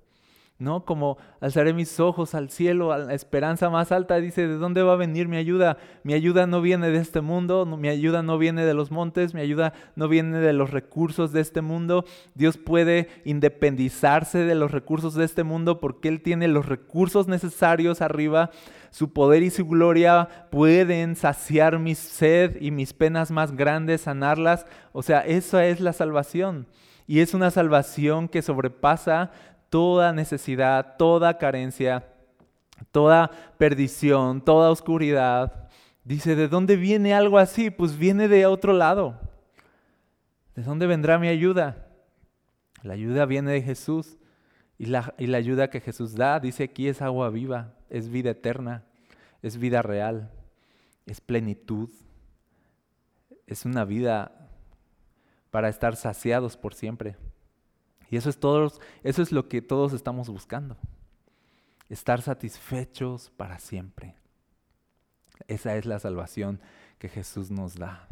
¿no? 0.61 0.85
Como 0.85 1.17
alzaré 1.41 1.73
mis 1.73 1.99
ojos 1.99 2.35
al 2.35 2.51
cielo, 2.51 2.93
a 2.93 2.99
la 2.99 3.15
esperanza 3.15 3.71
más 3.71 3.91
alta, 3.93 4.17
dice, 4.17 4.47
¿de 4.47 4.57
dónde 4.57 4.83
va 4.83 4.93
a 4.93 4.97
venir 4.97 5.27
mi 5.27 5.39
ayuda? 5.39 5.79
Mi 6.05 6.13
ayuda 6.13 6.47
no 6.47 6.61
viene 6.61 6.91
de 6.91 6.99
este 6.99 7.23
mundo, 7.23 7.65
mi 7.65 7.89
ayuda 7.89 8.23
no 8.23 8.37
viene 8.37 8.65
de 8.65 8.75
los 8.75 8.91
montes, 8.91 9.33
mi 9.33 9.41
ayuda 9.41 9.73
no 9.97 10.07
viene 10.07 10.39
de 10.39 10.53
los 10.53 10.71
recursos 10.71 11.33
de 11.33 11.41
este 11.41 11.63
mundo. 11.63 12.05
Dios 12.35 12.59
puede 12.59 13.09
independizarse 13.25 14.39
de 14.39 14.55
los 14.55 14.71
recursos 14.71 15.15
de 15.15 15.25
este 15.25 15.45
mundo 15.45 15.81
porque 15.81 16.09
Él 16.09 16.21
tiene 16.21 16.47
los 16.47 16.67
recursos 16.67 17.27
necesarios 17.27 18.03
arriba. 18.03 18.51
Su 18.91 19.13
poder 19.13 19.43
y 19.43 19.51
su 19.51 19.67
gloria 19.67 20.29
pueden 20.51 21.17
saciar 21.17 21.79
mi 21.79 21.95
sed 21.95 22.61
y 22.61 22.71
mis 22.71 22.93
penas 22.93 23.31
más 23.31 23.57
grandes, 23.57 24.03
sanarlas. 24.03 24.67
O 24.93 25.03
sea, 25.03 25.21
esa 25.21 25.65
es 25.67 25.81
la 25.81 25.95
salvación. 25.95 26.67
Y 27.11 27.19
es 27.19 27.35
una 27.35 27.51
salvación 27.51 28.29
que 28.29 28.41
sobrepasa 28.41 29.33
toda 29.69 30.13
necesidad, 30.13 30.95
toda 30.97 31.39
carencia, 31.39 32.07
toda 32.93 33.33
perdición, 33.59 34.45
toda 34.45 34.71
oscuridad. 34.71 35.69
Dice, 36.05 36.37
¿de 36.37 36.47
dónde 36.47 36.77
viene 36.77 37.13
algo 37.13 37.39
así? 37.39 37.71
Pues 37.71 37.99
viene 37.99 38.29
de 38.29 38.47
otro 38.47 38.73
lado. 38.73 39.19
¿De 40.55 40.63
dónde 40.63 40.87
vendrá 40.87 41.19
mi 41.19 41.27
ayuda? 41.27 41.89
La 42.85 42.95
ayuda 42.95 43.27
viene 43.27 43.51
de 43.51 43.63
Jesús. 43.63 44.17
Y 44.79 44.87
la, 44.87 45.13
y 45.19 45.27
la 45.27 45.39
ayuda 45.39 45.69
que 45.69 45.81
Jesús 45.81 46.15
da, 46.15 46.39
dice 46.39 46.63
aquí, 46.63 46.87
es 46.87 47.03
agua 47.03 47.29
viva, 47.31 47.75
es 47.89 48.09
vida 48.09 48.31
eterna, 48.31 48.85
es 49.43 49.59
vida 49.59 49.83
real, 49.83 50.31
es 51.07 51.21
plenitud, 51.21 51.91
es 53.49 53.65
una 53.65 53.85
vida 53.85 54.41
para 55.51 55.69
estar 55.69 55.97
saciados 55.97 56.57
por 56.57 56.75
siempre. 56.75 57.17
Y 58.11 58.17
eso 58.17 58.29
es, 58.29 58.39
todos, 58.39 58.81
eso 59.03 59.23
es 59.23 59.33
lo 59.33 59.49
que 59.49 59.63
todos 59.63 59.93
estamos 59.93 60.29
buscando. 60.29 60.77
Estar 61.89 62.23
satisfechos 62.23 63.31
para 63.37 63.59
siempre. 63.59 64.15
Esa 65.49 65.77
es 65.77 65.87
la 65.87 65.99
salvación 65.99 66.61
que 66.99 67.09
Jesús 67.09 67.51
nos 67.51 67.77
da. 67.77 68.09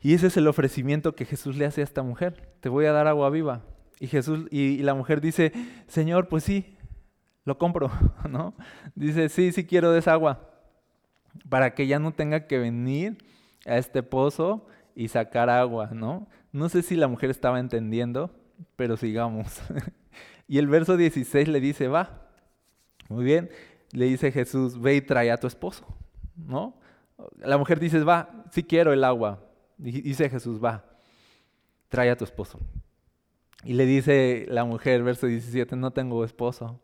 Y 0.00 0.14
ese 0.14 0.26
es 0.26 0.36
el 0.36 0.48
ofrecimiento 0.48 1.14
que 1.14 1.24
Jesús 1.24 1.56
le 1.56 1.64
hace 1.64 1.80
a 1.80 1.84
esta 1.84 2.02
mujer. 2.02 2.54
Te 2.60 2.68
voy 2.68 2.84
a 2.86 2.92
dar 2.92 3.06
agua 3.06 3.30
viva. 3.30 3.62
Y 4.00 4.06
Jesús 4.06 4.46
y, 4.50 4.78
la 4.78 4.94
mujer 4.94 5.20
dice, 5.20 5.52
Señor, 5.86 6.28
pues 6.28 6.44
sí, 6.44 6.76
lo 7.44 7.56
compro, 7.56 7.90
¿no? 8.28 8.54
Dice, 8.94 9.28
sí, 9.28 9.52
sí 9.52 9.64
quiero 9.64 9.92
de 9.92 10.00
esa 10.00 10.12
agua. 10.12 10.50
Para 11.48 11.74
que 11.74 11.86
ya 11.86 11.98
no 11.98 12.12
tenga 12.12 12.46
que 12.46 12.58
venir 12.58 13.16
a 13.66 13.78
este 13.78 14.02
pozo 14.02 14.66
y 14.94 15.08
sacar 15.08 15.50
agua, 15.50 15.90
¿no? 15.92 16.28
No 16.52 16.68
sé 16.68 16.82
si 16.82 16.96
la 16.96 17.08
mujer 17.08 17.30
estaba 17.30 17.60
entendiendo, 17.60 18.30
pero 18.76 18.96
sigamos. 18.96 19.60
y 20.48 20.58
el 20.58 20.68
verso 20.68 20.96
16 20.96 21.48
le 21.48 21.60
dice, 21.60 21.88
va, 21.88 22.28
muy 23.08 23.24
bien, 23.24 23.50
le 23.92 24.06
dice 24.06 24.32
Jesús, 24.32 24.80
ve 24.80 24.96
y 24.96 25.00
trae 25.00 25.30
a 25.30 25.36
tu 25.36 25.46
esposo, 25.46 25.86
¿no? 26.36 26.78
La 27.38 27.58
mujer 27.58 27.78
dice, 27.80 28.02
va, 28.02 28.44
sí 28.50 28.62
quiero 28.62 28.92
el 28.92 29.04
agua. 29.04 29.40
Dice 29.76 30.28
Jesús, 30.28 30.62
va, 30.62 30.84
trae 31.88 32.10
a 32.10 32.16
tu 32.16 32.24
esposo. 32.24 32.60
Y 33.64 33.74
le 33.74 33.86
dice 33.86 34.46
la 34.48 34.64
mujer, 34.64 35.02
verso 35.02 35.26
17, 35.26 35.76
no 35.76 35.92
tengo 35.92 36.24
esposo. 36.24 36.80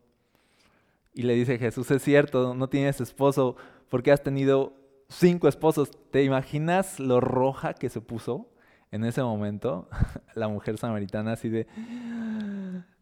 Y 1.12 1.22
le 1.22 1.34
dice 1.34 1.58
Jesús, 1.58 1.90
es 1.90 2.02
cierto, 2.02 2.54
no 2.54 2.68
tienes 2.68 3.00
esposo 3.00 3.56
porque 3.88 4.12
has 4.12 4.22
tenido 4.22 4.72
cinco 5.10 5.48
esposos. 5.48 5.90
¿Te 6.10 6.22
imaginas 6.22 6.98
lo 6.98 7.20
roja 7.20 7.74
que 7.74 7.90
se 7.90 8.00
puso 8.00 8.48
en 8.90 9.04
ese 9.04 9.22
momento 9.22 9.88
la 10.34 10.48
mujer 10.48 10.78
samaritana 10.78 11.32
así 11.32 11.50
de 11.50 11.66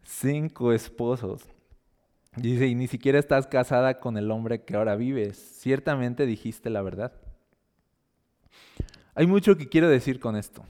cinco 0.03 0.73
esposos? 0.73 1.43
Dice, 2.35 2.67
y 2.67 2.75
ni 2.75 2.87
siquiera 2.87 3.17
estás 3.17 3.47
casada 3.47 3.99
con 3.99 4.17
el 4.17 4.29
hombre 4.31 4.63
que 4.63 4.75
ahora 4.75 4.95
vives. 4.95 5.37
Ciertamente 5.37 6.25
dijiste 6.25 6.69
la 6.69 6.81
verdad. 6.81 7.13
Hay 9.15 9.27
mucho 9.27 9.57
que 9.57 9.67
quiero 9.67 9.89
decir 9.89 10.19
con 10.19 10.35
esto. 10.35 10.63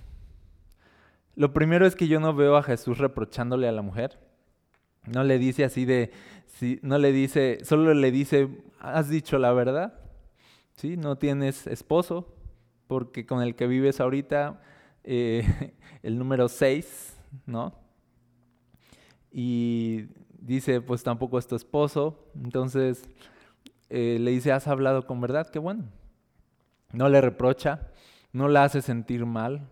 Lo 1.35 1.53
primero 1.53 1.85
es 1.85 1.95
que 1.95 2.07
yo 2.07 2.19
no 2.19 2.33
veo 2.33 2.55
a 2.57 2.63
Jesús 2.63 2.97
reprochándole 2.97 3.67
a 3.67 3.71
la 3.71 3.81
mujer. 3.81 4.19
No 5.05 5.23
le 5.23 5.37
dice 5.37 5.63
así 5.63 5.85
de, 5.85 6.11
no 6.81 6.97
le 6.97 7.11
dice, 7.11 7.59
solo 7.63 7.93
le 7.93 8.11
dice, 8.11 8.49
has 8.79 9.09
dicho 9.09 9.37
la 9.37 9.53
verdad. 9.53 10.08
¿Sí? 10.79 10.95
No 10.95 11.17
tienes 11.17 11.67
esposo, 11.67 12.33
porque 12.87 13.25
con 13.25 13.41
el 13.41 13.55
que 13.55 13.67
vives 13.67 13.99
ahorita, 13.99 14.61
eh, 15.03 15.75
el 16.03 16.17
número 16.17 16.47
6, 16.47 17.17
¿no? 17.45 17.73
Y 19.29 20.07
dice, 20.39 20.79
pues 20.79 21.03
tampoco 21.03 21.37
es 21.37 21.47
tu 21.47 21.55
esposo. 21.55 22.31
Entonces 22.33 23.03
eh, 23.89 24.17
le 24.21 24.31
dice, 24.31 24.53
has 24.53 24.67
hablado 24.67 25.05
con 25.05 25.19
verdad, 25.19 25.49
qué 25.49 25.59
bueno. 25.59 25.83
No 26.93 27.09
le 27.09 27.19
reprocha, 27.19 27.91
no 28.31 28.47
la 28.47 28.63
hace 28.63 28.81
sentir 28.81 29.25
mal. 29.25 29.67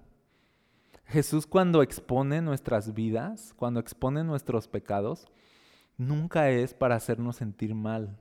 Jesús 1.06 1.48
cuando 1.48 1.82
expone 1.84 2.41
nuestras 2.41 2.93
vidas, 2.93 3.54
cuando 3.56 3.80
expone 3.80 4.26
nuestros 4.26 4.67
pecados, 4.67 5.26
nunca 5.98 6.50
es 6.50 6.74
para 6.74 6.96
hacernos 6.96 7.38
sentir 7.38 7.74
mal. 7.74 8.17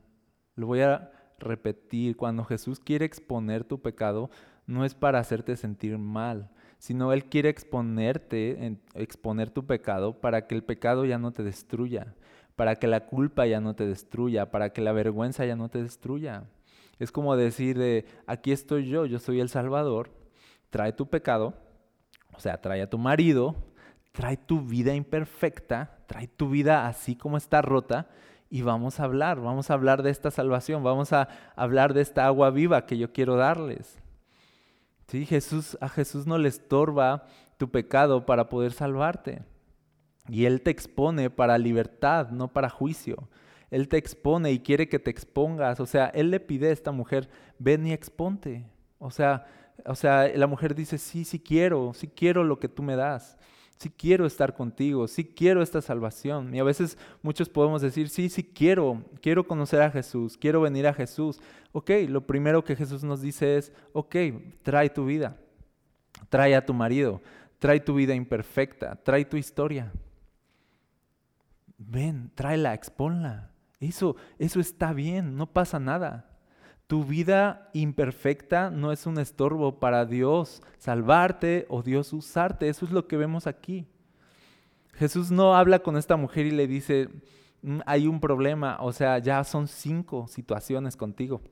Lo 0.55 0.68
voy 0.68 0.83
a 0.83 1.11
repetir, 1.38 2.16
cuando 2.16 2.44
Jesús 2.44 2.81
quiere 2.81 3.05
exponer 3.05 3.64
tu 3.64 3.81
pecado, 3.81 4.31
no 4.66 4.85
es 4.85 4.94
para 4.94 5.18
hacerte 5.18 5.57
sentir 5.57 5.99
mal, 5.99 6.51
sino 6.79 7.12
Él 7.12 7.25
quiere 7.25 7.49
exponerte, 7.49 8.79
exponer 8.94 9.51
tu 9.51 9.66
pecado 9.66 10.20
para 10.20 10.46
que 10.46 10.55
el 10.55 10.64
pecado 10.64 11.05
ya 11.05 11.18
no 11.18 11.33
te 11.33 11.42
destruya, 11.42 12.14
para 12.57 12.77
que 12.77 12.87
la 12.87 13.07
culpa 13.07 13.46
ya 13.46 13.61
no 13.61 13.75
te 13.75 13.87
destruya, 13.87 14.51
para 14.51 14.70
que 14.70 14.81
la 14.81 14.92
vergüenza 14.92 15.44
ya 15.46 15.57
no 15.57 15.68
te 15.68 15.83
destruya. 15.83 16.44
Es 16.99 17.12
como 17.12 17.37
decir 17.37 17.79
de, 17.79 18.07
aquí 18.27 18.53
estoy 18.53 18.88
yo, 18.88 19.07
yo 19.07 19.18
soy 19.18 19.40
el 19.40 19.49
Salvador, 19.49 20.11
trae 20.70 20.92
tu 20.92 21.09
pecado, 21.09 21.55
o 22.35 22.40
sea, 22.40 22.61
trae 22.61 22.83
a 22.83 22.90
tu 22.90 22.99
marido, 22.99 23.55
trae 24.12 24.37
tu 24.37 24.62
vida 24.62 24.94
imperfecta, 24.94 25.99
trae 26.07 26.27
tu 26.27 26.49
vida 26.49 26.87
así 26.87 27.14
como 27.14 27.37
está 27.37 27.61
rota, 27.61 28.09
y 28.48 28.62
vamos 28.62 29.00
a 29.00 29.04
hablar, 29.04 29.40
vamos 29.40 29.70
a 29.70 29.74
hablar 29.74 30.02
de 30.02 30.11
esta 30.11 30.30
salvación, 30.30 30.82
vamos 30.82 31.12
a 31.12 31.28
hablar 31.56 31.94
de 31.94 32.02
esta 32.02 32.26
agua 32.26 32.50
viva 32.50 32.87
que 32.87 32.96
yo 32.96 33.12
quiero 33.12 33.37
darles. 33.37 33.98
¿Sí? 35.09 35.26
Jesús, 35.26 35.76
a 35.80 35.88
Jesús 35.88 36.26
no 36.26 36.38
le 36.38 36.48
estorba 36.48 37.26
tu 37.59 37.70
pecado 37.70 38.26
para 38.26 38.48
poder 38.48 38.72
salvarte. 38.72 39.42
Y 40.28 40.44
Él 40.44 40.62
te 40.62 40.70
expone 40.70 41.30
para 41.30 41.59
libertad, 41.59 42.30
no 42.30 42.48
para 42.48 42.68
juicio. 42.68 43.28
Él 43.70 43.88
te 43.88 43.96
expone 43.96 44.52
y 44.52 44.61
quiere 44.61 44.88
que 44.88 44.98
te 44.98 45.11
expongas. 45.11 45.80
O 45.80 45.87
sea, 45.87 46.06
Él 46.06 46.30
le 46.30 46.40
pide 46.40 46.68
a 46.68 46.72
esta 46.72 46.92
mujer, 46.92 47.28
ven 47.59 47.87
y 47.87 47.92
exponte. 47.92 48.66
O 48.98 49.11
sea, 49.11 49.46
o 49.85 49.94
sea, 49.94 50.28
la 50.35 50.46
mujer 50.46 50.74
dice, 50.74 50.98
sí, 50.98 51.24
sí 51.24 51.38
quiero, 51.38 51.92
sí 51.94 52.09
quiero 52.09 52.42
lo 52.42 52.59
que 52.59 52.68
tú 52.68 52.82
me 52.82 52.96
das 52.96 53.38
sí 53.79 53.91
quiero 53.91 54.27
estar 54.27 54.55
contigo, 54.55 55.07
sí 55.07 55.25
quiero 55.25 55.62
esta 55.62 55.83
salvación. 55.83 56.55
Y 56.55 56.61
a 56.61 56.65
veces 56.65 56.99
muchos 57.23 57.49
podemos 57.49 57.83
decir, 57.83 58.09
sí, 58.09 58.29
sí 58.29 58.43
quiero, 58.43 59.05
quiero 59.21 59.47
conocer 59.47 59.83
a 59.83 59.91
Jesús, 59.91 60.37
quiero 60.37 60.61
venir 60.61 60.87
a 60.87 60.95
Jesús. 60.95 61.41
Ok, 61.73 61.91
lo 62.09 62.27
primero 62.27 62.65
que 62.65 62.77
Jesús 62.77 63.05
nos 63.05 63.21
dice 63.21 63.57
es, 63.57 63.73
ok, 63.93 64.17
trae 64.62 64.89
tu 64.91 65.05
vida, 65.05 65.37
trae 66.29 66.55
a 66.55 66.65
tu 66.65 66.73
marido, 66.73 67.21
trae 67.59 67.81
tu 67.81 67.95
vida 67.95 68.15
imperfecta, 68.15 68.97
trae 68.97 69.25
tu 69.25 69.37
historia. 69.37 69.93
Ven, 71.79 72.31
tráela, 72.35 72.73
exponla. 72.73 73.51
Eso, 73.79 74.17
eso 74.39 74.61
está 74.61 74.95
bien, 74.95 75.37
no 75.37 75.53
pasa 75.53 75.79
nada. 75.79 76.36
Tu 76.87 77.05
vida 77.05 77.70
imperfecta 77.72 78.70
no 78.70 78.92
es 78.92 79.07
un 79.07 79.18
estorbo 79.18 79.81
para 79.81 80.05
Dios 80.05 80.62
salvarte 80.79 81.66
o 81.68 81.83
Dios 81.83 82.12
usarte. 82.12 82.68
Eso 82.68 82.85
es 82.85 82.92
lo 82.92 83.09
que 83.09 83.16
vemos 83.16 83.46
aquí. 83.46 83.87
Jesús 84.94 85.31
no 85.31 85.55
habla 85.55 85.81
con 85.81 85.96
esta 85.96 86.16
mujer 86.16 86.46
y 86.46 86.53
le 86.53 86.66
dice, 86.66 87.09
mm, 87.62 87.81
hay 87.87 88.07
un 88.07 88.20
problema, 88.20 88.79
o 88.81 88.92
sea, 88.92 89.18
ya 89.18 89.44
son 89.44 89.68
cinco 89.68 90.27
situaciones 90.29 90.96
contigo. 90.96 91.42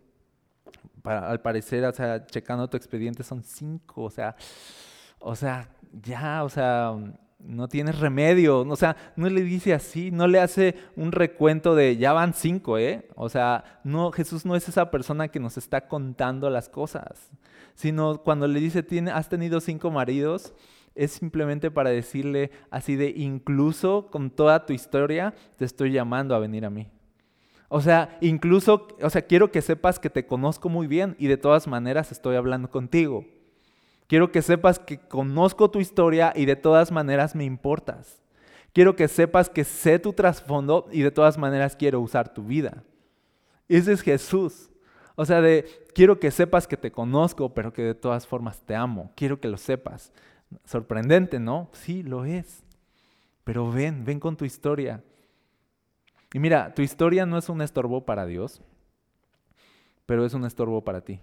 al 1.04 1.42
parecer, 1.42 1.84
o 1.84 1.92
sea, 1.92 2.24
checando 2.24 2.66
tu 2.68 2.78
expediente 2.78 3.22
son 3.22 3.42
cinco, 3.42 4.04
o 4.04 4.10
sea, 4.10 4.34
o 5.18 5.36
sea, 5.36 5.68
ya, 5.92 6.42
o 6.44 6.48
sea, 6.48 6.94
no 7.46 7.68
tienes 7.68 7.98
remedio. 7.98 8.60
O 8.60 8.76
sea, 8.76 8.96
no 9.16 9.28
le 9.28 9.42
dice 9.42 9.74
así, 9.74 10.10
no 10.10 10.26
le 10.26 10.40
hace 10.40 10.74
un 10.96 11.12
recuento 11.12 11.74
de 11.74 11.96
ya 11.96 12.12
van 12.12 12.34
cinco, 12.34 12.78
¿eh? 12.78 13.08
O 13.14 13.28
sea, 13.28 13.80
no, 13.84 14.10
Jesús 14.12 14.44
no 14.44 14.56
es 14.56 14.68
esa 14.68 14.90
persona 14.90 15.28
que 15.28 15.40
nos 15.40 15.56
está 15.56 15.86
contando 15.88 16.50
las 16.50 16.68
cosas, 16.68 17.30
sino 17.74 18.22
cuando 18.22 18.48
le 18.48 18.60
dice, 18.60 18.84
has 19.12 19.28
tenido 19.28 19.60
cinco 19.60 19.90
maridos, 19.90 20.54
es 20.94 21.12
simplemente 21.12 21.70
para 21.70 21.90
decirle 21.90 22.50
así 22.70 22.96
de, 22.96 23.10
incluso 23.16 24.08
con 24.10 24.30
toda 24.30 24.64
tu 24.66 24.72
historia, 24.72 25.34
te 25.56 25.64
estoy 25.64 25.92
llamando 25.92 26.34
a 26.34 26.38
venir 26.38 26.64
a 26.64 26.70
mí. 26.70 26.88
O 27.68 27.80
sea, 27.80 28.16
incluso, 28.20 28.86
o 29.02 29.10
sea, 29.10 29.22
quiero 29.22 29.50
que 29.50 29.60
sepas 29.60 29.98
que 29.98 30.10
te 30.10 30.26
conozco 30.26 30.68
muy 30.68 30.86
bien 30.86 31.16
y 31.18 31.26
de 31.26 31.36
todas 31.36 31.66
maneras 31.66 32.12
estoy 32.12 32.36
hablando 32.36 32.70
contigo. 32.70 33.24
Quiero 34.06 34.30
que 34.30 34.42
sepas 34.42 34.78
que 34.78 34.98
conozco 34.98 35.70
tu 35.70 35.80
historia 35.80 36.32
y 36.36 36.44
de 36.44 36.56
todas 36.56 36.92
maneras 36.92 37.34
me 37.34 37.44
importas. 37.44 38.22
Quiero 38.72 38.96
que 38.96 39.08
sepas 39.08 39.48
que 39.48 39.64
sé 39.64 39.98
tu 39.98 40.12
trasfondo 40.12 40.88
y 40.90 41.02
de 41.02 41.10
todas 41.10 41.38
maneras 41.38 41.76
quiero 41.76 42.00
usar 42.00 42.34
tu 42.34 42.42
vida. 42.44 42.82
Ese 43.68 43.92
es 43.92 44.02
Jesús. 44.02 44.70
O 45.14 45.24
sea, 45.24 45.40
de 45.40 45.86
quiero 45.94 46.18
que 46.18 46.30
sepas 46.30 46.66
que 46.66 46.76
te 46.76 46.90
conozco, 46.90 47.54
pero 47.54 47.72
que 47.72 47.82
de 47.82 47.94
todas 47.94 48.26
formas 48.26 48.60
te 48.60 48.74
amo. 48.74 49.12
Quiero 49.14 49.40
que 49.40 49.48
lo 49.48 49.56
sepas. 49.56 50.12
Sorprendente, 50.64 51.38
¿no? 51.38 51.70
Sí, 51.72 52.02
lo 52.02 52.24
es. 52.24 52.64
Pero 53.44 53.70
ven, 53.70 54.04
ven 54.04 54.20
con 54.20 54.36
tu 54.36 54.44
historia. 54.44 55.02
Y 56.32 56.40
mira, 56.40 56.74
tu 56.74 56.82
historia 56.82 57.26
no 57.26 57.38
es 57.38 57.48
un 57.48 57.62
estorbo 57.62 58.04
para 58.04 58.26
Dios, 58.26 58.60
pero 60.04 60.26
es 60.26 60.34
un 60.34 60.44
estorbo 60.44 60.82
para 60.82 61.00
ti. 61.00 61.20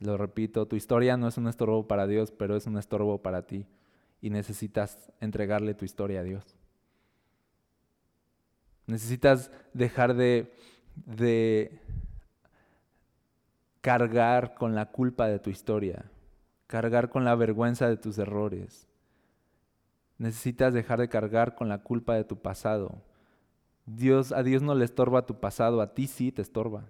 Lo 0.00 0.16
repito, 0.16 0.66
tu 0.66 0.76
historia 0.76 1.16
no 1.16 1.28
es 1.28 1.38
un 1.38 1.48
estorbo 1.48 1.86
para 1.86 2.06
Dios, 2.06 2.30
pero 2.30 2.56
es 2.56 2.66
un 2.66 2.76
estorbo 2.76 3.22
para 3.22 3.46
ti. 3.46 3.66
Y 4.20 4.30
necesitas 4.30 5.12
entregarle 5.20 5.74
tu 5.74 5.84
historia 5.84 6.20
a 6.20 6.24
Dios. 6.24 6.44
Necesitas 8.86 9.50
dejar 9.72 10.14
de, 10.14 10.52
de 10.94 11.80
cargar 13.80 14.54
con 14.54 14.74
la 14.74 14.86
culpa 14.86 15.28
de 15.28 15.38
tu 15.38 15.50
historia, 15.50 16.10
cargar 16.66 17.08
con 17.08 17.24
la 17.24 17.34
vergüenza 17.34 17.88
de 17.88 17.96
tus 17.96 18.18
errores. 18.18 18.86
Necesitas 20.18 20.72
dejar 20.72 21.00
de 21.00 21.08
cargar 21.08 21.54
con 21.54 21.68
la 21.68 21.82
culpa 21.82 22.14
de 22.14 22.24
tu 22.24 22.36
pasado. 22.36 23.02
Dios, 23.86 24.32
a 24.32 24.42
Dios 24.42 24.62
no 24.62 24.74
le 24.74 24.84
estorba 24.84 25.26
tu 25.26 25.38
pasado, 25.38 25.80
a 25.80 25.94
ti 25.94 26.06
sí 26.06 26.32
te 26.32 26.42
estorba. 26.42 26.84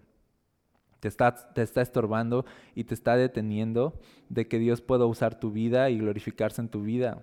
Te 1.07 1.09
está, 1.09 1.37
te 1.37 1.63
está 1.63 1.83
estorbando 1.83 2.45
y 2.75 2.83
te 2.83 2.95
está 2.95 3.17
deteniendo 3.17 3.97
de 4.29 4.49
que 4.49 4.59
Dios 4.59 4.81
pueda 4.81 5.07
usar 5.07 5.39
tu 5.39 5.53
vida 5.53 5.89
y 5.89 5.99
glorificarse 6.01 6.61
en 6.61 6.69
tu 6.69 6.83
vida. 6.83 7.23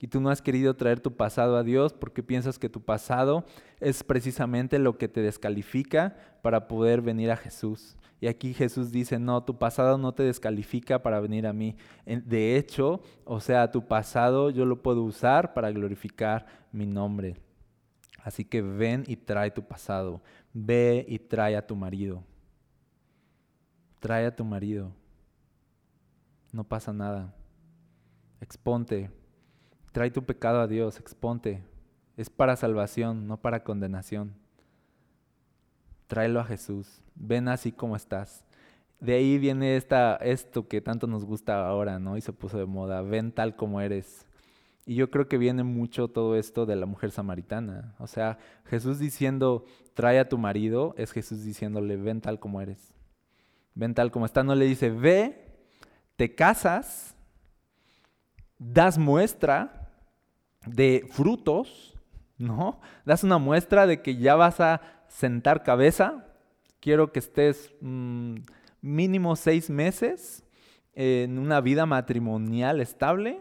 Y 0.00 0.06
tú 0.06 0.18
no 0.22 0.30
has 0.30 0.40
querido 0.40 0.76
traer 0.76 1.00
tu 1.00 1.14
pasado 1.14 1.58
a 1.58 1.62
Dios 1.62 1.92
porque 1.92 2.22
piensas 2.22 2.58
que 2.58 2.70
tu 2.70 2.80
pasado 2.80 3.44
es 3.80 4.02
precisamente 4.02 4.78
lo 4.78 4.96
que 4.96 5.08
te 5.08 5.20
descalifica 5.20 6.16
para 6.40 6.68
poder 6.68 7.02
venir 7.02 7.30
a 7.30 7.36
Jesús. 7.36 7.98
Y 8.18 8.28
aquí 8.28 8.54
Jesús 8.54 8.92
dice, 8.92 9.18
no, 9.18 9.44
tu 9.44 9.58
pasado 9.58 9.98
no 9.98 10.14
te 10.14 10.22
descalifica 10.22 11.02
para 11.02 11.20
venir 11.20 11.46
a 11.46 11.52
mí. 11.52 11.76
De 12.06 12.56
hecho, 12.56 13.02
o 13.26 13.40
sea, 13.40 13.70
tu 13.70 13.86
pasado 13.86 14.48
yo 14.48 14.64
lo 14.64 14.80
puedo 14.80 15.02
usar 15.02 15.52
para 15.52 15.70
glorificar 15.70 16.46
mi 16.72 16.86
nombre. 16.86 17.36
Así 18.22 18.42
que 18.42 18.62
ven 18.62 19.04
y 19.06 19.16
trae 19.16 19.50
tu 19.50 19.62
pasado. 19.62 20.22
Ve 20.54 21.04
y 21.06 21.18
trae 21.18 21.58
a 21.58 21.66
tu 21.66 21.76
marido. 21.76 22.24
Trae 24.00 24.26
a 24.26 24.34
tu 24.34 24.44
marido. 24.44 24.92
No 26.52 26.64
pasa 26.64 26.92
nada. 26.92 27.34
Exponte. 28.40 29.10
Trae 29.92 30.10
tu 30.10 30.24
pecado 30.24 30.60
a 30.60 30.66
Dios. 30.66 30.98
Exponte. 31.00 31.62
Es 32.16 32.30
para 32.30 32.56
salvación, 32.56 33.26
no 33.26 33.40
para 33.40 33.64
condenación 33.64 34.34
tráelo 36.08 36.40
a 36.40 36.44
Jesús, 36.44 37.02
ven 37.14 37.46
así 37.46 37.70
como 37.70 37.94
estás. 37.94 38.42
De 38.98 39.14
ahí 39.14 39.38
viene 39.38 39.76
esta, 39.76 40.16
esto 40.16 40.66
que 40.66 40.80
tanto 40.80 41.06
nos 41.06 41.24
gusta 41.24 41.68
ahora, 41.68 42.00
¿no? 42.00 42.16
Y 42.16 42.20
se 42.20 42.32
puso 42.32 42.58
de 42.58 42.66
moda, 42.66 43.02
ven 43.02 43.30
tal 43.30 43.54
como 43.54 43.80
eres. 43.80 44.26
Y 44.84 44.96
yo 44.96 45.10
creo 45.10 45.28
que 45.28 45.38
viene 45.38 45.62
mucho 45.62 46.08
todo 46.08 46.34
esto 46.34 46.66
de 46.66 46.74
la 46.74 46.86
mujer 46.86 47.12
samaritana. 47.12 47.94
O 47.98 48.08
sea, 48.08 48.38
Jesús 48.64 48.98
diciendo, 48.98 49.66
trae 49.94 50.18
a 50.18 50.28
tu 50.28 50.38
marido, 50.38 50.94
es 50.96 51.12
Jesús 51.12 51.44
diciéndole, 51.44 51.96
ven 51.96 52.20
tal 52.20 52.40
como 52.40 52.60
eres. 52.60 52.92
Ven 53.78 53.94
tal 53.94 54.10
como 54.10 54.26
está. 54.26 54.42
No 54.42 54.56
le 54.56 54.64
dice, 54.64 54.90
ve, 54.90 55.54
te 56.16 56.34
casas, 56.34 57.14
das 58.58 58.98
muestra 58.98 59.88
de 60.66 61.06
frutos, 61.12 61.96
¿no? 62.38 62.80
Das 63.04 63.22
una 63.22 63.38
muestra 63.38 63.86
de 63.86 64.02
que 64.02 64.16
ya 64.16 64.34
vas 64.34 64.58
a 64.58 64.80
sentar 65.06 65.62
cabeza, 65.62 66.26
quiero 66.80 67.12
que 67.12 67.20
estés 67.20 67.72
mm, 67.80 68.38
mínimo 68.82 69.36
seis 69.36 69.70
meses 69.70 70.44
en 70.94 71.38
una 71.38 71.60
vida 71.60 71.86
matrimonial 71.86 72.80
estable 72.80 73.40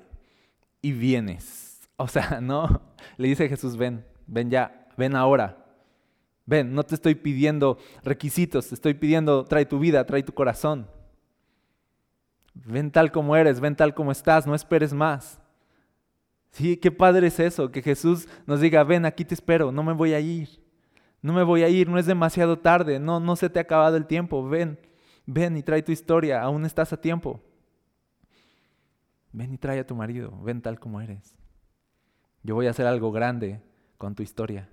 y 0.83 0.91
vienes. 0.91 1.89
O 1.95 2.07
sea, 2.07 2.41
no, 2.41 2.79
le 3.17 3.27
dice 3.27 3.49
Jesús, 3.49 3.75
ven, 3.75 4.05
ven 4.27 4.51
ya, 4.51 4.87
ven 4.97 5.15
ahora. 5.15 5.65
Ven, 6.47 6.73
no 6.73 6.83
te 6.83 6.95
estoy 6.95 7.13
pidiendo 7.13 7.77
requisitos, 8.03 8.69
te 8.69 8.75
estoy 8.75 8.93
pidiendo, 8.93 9.43
trae 9.43 9.65
tu 9.65 9.79
vida, 9.79 10.05
trae 10.05 10.23
tu 10.23 10.33
corazón. 10.33 10.87
Ven 12.53 12.89
tal 12.89 13.11
como 13.11 13.35
eres, 13.35 13.59
ven 13.59 13.75
tal 13.75 13.93
como 13.93 14.11
estás, 14.11 14.47
no 14.47 14.55
esperes 14.55 14.93
más. 14.93 15.41
Sí, 16.51 16.77
qué 16.77 16.89
padre 16.89 17.27
es 17.27 17.39
eso, 17.41 17.69
que 17.69 17.81
Jesús 17.81 18.29
nos 18.45 18.61
diga, 18.61 18.83
ven, 18.85 19.05
aquí 19.05 19.25
te 19.25 19.33
espero, 19.33 19.73
no 19.73 19.83
me 19.83 19.91
voy 19.91 20.13
a 20.13 20.21
ir. 20.21 20.47
No 21.21 21.33
me 21.33 21.43
voy 21.43 21.63
a 21.63 21.69
ir, 21.69 21.89
no 21.89 21.99
es 21.99 22.05
demasiado 22.05 22.57
tarde, 22.59 22.97
no, 22.97 23.19
no 23.19 23.35
se 23.35 23.49
te 23.49 23.59
ha 23.59 23.63
acabado 23.63 23.97
el 23.97 24.05
tiempo, 24.05 24.47
ven, 24.47 24.79
ven 25.25 25.57
y 25.57 25.63
trae 25.63 25.83
tu 25.83 25.91
historia, 25.91 26.41
aún 26.41 26.63
estás 26.65 26.93
a 26.93 27.01
tiempo. 27.01 27.41
Ven 29.33 29.53
y 29.53 29.57
trae 29.57 29.79
a 29.79 29.85
tu 29.85 29.95
marido, 29.95 30.31
ven 30.43 30.61
tal 30.61 30.79
como 30.79 31.01
eres. 31.01 31.35
Yo 32.41 32.55
voy 32.55 32.67
a 32.67 32.69
hacer 32.69 32.87
algo 32.87 33.11
grande 33.11 33.61
con 33.97 34.15
tu 34.15 34.23
historia, 34.23 34.69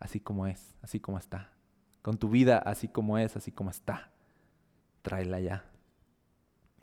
así 0.00 0.18
como 0.18 0.46
es, 0.46 0.74
así 0.82 0.98
como 0.98 1.18
está. 1.18 1.52
Con 2.02 2.18
tu 2.18 2.30
vida, 2.30 2.58
así 2.58 2.88
como 2.88 3.18
es, 3.18 3.36
así 3.36 3.52
como 3.52 3.70
está. 3.70 4.10
Tráela 5.02 5.38
ya. 5.40 5.64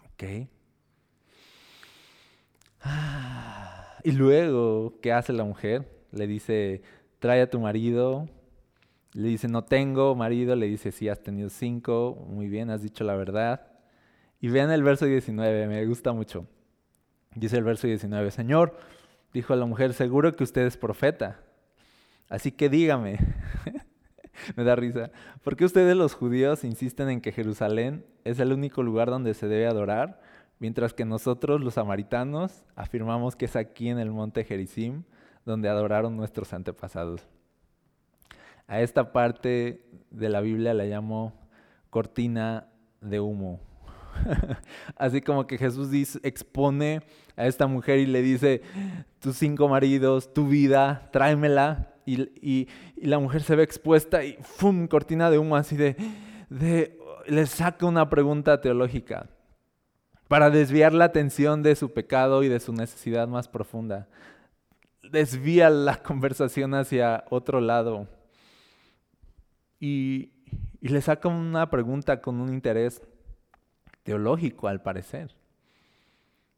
¿Ok? 0.05 0.47
Ah, 2.81 3.97
y 4.03 4.11
luego, 4.11 4.99
¿qué 5.01 5.11
hace 5.11 5.33
la 5.33 5.43
mujer? 5.43 5.87
Le 6.11 6.27
dice, 6.27 6.83
trae 7.19 7.41
a 7.41 7.49
tu 7.49 7.59
marido, 7.59 8.29
le 9.13 9.27
dice, 9.29 9.47
no 9.47 9.63
tengo 9.63 10.15
marido, 10.15 10.55
le 10.55 10.67
dice, 10.67 10.91
sí, 10.91 11.09
has 11.09 11.21
tenido 11.21 11.49
cinco, 11.49 12.25
muy 12.29 12.47
bien, 12.47 12.69
has 12.69 12.83
dicho 12.83 13.03
la 13.03 13.15
verdad. 13.15 13.67
Y 14.39 14.49
vean 14.49 14.71
el 14.71 14.83
verso 14.83 15.05
19, 15.05 15.67
me 15.67 15.85
gusta 15.87 16.13
mucho. 16.13 16.45
Dice 17.33 17.57
el 17.57 17.63
verso 17.63 17.87
19, 17.87 18.29
Señor, 18.31 18.77
dijo 19.33 19.53
a 19.53 19.55
la 19.55 19.65
mujer, 19.65 19.93
seguro 19.93 20.35
que 20.35 20.43
usted 20.43 20.67
es 20.67 20.77
profeta. 20.77 21.39
Así 22.29 22.51
que 22.51 22.69
dígame, 22.69 23.19
me 24.55 24.63
da 24.63 24.75
risa, 24.75 25.11
¿por 25.43 25.55
qué 25.55 25.65
ustedes 25.65 25.95
los 25.95 26.13
judíos 26.13 26.63
insisten 26.63 27.09
en 27.09 27.21
que 27.21 27.31
Jerusalén 27.31 28.05
es 28.23 28.39
el 28.39 28.51
único 28.51 28.83
lugar 28.83 29.09
donde 29.09 29.33
se 29.33 29.47
debe 29.47 29.67
adorar, 29.67 30.19
mientras 30.59 30.93
que 30.93 31.05
nosotros 31.05 31.61
los 31.61 31.75
samaritanos 31.75 32.65
afirmamos 32.75 33.35
que 33.35 33.45
es 33.45 33.55
aquí 33.55 33.89
en 33.89 33.99
el 33.99 34.11
monte 34.11 34.43
Gerizim 34.43 35.03
donde 35.45 35.69
adoraron 35.69 36.17
nuestros 36.17 36.53
antepasados? 36.53 37.27
A 38.67 38.81
esta 38.81 39.13
parte 39.13 39.85
de 40.11 40.29
la 40.29 40.41
Biblia 40.41 40.73
la 40.73 40.83
llamo 40.83 41.33
cortina 41.89 42.67
de 42.99 43.21
humo. 43.21 43.61
Así 44.97 45.21
como 45.21 45.47
que 45.47 45.57
Jesús 45.57 45.89
expone 46.23 47.01
a 47.35 47.47
esta 47.47 47.67
mujer 47.67 47.99
y 47.99 48.05
le 48.05 48.21
dice, 48.21 48.61
tus 49.19 49.37
cinco 49.37 49.69
maridos, 49.69 50.33
tu 50.33 50.47
vida, 50.47 51.09
tráemela. 51.11 51.93
Y, 52.07 52.69
la 52.95 53.19
mujer 53.19 53.43
se 53.43 53.55
ve 53.55 53.63
expuesta 53.63 54.23
y 54.23 54.37
¡fum! 54.41 54.87
cortina 54.87 55.29
de 55.29 55.37
humo 55.37 55.57
así 55.57 55.75
de, 55.75 55.97
le 57.27 57.45
saca 57.45 57.85
una 57.85 58.09
pregunta 58.09 58.61
teológica 58.61 59.29
para 60.29 60.49
desviar 60.49 60.93
la 60.93 61.05
atención 61.05 61.63
de 61.63 61.75
su 61.75 61.91
pecado 61.93 62.43
y 62.43 62.47
de 62.47 62.61
su 62.61 62.71
necesidad 62.71 63.27
más 63.27 63.49
profunda. 63.49 64.07
Desvía 65.03 65.69
la 65.69 66.01
conversación 66.01 66.73
hacia 66.75 67.25
otro 67.29 67.59
lado 67.59 68.07
y, 69.79 70.31
le 70.79 71.01
saca 71.01 71.27
una 71.27 71.69
pregunta 71.69 72.21
con 72.21 72.39
un 72.39 72.53
interés 72.53 73.01
teológico, 74.03 74.69
al 74.69 74.81
parecer. 74.81 75.35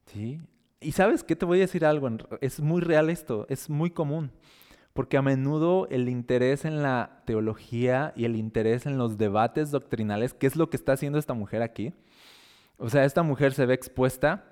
¿Sí? 0.06 0.40
Y 0.80 0.92
sabes 0.92 1.24
qué 1.24 1.36
te 1.36 1.46
voy 1.46 1.58
a 1.60 1.62
decir 1.62 1.84
algo, 1.86 2.08
es 2.42 2.60
muy 2.60 2.82
real 2.82 3.10
esto, 3.10 3.48
es 3.50 3.70
muy 3.70 3.90
común, 3.90 4.32
porque 5.00 5.16
a 5.16 5.22
menudo 5.22 5.88
el 5.92 6.10
interés 6.10 6.66
en 6.66 6.84
la 6.84 7.22
teología 7.24 8.12
y 8.18 8.26
el 8.26 8.36
interés 8.36 8.86
en 8.86 8.98
los 8.98 9.18
debates 9.18 9.72
doctrinales, 9.72 10.34
¿qué 10.34 10.46
es 10.46 10.58
lo 10.58 10.70
que 10.70 10.76
está 10.76 10.92
haciendo 10.92 11.18
esta 11.18 11.34
mujer 11.34 11.62
aquí? 11.62 11.94
O 12.76 12.90
sea, 12.90 13.06
esta 13.06 13.24
mujer 13.24 13.54
se 13.54 13.66
ve 13.66 13.76
expuesta 13.76 14.44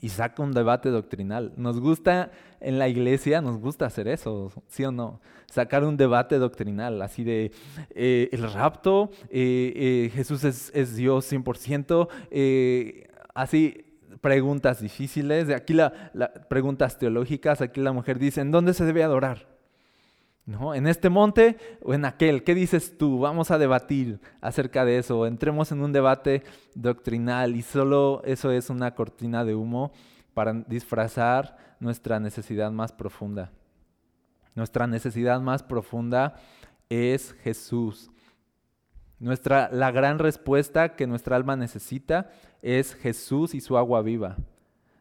y 0.00 0.10
saca 0.10 0.44
un 0.44 0.52
debate 0.52 0.90
doctrinal. 0.90 1.54
Nos 1.56 1.80
gusta 1.80 2.30
en 2.60 2.78
la 2.78 2.88
iglesia, 2.88 3.40
nos 3.40 3.58
gusta 3.58 3.86
hacer 3.86 4.06
eso, 4.06 4.52
¿sí 4.68 4.84
o 4.84 4.92
no? 4.92 5.20
Sacar 5.50 5.82
un 5.82 5.96
debate 5.96 6.38
doctrinal, 6.38 7.02
así 7.02 7.24
de 7.24 7.50
eh, 7.96 8.28
el 8.30 8.52
rapto, 8.52 9.10
eh, 9.28 9.72
eh, 9.74 10.10
Jesús 10.14 10.44
es, 10.44 10.94
Dios 10.94 11.32
100%, 11.32 12.08
así 13.34 13.86
preguntas 14.20 14.80
difíciles, 14.80 15.50
aquí 15.50 15.72
las 15.72 15.90
preguntas 16.48 16.96
teológicas, 16.96 17.60
aquí 17.60 17.80
la 17.80 17.90
mujer 17.90 18.20
dice, 18.20 18.40
¿en 18.40 18.52
dónde 18.52 18.72
se 18.72 18.84
debe 18.84 19.02
adorar? 19.02 19.53
¿No? 20.46 20.74
¿En 20.74 20.86
este 20.86 21.08
monte 21.08 21.56
o 21.82 21.94
en 21.94 22.04
aquel? 22.04 22.44
¿Qué 22.44 22.54
dices 22.54 22.98
tú? 22.98 23.18
Vamos 23.18 23.50
a 23.50 23.56
debatir 23.56 24.20
acerca 24.42 24.84
de 24.84 24.98
eso. 24.98 25.26
Entremos 25.26 25.72
en 25.72 25.80
un 25.80 25.92
debate 25.92 26.42
doctrinal 26.74 27.56
y 27.56 27.62
solo 27.62 28.20
eso 28.24 28.50
es 28.50 28.68
una 28.68 28.94
cortina 28.94 29.44
de 29.44 29.54
humo 29.54 29.92
para 30.34 30.52
disfrazar 30.52 31.56
nuestra 31.80 32.20
necesidad 32.20 32.70
más 32.70 32.92
profunda. 32.92 33.52
Nuestra 34.54 34.86
necesidad 34.86 35.40
más 35.40 35.62
profunda 35.62 36.34
es 36.90 37.32
Jesús. 37.42 38.10
Nuestra, 39.18 39.70
la 39.72 39.90
gran 39.92 40.18
respuesta 40.18 40.94
que 40.94 41.06
nuestra 41.06 41.36
alma 41.36 41.56
necesita 41.56 42.30
es 42.60 42.94
Jesús 42.94 43.54
y 43.54 43.62
su 43.62 43.78
agua 43.78 44.02
viva. 44.02 44.36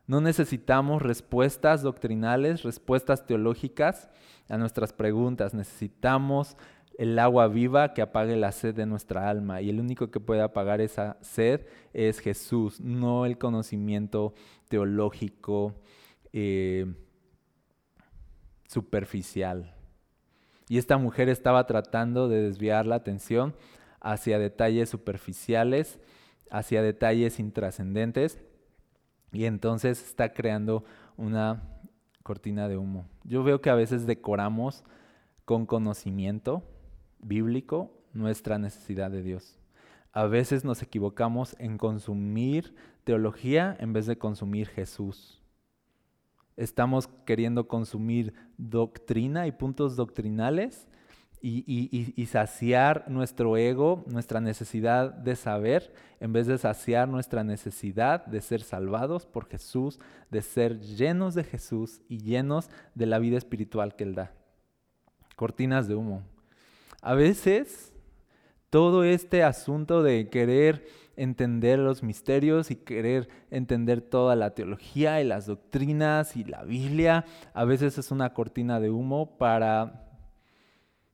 No 0.05 0.19
necesitamos 0.19 1.01
respuestas 1.01 1.81
doctrinales, 1.81 2.63
respuestas 2.63 3.25
teológicas 3.25 4.09
a 4.49 4.57
nuestras 4.57 4.91
preguntas. 4.91 5.53
Necesitamos 5.53 6.57
el 6.97 7.17
agua 7.17 7.47
viva 7.47 7.93
que 7.93 8.01
apague 8.01 8.35
la 8.35 8.51
sed 8.51 8.75
de 8.75 8.85
nuestra 8.85 9.29
alma. 9.29 9.61
Y 9.61 9.69
el 9.69 9.79
único 9.79 10.11
que 10.11 10.19
puede 10.19 10.41
apagar 10.41 10.81
esa 10.81 11.17
sed 11.21 11.65
es 11.93 12.19
Jesús, 12.19 12.81
no 12.81 13.25
el 13.25 13.37
conocimiento 13.37 14.33
teológico 14.67 15.73
eh, 16.33 16.93
superficial. 18.67 19.73
Y 20.67 20.79
esta 20.79 20.97
mujer 20.97 21.29
estaba 21.29 21.65
tratando 21.65 22.27
de 22.27 22.41
desviar 22.41 22.85
la 22.85 22.95
atención 22.95 23.55
hacia 24.01 24.37
detalles 24.37 24.89
superficiales, 24.89 25.99
hacia 26.49 26.81
detalles 26.81 27.39
intrascendentes 27.39 28.39
y 29.33 29.45
entonces 29.45 30.01
está 30.05 30.31
creando 30.31 30.85
una 31.17 31.63
cortina 32.21 32.69
de 32.69 32.77
humo. 32.77 33.05
Yo 33.23 33.43
veo 33.43 33.59
que 33.61 33.69
a 33.69 33.75
veces 33.75 34.05
decoramos 34.05 34.83
con 35.43 35.65
conocimiento 35.65 36.63
bíblico 37.19 37.91
nuestra 38.13 38.59
necesidad 38.59 39.11
de 39.11 39.23
Dios. 39.23 39.59
A 40.13 40.25
veces 40.25 40.63
nos 40.63 40.83
equivocamos 40.83 41.55
en 41.59 41.77
consumir 41.77 42.75
teología 43.03 43.75
en 43.79 43.91
vez 43.91 44.05
de 44.05 44.17
consumir 44.17 44.67
Jesús. 44.67 45.41
Estamos 46.55 47.07
queriendo 47.25 47.67
consumir 47.67 48.33
doctrina 48.57 49.47
y 49.47 49.51
puntos 49.51 49.95
doctrinales 49.95 50.87
y, 51.45 52.25
saciar 52.25 53.03
nuestro 53.09 53.57
ego, 53.57 54.05
nuestra 54.07 54.39
necesidad 54.39 55.11
de 55.11 55.35
saber, 55.35 55.93
en 56.21 56.31
vez 56.31 56.47
de 56.47 56.57
saciar 56.57 57.09
nuestra 57.09 57.43
necesidad 57.43 58.25
de 58.25 58.39
ser 58.39 58.61
salvados 58.61 59.25
por 59.25 59.49
Jesús, 59.49 59.99
de 60.31 60.41
ser 60.41 60.79
llenos 60.79 61.35
de 61.35 61.43
Jesús 61.43 62.01
y 62.07 62.19
llenos 62.19 62.69
de 62.95 63.07
la 63.07 63.19
vida 63.19 63.37
espiritual 63.37 63.95
que 63.97 64.05
Él 64.05 64.15
da. 64.15 64.31
Cortinas 65.35 65.89
de 65.89 65.95
humo. 65.95 66.23
A 67.01 67.13
veces 67.13 67.91
todo 68.69 69.03
este 69.03 69.43
asunto 69.43 70.01
de 70.01 70.29
querer 70.29 70.87
entender 71.17 71.77
los 71.77 72.03
misterios 72.03 72.71
y 72.71 72.77
querer 72.77 73.27
entender 73.51 74.01
toda 74.01 74.37
la 74.37 74.51
teología 74.51 75.21
y 75.21 75.25
las 75.25 75.45
doctrinas 75.45 76.37
y 76.37 76.45
la 76.45 76.63
Biblia, 76.63 77.25
a 77.53 77.65
veces 77.65 77.97
es 77.97 78.11
una 78.11 78.33
cortina 78.33 78.79
de 78.79 78.89
humo 78.89 79.37
para 79.37 80.02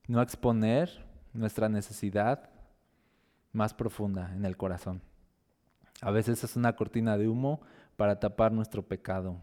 no 0.09 0.23
exponer 0.23 0.89
nuestra 1.33 1.69
necesidad 1.69 2.49
más 3.53 3.75
profunda 3.75 4.33
en 4.35 4.43
el 4.43 4.57
corazón. 4.57 5.03
A 6.01 6.09
veces 6.09 6.43
es 6.43 6.55
una 6.55 6.75
cortina 6.75 7.15
de 7.15 7.27
humo 7.27 7.61
para 7.95 8.19
tapar 8.19 8.51
nuestro 8.51 8.81
pecado. 8.81 9.37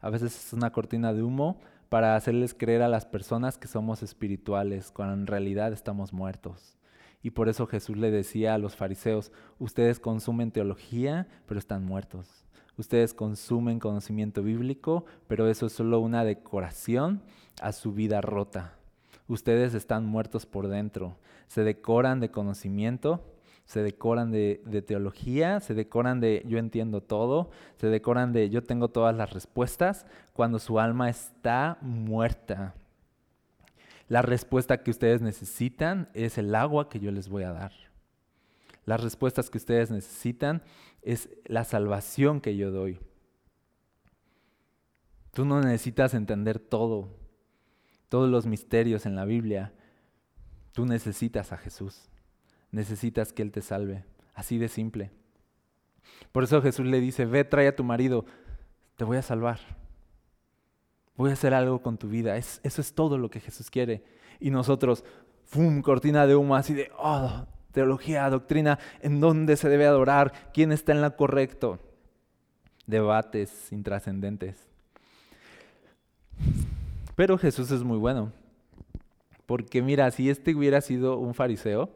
A 0.00 0.10
veces 0.10 0.34
es 0.34 0.52
una 0.52 0.72
cortina 0.72 1.12
de 1.12 1.22
humo 1.22 1.60
para 1.88 2.16
hacerles 2.16 2.52
creer 2.52 2.82
a 2.82 2.88
las 2.88 3.06
personas 3.06 3.58
que 3.58 3.68
somos 3.68 4.02
espirituales, 4.02 4.90
cuando 4.90 5.14
en 5.14 5.28
realidad 5.28 5.72
estamos 5.72 6.12
muertos. 6.12 6.76
Y 7.22 7.30
por 7.30 7.48
eso 7.48 7.68
Jesús 7.68 7.96
le 7.96 8.10
decía 8.10 8.54
a 8.54 8.58
los 8.58 8.74
fariseos, 8.74 9.30
ustedes 9.60 10.00
consumen 10.00 10.50
teología, 10.50 11.28
pero 11.46 11.60
están 11.60 11.84
muertos. 11.84 12.44
Ustedes 12.76 13.14
consumen 13.14 13.78
conocimiento 13.78 14.42
bíblico, 14.42 15.04
pero 15.28 15.48
eso 15.48 15.66
es 15.66 15.72
solo 15.74 16.00
una 16.00 16.24
decoración 16.24 17.22
a 17.62 17.70
su 17.70 17.92
vida 17.92 18.20
rota 18.20 18.76
ustedes 19.28 19.74
están 19.74 20.04
muertos 20.04 20.46
por 20.46 20.68
dentro. 20.68 21.16
Se 21.46 21.64
decoran 21.64 22.20
de 22.20 22.30
conocimiento, 22.30 23.22
se 23.64 23.82
decoran 23.82 24.30
de, 24.30 24.84
teología, 24.86 25.60
se 25.60 25.74
decoran 25.74 26.20
de 26.20 26.44
yo 26.46 26.58
entiendo 26.58 27.02
todo, 27.02 27.50
se 27.78 27.88
decoran 27.88 28.32
de 28.32 28.48
yo 28.48 28.62
tengo 28.62 28.88
todas 28.88 29.14
las 29.16 29.32
respuestas, 29.32 30.06
cuando 30.32 30.58
su 30.58 30.78
alma 30.78 31.10
está 31.10 31.78
muerta. 31.80 32.74
La 34.08 34.22
respuesta 34.22 34.82
que 34.82 34.92
ustedes 34.92 35.20
necesitan 35.20 36.08
es 36.14 36.38
el 36.38 36.54
agua 36.54 36.88
que 36.88 37.00
yo 37.00 37.10
les 37.10 37.28
voy 37.28 37.42
a 37.42 37.52
dar. 37.52 37.72
Las 38.84 39.02
respuestas 39.02 39.50
que 39.50 39.58
ustedes 39.58 39.90
necesitan 39.90 40.62
es 41.02 41.28
la 41.44 41.64
salvación 41.64 42.40
que 42.40 42.56
yo 42.56 42.70
doy. 42.70 43.00
Tú 45.32 45.44
no 45.44 45.60
necesitas 45.60 46.14
entender 46.14 46.60
todo 46.60 47.25
todos 48.08 48.30
los 48.30 48.46
misterios 48.46 49.06
en 49.06 49.16
la 49.16 49.24
Biblia, 49.24 49.72
tú 50.72 50.86
necesitas 50.86 51.52
a 51.52 51.56
Jesús. 51.56 52.08
Necesitas 52.70 53.32
que 53.32 53.42
Él 53.42 53.52
te 53.52 53.62
salve. 53.62 54.04
Así 54.34 54.58
de 54.58 54.68
simple. 54.68 55.10
Por 56.32 56.44
eso 56.44 56.62
Jesús 56.62 56.86
le 56.86 57.00
dice, 57.00 57.24
ve, 57.24 57.44
trae 57.44 57.68
a 57.68 57.76
tu 57.76 57.84
marido, 57.84 58.26
te 58.96 59.04
voy 59.04 59.16
a 59.16 59.22
salvar. 59.22 59.58
Voy 61.16 61.30
a 61.30 61.32
hacer 61.32 61.54
algo 61.54 61.82
con 61.82 61.96
tu 61.96 62.08
vida. 62.08 62.36
eso 62.36 62.60
es 62.62 62.94
todo 62.94 63.18
lo 63.18 63.30
que 63.30 63.40
Jesús 63.40 63.70
quiere. 63.70 64.04
Y 64.38 64.50
nosotros, 64.50 65.04
¡fum! 65.44 65.80
Cortina 65.80 66.26
de 66.26 66.36
humo 66.36 66.54
así 66.56 66.74
de, 66.74 66.90
oh, 66.98 67.46
teología, 67.72 68.28
doctrina, 68.28 68.78
¿en 69.00 69.20
dónde 69.20 69.56
se 69.56 69.68
debe 69.68 69.86
adorar? 69.86 70.50
¿Quién 70.52 70.72
está 70.72 70.92
en 70.92 71.00
la 71.00 71.10
correcto? 71.16 71.78
Debates 72.86 73.72
intrascendentes. 73.72 74.68
Pero 77.16 77.38
Jesús 77.38 77.70
es 77.70 77.82
muy 77.82 77.96
bueno. 77.96 78.32
Porque 79.46 79.82
mira, 79.82 80.10
si 80.10 80.28
este 80.28 80.54
hubiera 80.54 80.80
sido 80.80 81.18
un 81.18 81.34
fariseo, 81.34 81.90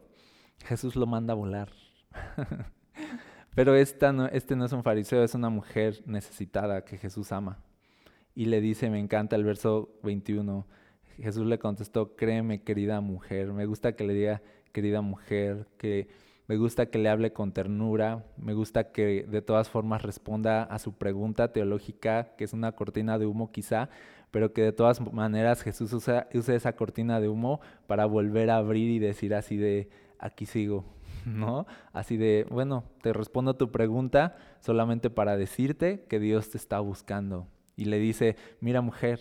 Jesús 0.64 0.96
lo 0.96 1.06
manda 1.06 1.32
a 1.32 1.36
volar. 1.36 1.70
Pero 3.54 3.74
esta 3.74 4.12
no, 4.12 4.26
este 4.26 4.56
no 4.56 4.64
es 4.64 4.72
un 4.72 4.82
fariseo, 4.82 5.22
es 5.22 5.34
una 5.34 5.50
mujer 5.50 6.02
necesitada 6.06 6.84
que 6.84 6.96
Jesús 6.96 7.32
ama. 7.32 7.58
Y 8.34 8.46
le 8.46 8.60
dice, 8.60 8.88
me 8.88 8.98
encanta 8.98 9.36
el 9.36 9.44
verso 9.44 9.90
21, 10.04 10.66
Jesús 11.18 11.46
le 11.46 11.58
contestó, 11.58 12.16
créeme 12.16 12.62
querida 12.62 13.00
mujer, 13.00 13.52
me 13.52 13.66
gusta 13.66 13.92
que 13.96 14.04
le 14.04 14.14
diga 14.14 14.42
querida 14.72 15.02
mujer, 15.02 15.66
que 15.76 16.08
me 16.46 16.56
gusta 16.56 16.86
que 16.86 16.98
le 16.98 17.08
hable 17.08 17.32
con 17.32 17.52
ternura, 17.52 18.24
me 18.36 18.54
gusta 18.54 18.92
que 18.92 19.26
de 19.28 19.42
todas 19.42 19.68
formas 19.68 20.02
responda 20.02 20.62
a 20.62 20.78
su 20.78 20.94
pregunta 20.94 21.52
teológica, 21.52 22.34
que 22.36 22.44
es 22.44 22.52
una 22.52 22.72
cortina 22.72 23.18
de 23.18 23.26
humo 23.26 23.52
quizá, 23.52 23.90
pero 24.30 24.52
que 24.52 24.62
de 24.62 24.72
todas 24.72 25.00
maneras 25.00 25.62
Jesús 25.62 25.92
usa, 25.92 26.28
esa 26.32 26.72
cortina 26.74 27.20
de 27.20 27.28
humo 27.28 27.60
para 27.86 28.06
volver 28.06 28.50
a 28.50 28.56
abrir 28.56 28.90
y 28.90 28.98
decir 28.98 29.34
así 29.34 29.56
de, 29.56 29.88
aquí 30.18 30.46
sigo, 30.46 30.84
¿no? 31.26 31.66
Así 31.92 32.16
de, 32.16 32.46
bueno, 32.50 32.84
te 33.02 33.12
respondo 33.12 33.52
a 33.52 33.58
tu 33.58 33.70
pregunta 33.70 34.36
solamente 34.60 35.10
para 35.10 35.36
decirte 35.36 36.04
que 36.08 36.20
Dios 36.20 36.50
te 36.50 36.58
está 36.58 36.80
buscando. 36.80 37.46
Y 37.76 37.86
le 37.86 37.98
dice, 37.98 38.36
mira 38.60 38.80
mujer, 38.80 39.20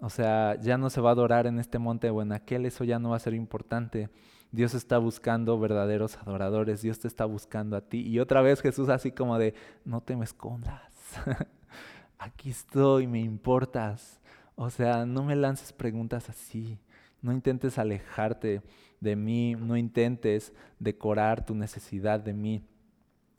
o 0.00 0.10
sea, 0.10 0.56
ya 0.60 0.78
no 0.78 0.90
se 0.90 1.00
va 1.00 1.10
a 1.10 1.12
adorar 1.12 1.46
en 1.46 1.58
este 1.58 1.78
monte 1.78 2.10
o 2.10 2.22
en 2.22 2.32
aquel, 2.32 2.66
eso 2.66 2.84
ya 2.84 2.98
no 2.98 3.10
va 3.10 3.16
a 3.16 3.20
ser 3.20 3.34
importante. 3.34 4.08
Dios 4.50 4.74
está 4.74 4.98
buscando 4.98 5.58
verdaderos 5.58 6.18
adoradores, 6.18 6.82
Dios 6.82 6.98
te 6.98 7.08
está 7.08 7.24
buscando 7.24 7.76
a 7.76 7.82
ti. 7.82 8.00
Y 8.00 8.18
otra 8.18 8.42
vez 8.42 8.60
Jesús 8.60 8.88
así 8.88 9.12
como 9.12 9.38
de, 9.38 9.54
no 9.84 10.02
te 10.02 10.16
me 10.16 10.24
escondas, 10.24 10.92
aquí 12.18 12.50
estoy, 12.50 13.06
me 13.06 13.20
importas. 13.20 14.21
O 14.54 14.70
sea, 14.70 15.06
no 15.06 15.22
me 15.24 15.36
lances 15.36 15.72
preguntas 15.72 16.28
así. 16.28 16.78
No 17.20 17.32
intentes 17.32 17.78
alejarte 17.78 18.62
de 19.00 19.16
mí, 19.16 19.54
no 19.54 19.76
intentes 19.76 20.52
decorar 20.78 21.44
tu 21.44 21.54
necesidad 21.54 22.20
de 22.20 22.32
mí, 22.34 22.66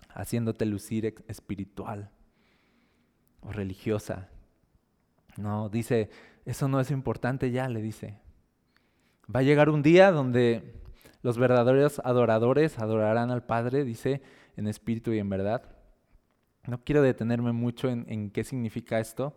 haciéndote 0.09 0.65
lucir 0.65 1.23
espiritual 1.27 2.09
o 3.41 3.51
religiosa. 3.51 4.29
No, 5.37 5.69
dice, 5.69 6.09
eso 6.45 6.67
no 6.67 6.79
es 6.79 6.91
importante 6.91 7.51
ya, 7.51 7.67
le 7.69 7.81
dice. 7.81 8.19
Va 9.33 9.39
a 9.39 9.43
llegar 9.43 9.69
un 9.69 9.81
día 9.81 10.11
donde 10.11 10.81
los 11.21 11.37
verdaderos 11.37 11.99
adoradores 12.03 12.77
adorarán 12.79 13.31
al 13.31 13.45
Padre, 13.45 13.85
dice, 13.85 14.21
en 14.57 14.67
espíritu 14.67 15.13
y 15.13 15.19
en 15.19 15.29
verdad. 15.29 15.63
No 16.67 16.83
quiero 16.83 17.01
detenerme 17.01 17.51
mucho 17.51 17.89
en, 17.89 18.29
qué 18.29 18.43
significa 18.43 18.99
esto, 18.99 19.35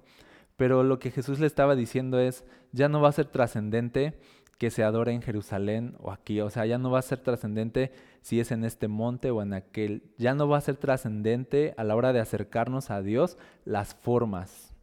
pero 0.56 0.82
lo 0.82 0.98
que 0.98 1.10
Jesús 1.10 1.38
le 1.38 1.46
estaba 1.46 1.76
diciendo 1.76 2.18
es, 2.18 2.44
ya 2.72 2.88
no 2.88 3.00
va 3.00 3.10
a 3.10 3.12
ser 3.12 3.26
trascendente 3.26 4.18
que 4.58 4.70
se 4.70 4.82
adore 4.82 5.12
en 5.12 5.20
Jerusalén 5.20 5.96
o 6.00 6.10
aquí, 6.10 6.40
o 6.40 6.48
sea, 6.48 6.64
ya 6.64 6.78
no 6.78 6.90
va 6.90 6.98
a 6.98 7.02
ser 7.02 7.20
trascendente 7.20 7.92
si 8.22 8.40
es 8.40 8.50
en 8.50 8.64
este 8.64 8.88
monte 8.88 9.30
o 9.30 9.42
en 9.42 9.52
aquel, 9.52 10.02
ya 10.16 10.34
no 10.34 10.48
va 10.48 10.56
a 10.56 10.62
ser 10.62 10.76
trascendente 10.76 11.74
a 11.76 11.84
la 11.84 11.94
hora 11.94 12.14
de 12.14 12.20
acercarnos 12.20 12.90
a 12.90 13.02
Dios 13.02 13.36
las 13.66 13.94
formas, 13.94 14.74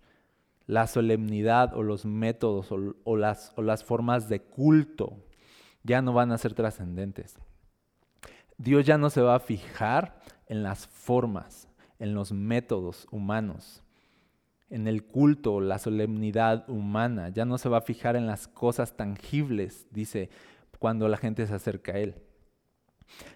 la 0.67 0.85
solemnidad 0.85 1.75
o 1.75 1.81
los 1.81 2.05
métodos 2.05 2.71
o, 2.71 3.17
las, 3.17 3.51
o 3.55 3.63
las 3.63 3.83
formas 3.83 4.29
de 4.29 4.41
culto, 4.41 5.17
ya 5.81 6.03
no 6.03 6.13
van 6.13 6.31
a 6.31 6.37
ser 6.37 6.53
trascendentes. 6.53 7.35
Dios 8.57 8.85
ya 8.85 8.99
no 8.99 9.09
se 9.09 9.21
va 9.21 9.35
a 9.35 9.39
fijar 9.39 10.21
en 10.45 10.61
las 10.61 10.85
formas, 10.85 11.67
en 11.97 12.13
los 12.13 12.31
métodos 12.31 13.07
humanos 13.11 13.82
en 14.73 14.87
el 14.87 15.03
culto, 15.05 15.61
la 15.61 15.77
solemnidad 15.77 16.67
humana, 16.67 17.29
ya 17.29 17.45
no 17.45 17.59
se 17.59 17.69
va 17.69 17.77
a 17.77 17.81
fijar 17.81 18.15
en 18.15 18.25
las 18.25 18.47
cosas 18.47 18.97
tangibles, 18.97 19.85
dice, 19.91 20.31
cuando 20.79 21.07
la 21.07 21.17
gente 21.17 21.45
se 21.45 21.53
acerca 21.53 21.91
a 21.91 21.99
Él. 21.99 22.15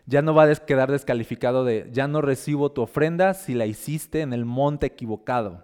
Ya 0.07 0.23
no 0.23 0.33
va 0.33 0.45
a 0.45 0.55
quedar 0.55 0.89
descalificado 0.89 1.63
de, 1.63 1.89
ya 1.91 2.07
no 2.07 2.21
recibo 2.21 2.71
tu 2.71 2.81
ofrenda 2.81 3.35
si 3.35 3.53
la 3.53 3.67
hiciste 3.67 4.21
en 4.21 4.33
el 4.33 4.45
monte 4.45 4.87
equivocado, 4.87 5.63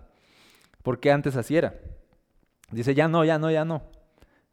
porque 0.83 1.11
antes 1.11 1.35
así 1.35 1.57
era. 1.57 1.73
Dice, 2.69 2.93
ya 2.93 3.07
no, 3.07 3.25
ya 3.25 3.39
no, 3.39 3.49
ya 3.49 3.65
no. 3.65 3.81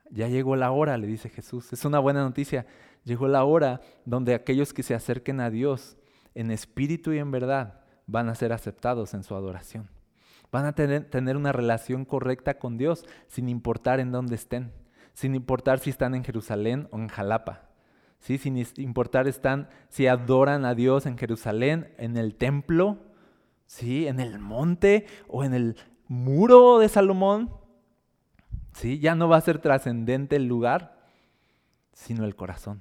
Ya 0.08 0.26
llegó 0.26 0.56
la 0.56 0.70
hora, 0.70 0.96
le 0.96 1.06
dice 1.06 1.28
Jesús. 1.28 1.70
Es 1.72 1.84
una 1.84 1.98
buena 1.98 2.22
noticia. 2.22 2.64
Llegó 3.04 3.28
la 3.28 3.44
hora 3.44 3.82
donde 4.06 4.34
aquellos 4.34 4.72
que 4.72 4.82
se 4.82 4.94
acerquen 4.94 5.40
a 5.40 5.50
Dios 5.50 5.98
en 6.34 6.50
espíritu 6.50 7.12
y 7.12 7.18
en 7.18 7.30
verdad 7.30 7.80
van 8.06 8.30
a 8.30 8.34
ser 8.34 8.54
aceptados 8.54 9.12
en 9.12 9.22
su 9.22 9.34
adoración. 9.34 9.99
Van 10.52 10.66
a 10.66 10.74
tener, 10.74 11.04
tener 11.04 11.36
una 11.36 11.52
relación 11.52 12.04
correcta 12.04 12.58
con 12.58 12.76
Dios, 12.76 13.04
sin 13.28 13.48
importar 13.48 14.00
en 14.00 14.12
dónde 14.12 14.34
estén, 14.34 14.72
sin 15.12 15.34
importar 15.34 15.78
si 15.78 15.90
están 15.90 16.14
en 16.14 16.24
Jerusalén 16.24 16.88
o 16.90 16.98
en 16.98 17.08
Jalapa. 17.08 17.70
¿sí? 18.20 18.38
Sin 18.38 18.56
importar 18.76 19.26
están, 19.26 19.68
si 19.88 20.06
adoran 20.06 20.64
a 20.64 20.74
Dios 20.74 21.06
en 21.06 21.18
Jerusalén, 21.18 21.92
en 21.98 22.16
el 22.16 22.34
templo, 22.36 22.98
¿sí? 23.66 24.06
en 24.06 24.20
el 24.20 24.38
monte 24.38 25.06
o 25.28 25.44
en 25.44 25.54
el 25.54 25.76
muro 26.06 26.78
de 26.78 26.88
Salomón. 26.88 27.50
¿Sí? 28.72 29.00
Ya 29.00 29.14
no 29.14 29.28
va 29.28 29.36
a 29.36 29.42
ser 29.42 29.58
trascendente 29.58 30.36
el 30.36 30.46
lugar, 30.46 31.00
sino 31.92 32.24
el 32.24 32.36
corazón, 32.36 32.80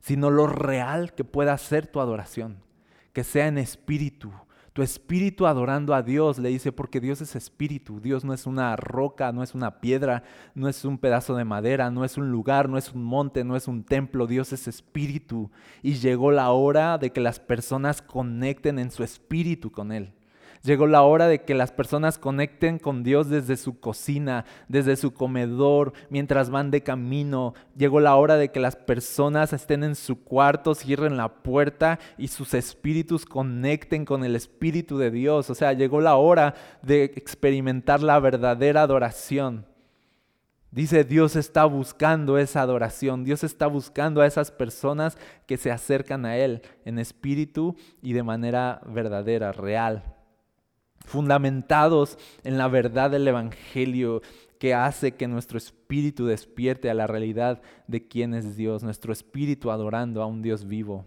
sino 0.00 0.30
lo 0.30 0.46
real 0.46 1.14
que 1.14 1.24
pueda 1.24 1.56
ser 1.58 1.86
tu 1.86 2.00
adoración, 2.00 2.62
que 3.12 3.24
sea 3.24 3.48
en 3.48 3.58
espíritu, 3.58 4.32
tu 4.74 4.82
espíritu 4.82 5.46
adorando 5.46 5.94
a 5.94 6.02
Dios, 6.02 6.38
le 6.40 6.48
dice, 6.48 6.72
porque 6.72 7.00
Dios 7.00 7.20
es 7.20 7.36
espíritu, 7.36 8.00
Dios 8.00 8.24
no 8.24 8.34
es 8.34 8.44
una 8.44 8.74
roca, 8.74 9.30
no 9.30 9.44
es 9.44 9.54
una 9.54 9.80
piedra, 9.80 10.24
no 10.56 10.68
es 10.68 10.84
un 10.84 10.98
pedazo 10.98 11.36
de 11.36 11.44
madera, 11.44 11.92
no 11.92 12.04
es 12.04 12.18
un 12.18 12.32
lugar, 12.32 12.68
no 12.68 12.76
es 12.76 12.92
un 12.92 13.04
monte, 13.04 13.44
no 13.44 13.54
es 13.54 13.68
un 13.68 13.84
templo, 13.84 14.26
Dios 14.26 14.52
es 14.52 14.66
espíritu. 14.66 15.52
Y 15.80 15.94
llegó 15.94 16.32
la 16.32 16.50
hora 16.50 16.98
de 16.98 17.12
que 17.12 17.20
las 17.20 17.38
personas 17.38 18.02
conecten 18.02 18.80
en 18.80 18.90
su 18.90 19.04
espíritu 19.04 19.70
con 19.70 19.92
Él. 19.92 20.12
Llegó 20.64 20.86
la 20.86 21.02
hora 21.02 21.28
de 21.28 21.42
que 21.42 21.52
las 21.52 21.72
personas 21.72 22.16
conecten 22.16 22.78
con 22.78 23.02
Dios 23.02 23.28
desde 23.28 23.58
su 23.58 23.80
cocina, 23.80 24.46
desde 24.66 24.96
su 24.96 25.12
comedor, 25.12 25.92
mientras 26.08 26.48
van 26.48 26.70
de 26.70 26.82
camino. 26.82 27.52
Llegó 27.76 28.00
la 28.00 28.16
hora 28.16 28.38
de 28.38 28.50
que 28.50 28.60
las 28.60 28.74
personas 28.74 29.52
estén 29.52 29.84
en 29.84 29.94
su 29.94 30.24
cuarto, 30.24 30.74
cierren 30.74 31.18
la 31.18 31.28
puerta 31.28 31.98
y 32.16 32.28
sus 32.28 32.54
espíritus 32.54 33.26
conecten 33.26 34.06
con 34.06 34.24
el 34.24 34.34
Espíritu 34.36 34.96
de 34.96 35.10
Dios. 35.10 35.50
O 35.50 35.54
sea, 35.54 35.74
llegó 35.74 36.00
la 36.00 36.16
hora 36.16 36.54
de 36.80 37.04
experimentar 37.04 38.02
la 38.02 38.18
verdadera 38.18 38.80
adoración. 38.80 39.66
Dice, 40.70 41.04
Dios 41.04 41.36
está 41.36 41.66
buscando 41.66 42.38
esa 42.38 42.62
adoración, 42.62 43.22
Dios 43.22 43.44
está 43.44 43.66
buscando 43.66 44.22
a 44.22 44.26
esas 44.26 44.50
personas 44.50 45.18
que 45.46 45.58
se 45.58 45.70
acercan 45.70 46.24
a 46.24 46.38
Él 46.38 46.62
en 46.86 46.98
espíritu 46.98 47.76
y 48.00 48.14
de 48.14 48.22
manera 48.22 48.80
verdadera, 48.86 49.52
real 49.52 50.13
fundamentados 51.04 52.18
en 52.42 52.58
la 52.58 52.68
verdad 52.68 53.10
del 53.10 53.28
Evangelio 53.28 54.22
que 54.58 54.74
hace 54.74 55.12
que 55.12 55.28
nuestro 55.28 55.58
espíritu 55.58 56.26
despierte 56.26 56.90
a 56.90 56.94
la 56.94 57.06
realidad 57.06 57.60
de 57.86 58.08
quién 58.08 58.34
es 58.34 58.56
Dios, 58.56 58.82
nuestro 58.82 59.12
espíritu 59.12 59.70
adorando 59.70 60.22
a 60.22 60.26
un 60.26 60.42
Dios 60.42 60.66
vivo. 60.66 61.04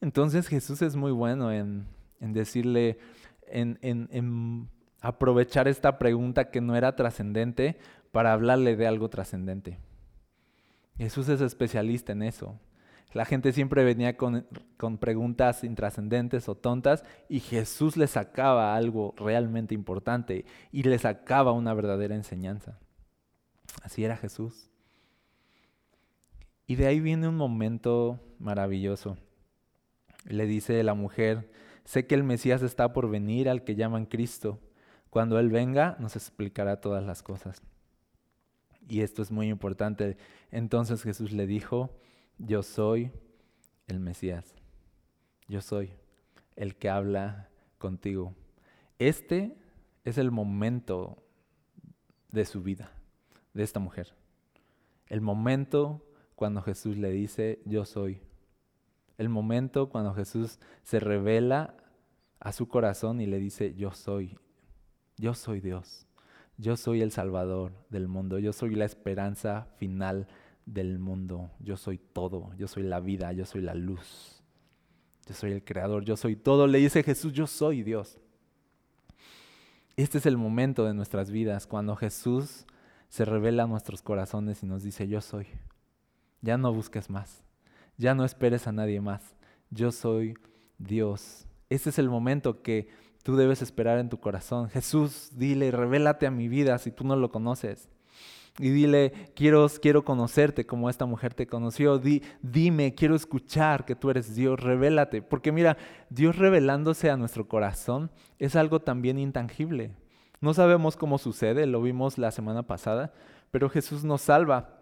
Entonces 0.00 0.48
Jesús 0.48 0.80
es 0.82 0.96
muy 0.96 1.12
bueno 1.12 1.52
en, 1.52 1.86
decirle, 2.20 2.98
en, 3.46 3.78
en 3.82 4.68
aprovechar 5.00 5.68
esta 5.68 5.98
pregunta 5.98 6.50
que 6.50 6.60
no 6.60 6.76
era 6.76 6.96
trascendente 6.96 7.76
para 8.10 8.32
hablarle 8.32 8.76
de 8.76 8.86
algo 8.86 9.10
trascendente. 9.10 9.78
Jesús 10.96 11.28
es 11.28 11.40
especialista 11.40 12.12
en 12.12 12.22
eso. 12.22 12.58
La 13.12 13.24
gente 13.24 13.52
siempre 13.52 13.84
venía 13.84 14.16
con, 14.16 14.46
preguntas 15.00 15.64
intrascendentes 15.64 16.48
o 16.48 16.54
tontas 16.54 17.04
y 17.28 17.40
Jesús 17.40 17.96
le 17.96 18.06
sacaba 18.06 18.76
algo 18.76 19.14
realmente 19.16 19.74
importante 19.74 20.44
y 20.72 20.82
le 20.82 20.98
sacaba 20.98 21.52
una 21.52 21.72
verdadera 21.72 22.14
enseñanza. 22.14 22.78
Así 23.82 24.04
era 24.04 24.16
Jesús. 24.16 24.70
Y 26.66 26.76
de 26.76 26.86
ahí 26.86 27.00
viene 27.00 27.28
un 27.28 27.36
momento 27.36 28.20
maravilloso. 28.38 29.16
Le 30.26 30.44
dice 30.44 30.82
la 30.82 30.92
mujer, 30.92 31.50
sé 31.84 32.06
que 32.06 32.14
el 32.14 32.24
Mesías 32.24 32.60
está 32.60 32.92
por 32.92 33.08
venir 33.08 33.48
al 33.48 33.64
que 33.64 33.74
llaman 33.74 34.04
Cristo. 34.04 34.60
Cuando 35.08 35.38
Él 35.38 35.48
venga 35.48 35.96
nos 35.98 36.14
explicará 36.14 36.82
todas 36.82 37.02
las 37.02 37.22
cosas. 37.22 37.62
Y 38.86 39.00
esto 39.00 39.22
es 39.22 39.30
muy 39.30 39.48
importante. 39.48 40.18
Entonces 40.50 41.02
Jesús 41.02 41.32
le 41.32 41.46
dijo, 41.46 41.90
yo 42.38 42.62
soy 42.62 43.10
el 43.86 44.00
Mesías. 44.00 44.54
Yo 45.48 45.60
soy 45.60 45.90
el 46.56 46.76
que 46.76 46.88
habla 46.88 47.48
contigo. 47.78 48.34
Este 48.98 49.56
es 50.04 50.18
el 50.18 50.30
momento 50.30 51.22
de 52.30 52.44
su 52.44 52.62
vida, 52.62 52.92
de 53.54 53.62
esta 53.62 53.80
mujer. 53.80 54.14
El 55.06 55.20
momento 55.20 56.04
cuando 56.34 56.62
Jesús 56.62 56.96
le 56.96 57.10
dice, 57.10 57.60
yo 57.64 57.84
soy. 57.84 58.20
El 59.16 59.28
momento 59.28 59.88
cuando 59.88 60.14
Jesús 60.14 60.60
se 60.82 61.00
revela 61.00 61.74
a 62.38 62.52
su 62.52 62.68
corazón 62.68 63.20
y 63.20 63.26
le 63.26 63.38
dice, 63.38 63.74
yo 63.74 63.92
soy. 63.92 64.38
Yo 65.16 65.34
soy 65.34 65.60
Dios. 65.60 66.06
Yo 66.56 66.76
soy 66.76 67.02
el 67.02 67.10
Salvador 67.10 67.72
del 67.88 68.08
mundo. 68.08 68.38
Yo 68.38 68.52
soy 68.52 68.74
la 68.74 68.84
esperanza 68.84 69.68
final 69.78 70.28
del 70.72 70.98
mundo. 70.98 71.50
Yo 71.60 71.76
soy 71.76 71.98
todo, 71.98 72.52
yo 72.56 72.68
soy 72.68 72.82
la 72.82 73.00
vida, 73.00 73.32
yo 73.32 73.44
soy 73.44 73.62
la 73.62 73.74
luz. 73.74 74.42
Yo 75.26 75.34
soy 75.34 75.52
el 75.52 75.64
creador, 75.64 76.04
yo 76.04 76.16
soy 76.16 76.36
todo. 76.36 76.66
Le 76.66 76.78
dice 76.78 77.02
Jesús, 77.02 77.32
yo 77.32 77.46
soy 77.46 77.82
Dios. 77.82 78.18
Este 79.96 80.18
es 80.18 80.26
el 80.26 80.36
momento 80.36 80.84
de 80.84 80.94
nuestras 80.94 81.30
vidas 81.30 81.66
cuando 81.66 81.96
Jesús 81.96 82.66
se 83.08 83.24
revela 83.24 83.64
a 83.64 83.66
nuestros 83.66 84.02
corazones 84.02 84.62
y 84.62 84.66
nos 84.66 84.82
dice, 84.82 85.08
yo 85.08 85.20
soy. 85.20 85.46
Ya 86.40 86.56
no 86.56 86.72
busques 86.72 87.10
más. 87.10 87.42
Ya 87.96 88.14
no 88.14 88.24
esperes 88.24 88.66
a 88.66 88.72
nadie 88.72 89.00
más. 89.00 89.34
Yo 89.70 89.90
soy 89.90 90.34
Dios. 90.78 91.46
Este 91.68 91.90
es 91.90 91.98
el 91.98 92.08
momento 92.08 92.62
que 92.62 92.88
tú 93.22 93.36
debes 93.36 93.60
esperar 93.60 93.98
en 93.98 94.08
tu 94.08 94.20
corazón. 94.20 94.68
Jesús, 94.70 95.30
dile, 95.34 95.70
revélate 95.70 96.26
a 96.26 96.30
mi 96.30 96.48
vida 96.48 96.78
si 96.78 96.92
tú 96.92 97.04
no 97.04 97.16
lo 97.16 97.30
conoces 97.30 97.88
y 98.58 98.70
dile, 98.70 99.12
quiero, 99.34 99.66
quiero 99.80 100.04
conocerte 100.04 100.66
como 100.66 100.90
esta 100.90 101.06
mujer 101.06 101.32
te 101.34 101.46
conoció. 101.46 101.98
Di, 101.98 102.22
dime, 102.42 102.94
quiero 102.94 103.14
escuchar 103.14 103.84
que 103.84 103.94
tú 103.94 104.10
eres 104.10 104.34
Dios, 104.34 104.58
revélate. 104.58 105.22
Porque 105.22 105.52
mira, 105.52 105.76
Dios 106.10 106.36
revelándose 106.36 107.10
a 107.10 107.16
nuestro 107.16 107.46
corazón 107.46 108.10
es 108.38 108.56
algo 108.56 108.80
también 108.80 109.18
intangible. 109.18 109.92
No 110.40 110.54
sabemos 110.54 110.96
cómo 110.96 111.18
sucede, 111.18 111.66
lo 111.66 111.82
vimos 111.82 112.18
la 112.18 112.30
semana 112.30 112.64
pasada, 112.64 113.12
pero 113.50 113.68
Jesús 113.68 114.04
nos 114.04 114.22
salva, 114.22 114.80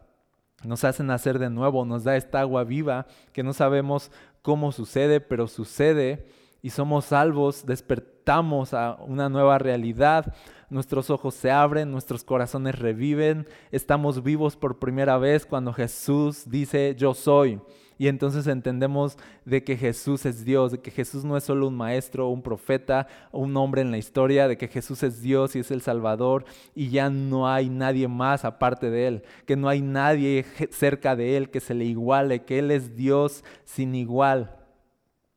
nos 0.65 0.85
hace 0.85 1.03
nacer 1.03 1.39
de 1.39 1.51
nuevo, 1.51 1.85
nos 1.85 2.05
da 2.05 2.17
esta 2.17 2.41
agua 2.41 2.65
viva 2.65 3.07
que 3.33 3.43
no 3.43 3.53
sabemos 3.53 4.11
cómo 4.43 4.73
sucede, 4.73 5.21
pero 5.21 5.49
sucede 5.49 6.27
y 6.67 6.71
somos 6.71 7.05
salvos, 7.05 7.65
despertamos 7.65 8.75
a 8.75 8.97
una 9.07 9.29
nueva 9.29 9.57
realidad, 9.57 10.35
nuestros 10.69 11.11
ojos 11.11 11.37
se 11.37 11.53
abren, 11.53 11.93
nuestros 11.93 12.25
corazones 12.25 12.77
reviven, 12.77 13.47
estamos 13.71 14.25
vivos 14.25 14.57
por 14.57 14.81
primera 14.81 15.17
vez 15.17 15.47
cuando 15.47 15.73
Jesús 15.73 16.51
dice 16.51 16.97
yo 16.99 17.15
soy. 17.15 17.61
Y 17.99 18.09
entonces 18.09 18.49
entendemos 18.49 19.17
de 19.45 19.63
que 19.63 19.77
Jesús 19.77 20.27
es 20.27 20.45
Dios, 20.45 20.73
de 20.73 20.81
que 20.81 20.91
Jesús 20.91 21.25
no 21.25 21.37
es 21.37 21.45
solo 21.45 21.69
un 21.69 21.77
maestro, 21.77 22.31
un 22.31 22.43
profeta, 22.43 23.07
un 23.31 23.57
hombre 23.57 23.83
en 23.83 23.93
la 23.93 23.99
historia, 23.99 24.49
de 24.49 24.59
que 24.59 24.67
Jesús 24.67 25.05
es 25.05 25.23
Dios 25.23 25.55
y 25.55 25.61
es 25.61 25.71
el 25.71 25.83
Salvador 25.83 26.47
y 26.75 26.89
ya 26.89 27.11
no 27.11 27.49
hay 27.49 27.69
nadie 27.69 28.09
más 28.09 28.45
aparte 28.45 28.91
de 28.91 29.07
Él, 29.07 29.23
que 29.47 29.55
no 29.55 29.69
hay 29.69 29.83
nadie 29.83 30.45
cerca 30.73 31.15
de 31.15 31.37
Él 31.37 31.49
que 31.49 31.61
se 31.61 31.75
le 31.75 31.85
iguale, 31.85 32.43
que 32.43 32.59
Él 32.59 32.73
es 32.73 32.97
Dios 32.97 33.45
sin 33.65 33.95
igual, 33.95 34.66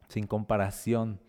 sin 0.10 0.28
comparación. 0.28 1.22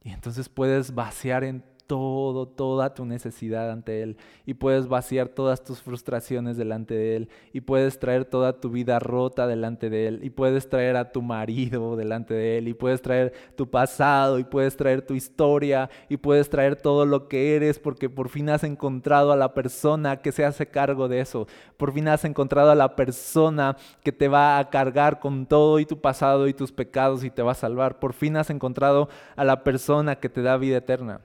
Y 0.00 0.10
entonces 0.10 0.48
puedes 0.48 0.94
vaciar 0.94 1.42
en 1.42 1.64
todo, 1.86 2.46
toda 2.46 2.94
tu 2.94 3.04
necesidad 3.04 3.70
ante 3.70 4.02
Él 4.02 4.16
y 4.46 4.54
puedes 4.54 4.88
vaciar 4.88 5.28
todas 5.28 5.62
tus 5.62 5.80
frustraciones 5.80 6.56
delante 6.56 6.94
de 6.94 7.16
Él 7.16 7.28
y 7.52 7.60
puedes 7.60 7.98
traer 7.98 8.24
toda 8.24 8.60
tu 8.60 8.70
vida 8.70 8.98
rota 8.98 9.46
delante 9.46 9.90
de 9.90 10.08
Él 10.08 10.20
y 10.22 10.30
puedes 10.30 10.68
traer 10.68 10.96
a 10.96 11.12
tu 11.12 11.22
marido 11.22 11.96
delante 11.96 12.34
de 12.34 12.58
Él 12.58 12.68
y 12.68 12.74
puedes 12.74 13.02
traer 13.02 13.32
tu 13.56 13.70
pasado 13.70 14.38
y 14.38 14.44
puedes 14.44 14.76
traer 14.76 15.02
tu 15.02 15.14
historia 15.14 15.90
y 16.08 16.16
puedes 16.16 16.48
traer 16.48 16.76
todo 16.76 17.06
lo 17.06 17.28
que 17.28 17.56
eres 17.56 17.78
porque 17.78 18.08
por 18.08 18.28
fin 18.28 18.48
has 18.50 18.64
encontrado 18.64 19.32
a 19.32 19.36
la 19.36 19.54
persona 19.54 20.20
que 20.20 20.32
se 20.32 20.44
hace 20.44 20.66
cargo 20.66 21.08
de 21.08 21.20
eso. 21.20 21.46
Por 21.76 21.92
fin 21.92 22.08
has 22.08 22.24
encontrado 22.24 22.70
a 22.70 22.74
la 22.74 22.96
persona 22.96 23.76
que 24.02 24.12
te 24.12 24.28
va 24.28 24.58
a 24.58 24.70
cargar 24.70 25.20
con 25.20 25.46
todo 25.46 25.78
y 25.78 25.86
tu 25.86 26.00
pasado 26.00 26.48
y 26.48 26.54
tus 26.54 26.72
pecados 26.72 27.24
y 27.24 27.30
te 27.30 27.42
va 27.42 27.52
a 27.52 27.56
salvar. 27.56 27.98
Por 27.98 28.12
fin 28.12 28.36
has 28.36 28.50
encontrado 28.50 29.08
a 29.36 29.44
la 29.44 29.64
persona 29.64 30.16
que 30.16 30.28
te 30.28 30.42
da 30.42 30.56
vida 30.56 30.78
eterna 30.78 31.20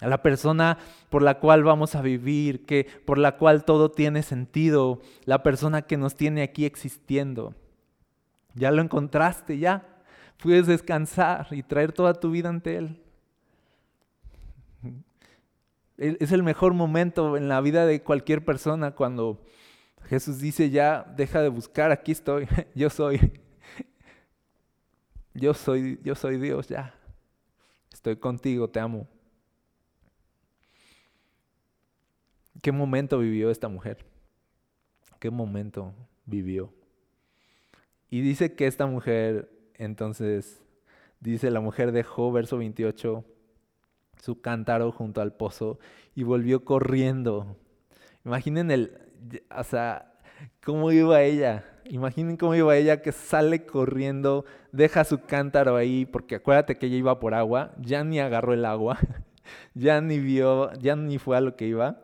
a 0.00 0.08
la 0.08 0.22
persona 0.22 0.78
por 1.10 1.22
la 1.22 1.38
cual 1.38 1.62
vamos 1.62 1.94
a 1.94 2.02
vivir, 2.02 2.64
que 2.64 2.86
por 3.04 3.18
la 3.18 3.36
cual 3.36 3.64
todo 3.64 3.90
tiene 3.90 4.22
sentido, 4.22 5.00
la 5.24 5.42
persona 5.42 5.82
que 5.82 5.96
nos 5.96 6.16
tiene 6.16 6.42
aquí 6.42 6.64
existiendo. 6.64 7.54
Ya 8.54 8.70
lo 8.70 8.82
encontraste, 8.82 9.58
ya 9.58 9.86
puedes 10.42 10.66
descansar 10.66 11.48
y 11.50 11.62
traer 11.62 11.92
toda 11.92 12.14
tu 12.14 12.30
vida 12.30 12.48
ante 12.48 12.76
él. 12.76 13.02
Es 15.96 16.32
el 16.32 16.42
mejor 16.42 16.72
momento 16.72 17.36
en 17.36 17.48
la 17.48 17.60
vida 17.60 17.84
de 17.84 18.02
cualquier 18.02 18.42
persona 18.42 18.92
cuando 18.92 19.44
Jesús 20.08 20.40
dice, 20.40 20.70
ya 20.70 21.04
deja 21.14 21.42
de 21.42 21.50
buscar, 21.50 21.90
aquí 21.90 22.12
estoy, 22.12 22.48
yo 22.74 22.88
soy. 22.88 23.32
Yo 25.34 25.54
soy, 25.54 26.00
yo 26.02 26.14
soy 26.14 26.38
Dios, 26.38 26.68
ya. 26.68 26.94
Estoy 27.92 28.16
contigo, 28.16 28.68
te 28.68 28.80
amo. 28.80 29.06
¿Qué 32.62 32.72
momento 32.72 33.18
vivió 33.18 33.50
esta 33.50 33.68
mujer? 33.68 34.04
¿Qué 35.18 35.30
momento 35.30 35.94
vivió? 36.26 36.72
Y 38.10 38.20
dice 38.20 38.54
que 38.54 38.66
esta 38.66 38.86
mujer, 38.86 39.50
entonces, 39.74 40.62
dice 41.20 41.50
la 41.50 41.60
mujer 41.60 41.92
dejó, 41.92 42.32
verso 42.32 42.58
28, 42.58 43.24
su 44.20 44.40
cántaro 44.40 44.92
junto 44.92 45.20
al 45.20 45.32
pozo 45.32 45.78
y 46.14 46.22
volvió 46.22 46.64
corriendo, 46.64 47.56
Imaginen 48.24 48.70
el, 48.70 48.98
o 49.56 49.64
sea, 49.64 50.12
cómo 50.62 50.92
iba 50.92 51.22
ella. 51.22 51.64
Imaginen 51.84 52.36
cómo 52.36 52.54
iba 52.54 52.76
ella 52.76 53.02
que 53.02 53.12
sale 53.12 53.64
corriendo, 53.64 54.44
deja 54.72 55.04
su 55.04 55.22
cántaro 55.22 55.76
ahí, 55.76 56.04
porque 56.04 56.36
acuérdate 56.36 56.76
que 56.76 56.86
ella 56.86 56.96
iba 56.96 57.18
por 57.18 57.34
agua, 57.34 57.72
ya 57.78 58.04
ni 58.04 58.20
agarró 58.20 58.52
el 58.52 58.64
agua, 58.64 58.98
ya 59.74 60.00
ni 60.00 60.18
vio, 60.18 60.72
ya 60.74 60.94
ni 60.96 61.18
fue 61.18 61.36
a 61.36 61.40
lo 61.40 61.56
que 61.56 61.66
iba. 61.66 62.02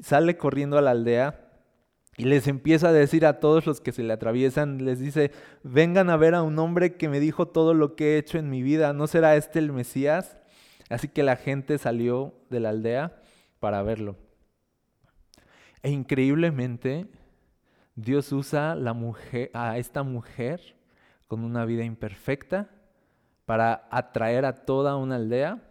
Sale 0.00 0.36
corriendo 0.36 0.78
a 0.78 0.82
la 0.82 0.92
aldea 0.92 1.50
y 2.16 2.24
les 2.24 2.48
empieza 2.48 2.88
a 2.88 2.92
decir 2.92 3.24
a 3.24 3.40
todos 3.40 3.66
los 3.66 3.80
que 3.80 3.92
se 3.92 4.02
le 4.02 4.12
atraviesan, 4.12 4.84
les 4.84 4.98
dice, 4.98 5.32
vengan 5.62 6.10
a 6.10 6.16
ver 6.16 6.34
a 6.34 6.42
un 6.42 6.58
hombre 6.58 6.96
que 6.96 7.08
me 7.08 7.18
dijo 7.18 7.48
todo 7.48 7.72
lo 7.72 7.96
que 7.96 8.14
he 8.14 8.18
hecho 8.18 8.38
en 8.38 8.50
mi 8.50 8.62
vida, 8.62 8.92
¿no 8.92 9.06
será 9.06 9.36
este 9.36 9.58
el 9.58 9.72
Mesías? 9.72 10.36
Así 10.90 11.08
que 11.08 11.22
la 11.22 11.36
gente 11.36 11.78
salió 11.78 12.34
de 12.50 12.60
la 12.60 12.70
aldea 12.70 13.22
para 13.58 13.82
verlo. 13.82 14.16
E 15.82 15.90
increíblemente, 15.90 17.06
Dios 17.94 18.32
usa 18.32 18.74
la 18.74 18.92
mujer, 18.92 19.50
a 19.54 19.78
esta 19.78 20.02
mujer 20.02 20.76
con 21.26 21.42
una 21.42 21.64
vida 21.64 21.84
imperfecta 21.84 22.70
para 23.46 23.88
atraer 23.90 24.44
a 24.44 24.64
toda 24.64 24.96
una 24.96 25.16
aldea 25.16 25.62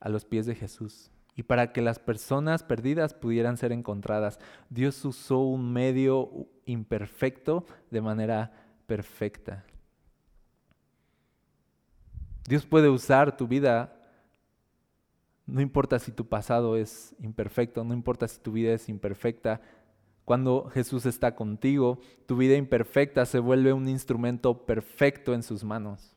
a 0.00 0.08
los 0.08 0.24
pies 0.24 0.46
de 0.46 0.54
Jesús 0.54 1.11
y 1.34 1.44
para 1.44 1.72
que 1.72 1.80
las 1.80 1.98
personas 1.98 2.62
perdidas 2.62 3.14
pudieran 3.14 3.56
ser 3.56 3.72
encontradas. 3.72 4.38
Dios 4.68 5.04
usó 5.04 5.38
un 5.38 5.72
medio 5.72 6.48
imperfecto 6.66 7.64
de 7.90 8.00
manera 8.00 8.52
perfecta. 8.86 9.64
Dios 12.46 12.66
puede 12.66 12.88
usar 12.88 13.36
tu 13.36 13.46
vida, 13.46 13.96
no 15.46 15.60
importa 15.60 15.98
si 15.98 16.12
tu 16.12 16.28
pasado 16.28 16.76
es 16.76 17.14
imperfecto, 17.20 17.84
no 17.84 17.94
importa 17.94 18.28
si 18.28 18.40
tu 18.40 18.52
vida 18.52 18.72
es 18.74 18.88
imperfecta. 18.88 19.60
Cuando 20.24 20.68
Jesús 20.70 21.06
está 21.06 21.34
contigo, 21.34 21.98
tu 22.26 22.36
vida 22.36 22.56
imperfecta 22.56 23.24
se 23.26 23.38
vuelve 23.38 23.72
un 23.72 23.88
instrumento 23.88 24.66
perfecto 24.66 25.34
en 25.34 25.42
sus 25.42 25.64
manos. 25.64 26.14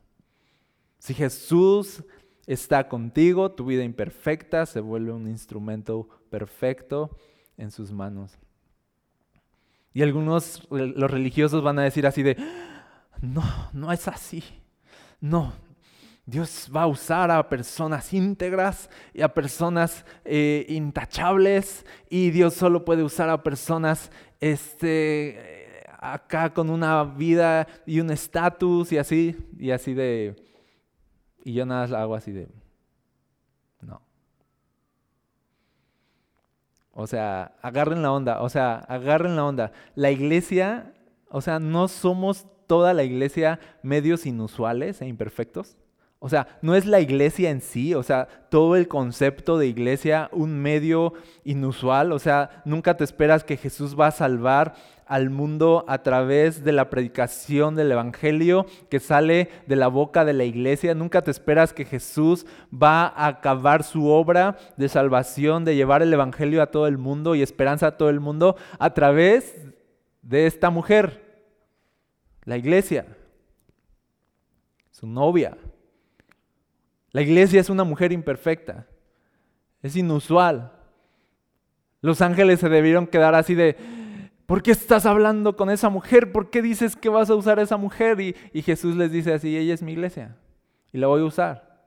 Si 0.99 1.13
Jesús 1.13 2.03
está 2.47 2.87
contigo, 2.87 3.51
tu 3.51 3.65
vida 3.65 3.83
imperfecta 3.83 4.65
se 4.65 4.79
vuelve 4.79 5.11
un 5.11 5.27
instrumento 5.27 6.07
perfecto 6.29 7.17
en 7.57 7.71
sus 7.71 7.91
manos. 7.91 8.37
Y 9.93 10.01
algunos, 10.01 10.67
los 10.69 11.09
religiosos 11.09 11.63
van 11.63 11.79
a 11.79 11.83
decir 11.83 12.05
así 12.05 12.21
de, 12.21 12.35
no, 13.21 13.43
no 13.73 13.91
es 13.91 14.07
así. 14.07 14.43
No, 15.21 15.53
Dios 16.25 16.69
va 16.75 16.83
a 16.83 16.87
usar 16.87 17.31
a 17.31 17.47
personas 17.47 18.11
íntegras 18.13 18.89
y 19.13 19.21
a 19.21 19.33
personas 19.33 20.05
eh, 20.23 20.65
intachables 20.69 21.85
y 22.09 22.31
Dios 22.31 22.55
solo 22.55 22.83
puede 22.83 23.03
usar 23.03 23.29
a 23.29 23.43
personas 23.43 24.11
este, 24.39 25.83
acá 25.99 26.53
con 26.53 26.69
una 26.69 27.03
vida 27.03 27.67
y 27.85 27.99
un 27.99 28.11
estatus 28.11 28.91
y 28.91 28.97
así, 28.97 29.35
y 29.57 29.71
así 29.71 29.93
de, 29.93 30.35
y 31.45 31.53
yo 31.53 31.65
nada 31.65 32.01
hago 32.01 32.15
así 32.15 32.31
de, 32.31 32.49
no. 33.79 34.01
O 36.91 37.05
sea, 37.05 37.55
agarren 37.61 38.01
la 38.01 38.11
onda, 38.11 38.41
o 38.41 38.49
sea, 38.49 38.77
agarren 38.79 39.35
la 39.35 39.45
onda. 39.45 39.71
La 39.93 40.09
iglesia, 40.09 40.95
o 41.29 41.41
sea, 41.41 41.59
no 41.59 41.87
somos 41.87 42.47
toda 42.65 42.95
la 42.95 43.03
iglesia 43.03 43.59
medios 43.83 44.25
inusuales 44.25 45.01
e 45.01 45.07
imperfectos. 45.07 45.77
O 46.25 46.29
sea, 46.29 46.47
no 46.63 46.73
es 46.73 46.87
la 46.87 47.01
iglesia 47.01 47.51
en 47.51 47.61
sí, 47.61 47.93
o 47.93 48.01
sea, 48.01 48.27
todo 48.49 48.75
el 48.75 48.87
concepto 48.87 49.59
de 49.59 49.67
iglesia 49.67 50.27
un 50.31 50.57
medio 50.57 51.13
inusual, 51.43 52.11
o 52.11 52.17
sea, 52.17 52.63
nunca 52.65 52.97
te 52.97 53.03
esperas 53.03 53.43
que 53.43 53.57
Jesús 53.57 53.95
va 53.95 54.07
a 54.07 54.11
salvar 54.11 54.73
al 55.05 55.29
mundo 55.29 55.85
a 55.87 56.01
través 56.01 56.63
de 56.63 56.71
la 56.71 56.89
predicación 56.89 57.75
del 57.75 57.91
Evangelio 57.91 58.65
que 58.89 58.99
sale 58.99 59.51
de 59.67 59.75
la 59.75 59.87
boca 59.87 60.25
de 60.25 60.33
la 60.33 60.45
iglesia. 60.45 60.95
Nunca 60.95 61.21
te 61.21 61.29
esperas 61.29 61.73
que 61.73 61.85
Jesús 61.85 62.47
va 62.73 63.05
a 63.05 63.27
acabar 63.27 63.83
su 63.83 64.07
obra 64.07 64.57
de 64.77 64.89
salvación, 64.89 65.63
de 65.63 65.75
llevar 65.75 66.01
el 66.01 66.11
Evangelio 66.11 66.63
a 66.63 66.71
todo 66.71 66.87
el 66.87 66.97
mundo 66.97 67.35
y 67.35 67.43
esperanza 67.43 67.85
a 67.85 67.97
todo 67.97 68.09
el 68.09 68.19
mundo 68.19 68.55
a 68.79 68.95
través 68.95 69.67
de 70.23 70.47
esta 70.47 70.71
mujer, 70.71 71.45
la 72.45 72.57
iglesia, 72.57 73.05
su 74.89 75.05
novia. 75.05 75.55
La 77.15 77.21
iglesia 77.21 77.61
es 77.61 77.69
una 77.69 77.85
mujer 77.85 78.11
imperfecta, 78.11 78.87
es 79.81 79.95
inusual. 79.95 80.73
Los 82.01 82.21
ángeles 82.21 82.59
se 82.59 82.67
debieron 82.67 83.07
quedar 83.07 83.35
así 83.35 83.55
de, 83.55 83.77
¿Por 84.45 84.61
qué 84.61 84.71
estás 84.71 85.05
hablando 85.05 85.55
con 85.55 85.69
esa 85.69 85.87
mujer? 85.87 86.33
¿Por 86.33 86.49
qué 86.49 86.61
dices 86.61 86.97
que 86.97 87.07
vas 87.07 87.29
a 87.29 87.35
usar 87.35 87.57
a 87.57 87.61
esa 87.61 87.77
mujer? 87.77 88.19
Y, 88.19 88.61
Jesús 88.61 88.97
les 88.97 89.13
dice 89.13 89.31
así, 89.31 89.55
ella 89.55 89.73
es 89.73 89.81
mi 89.81 89.93
iglesia 89.93 90.35
y 90.91 90.97
la 90.97 91.07
voy 91.07 91.21
a 91.21 91.23
usar. 91.23 91.85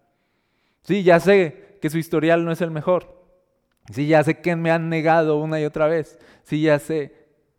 Sí, 0.81 1.03
ya 1.03 1.21
sé 1.21 1.77
que 1.83 1.91
su 1.91 1.99
historial 1.99 2.47
no 2.47 2.51
es 2.51 2.63
el 2.63 2.71
mejor. 2.71 3.23
Sí, 3.93 4.07
ya 4.07 4.25
sé 4.25 4.41
que 4.41 4.57
me 4.57 4.71
han 4.71 4.89
negado 4.89 5.37
una 5.37 5.61
y 5.61 5.67
otra 5.67 5.89
vez. 5.89 6.19
Sí, 6.43 6.63
ya 6.63 6.79
sé. 6.79 7.13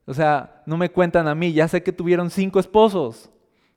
O 0.05 0.15
sea, 0.15 0.63
no 0.65 0.75
me 0.75 0.89
cuentan 0.89 1.27
a 1.27 1.35
mí. 1.35 1.53
Ya 1.53 1.67
sé 1.67 1.83
que 1.83 1.91
tuvieron 1.91 2.31
cinco 2.31 2.59
esposos. 2.59 3.29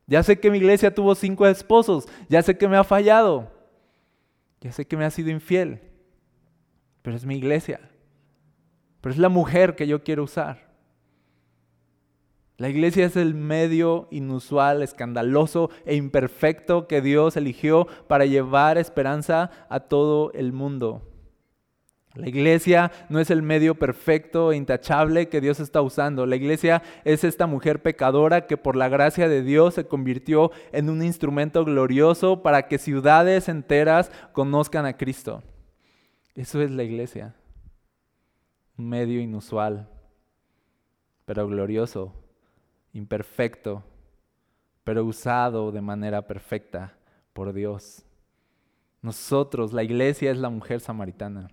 Ya 0.07 0.23
sé 0.23 0.41
que 0.41 0.51
mi 0.51 0.57
iglesia 0.57 0.95
tuvo 0.95 1.15
cinco 1.15 1.47
esposos. 1.47 2.09
Ya 2.31 2.41
sé 2.41 2.57
que 2.57 2.69
me 2.69 2.79
ha 2.79 2.85
fallado. 2.85 3.61
Ya 4.63 4.73
sé 4.73 4.87
que 4.87 4.97
me 4.97 5.05
ha 5.05 5.11
sido 5.11 5.31
infiel. 5.31 5.81
Pero 7.03 7.17
es 7.17 7.27
mi 7.27 7.37
iglesia. 7.37 7.81
Pero 9.01 9.13
es 9.13 9.19
la 9.19 9.29
mujer 9.29 9.75
que 9.75 9.89
yo 9.89 10.05
quiero 10.05 10.23
usar. 10.23 10.73
La 12.59 12.69
iglesia 12.69 13.07
es 13.07 13.17
el 13.17 13.35
medio 13.35 14.07
inusual, 14.13 14.83
escandaloso 14.83 15.71
e 15.85 15.97
imperfecto 15.97 16.87
que 16.87 17.01
Dios 17.01 17.37
eligió 17.37 17.89
para 18.07 18.25
llevar 18.25 18.79
esperanza 18.79 19.51
a 19.69 19.81
todo 19.81 20.33
el 20.33 20.53
mundo. 20.53 21.12
La 22.15 22.29
iglesia 22.29 22.93
no 23.09 23.21
es 23.21 23.31
el 23.31 23.43
medio 23.43 23.75
perfecto 23.75 24.53
e 24.53 24.57
intachable 24.57 25.29
que 25.29 25.41
Dios 25.41 25.61
está 25.61 25.81
usando. 25.81 26.27
La 26.27 26.37
iglesia 26.37 26.83
es 27.05 27.25
esta 27.25 27.47
mujer 27.47 27.81
pecadora 27.81 28.47
que 28.47 28.59
por 28.59 28.77
la 28.77 28.89
gracia 28.89 29.29
de 29.29 29.43
Dios 29.43 29.75
se 29.75 29.87
convirtió 29.87 30.51
en 30.73 30.91
un 30.91 31.03
instrumento 31.03 31.65
glorioso 31.65 32.43
para 32.43 32.69
que 32.69 32.79
ciudades 32.79 33.49
enteras 33.49 34.11
conozcan 34.33 34.85
a 34.85 34.97
Cristo. 34.97 35.43
Eso 36.35 36.61
es 36.61 36.71
la 36.71 36.83
iglesia. 36.83 37.35
Un 38.77 38.89
medio 38.89 39.21
inusual, 39.21 39.89
pero 41.25 41.47
glorioso 41.47 42.15
imperfecto, 42.93 43.83
pero 44.85 45.05
usado 45.05 45.73
de 45.73 45.81
manera 45.81 46.27
perfecta 46.27 46.95
por 47.33 47.53
Dios. 47.53 48.05
Nosotros, 49.01 49.73
la 49.73 49.83
iglesia 49.83 50.31
es 50.31 50.39
la 50.39 50.51
mujer 50.51 50.81
samaritana. 50.81 51.49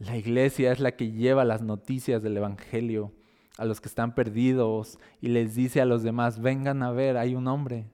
La 0.00 0.16
iglesia 0.16 0.72
es 0.72 0.80
la 0.80 0.92
que 0.92 1.12
lleva 1.12 1.44
las 1.44 1.60
noticias 1.60 2.22
del 2.22 2.38
Evangelio 2.38 3.12
a 3.58 3.66
los 3.66 3.82
que 3.82 3.88
están 3.88 4.14
perdidos 4.14 4.98
y 5.20 5.28
les 5.28 5.54
dice 5.54 5.82
a 5.82 5.84
los 5.84 6.02
demás, 6.02 6.40
vengan 6.40 6.82
a 6.82 6.90
ver, 6.90 7.18
hay 7.18 7.34
un 7.34 7.46
hombre, 7.46 7.84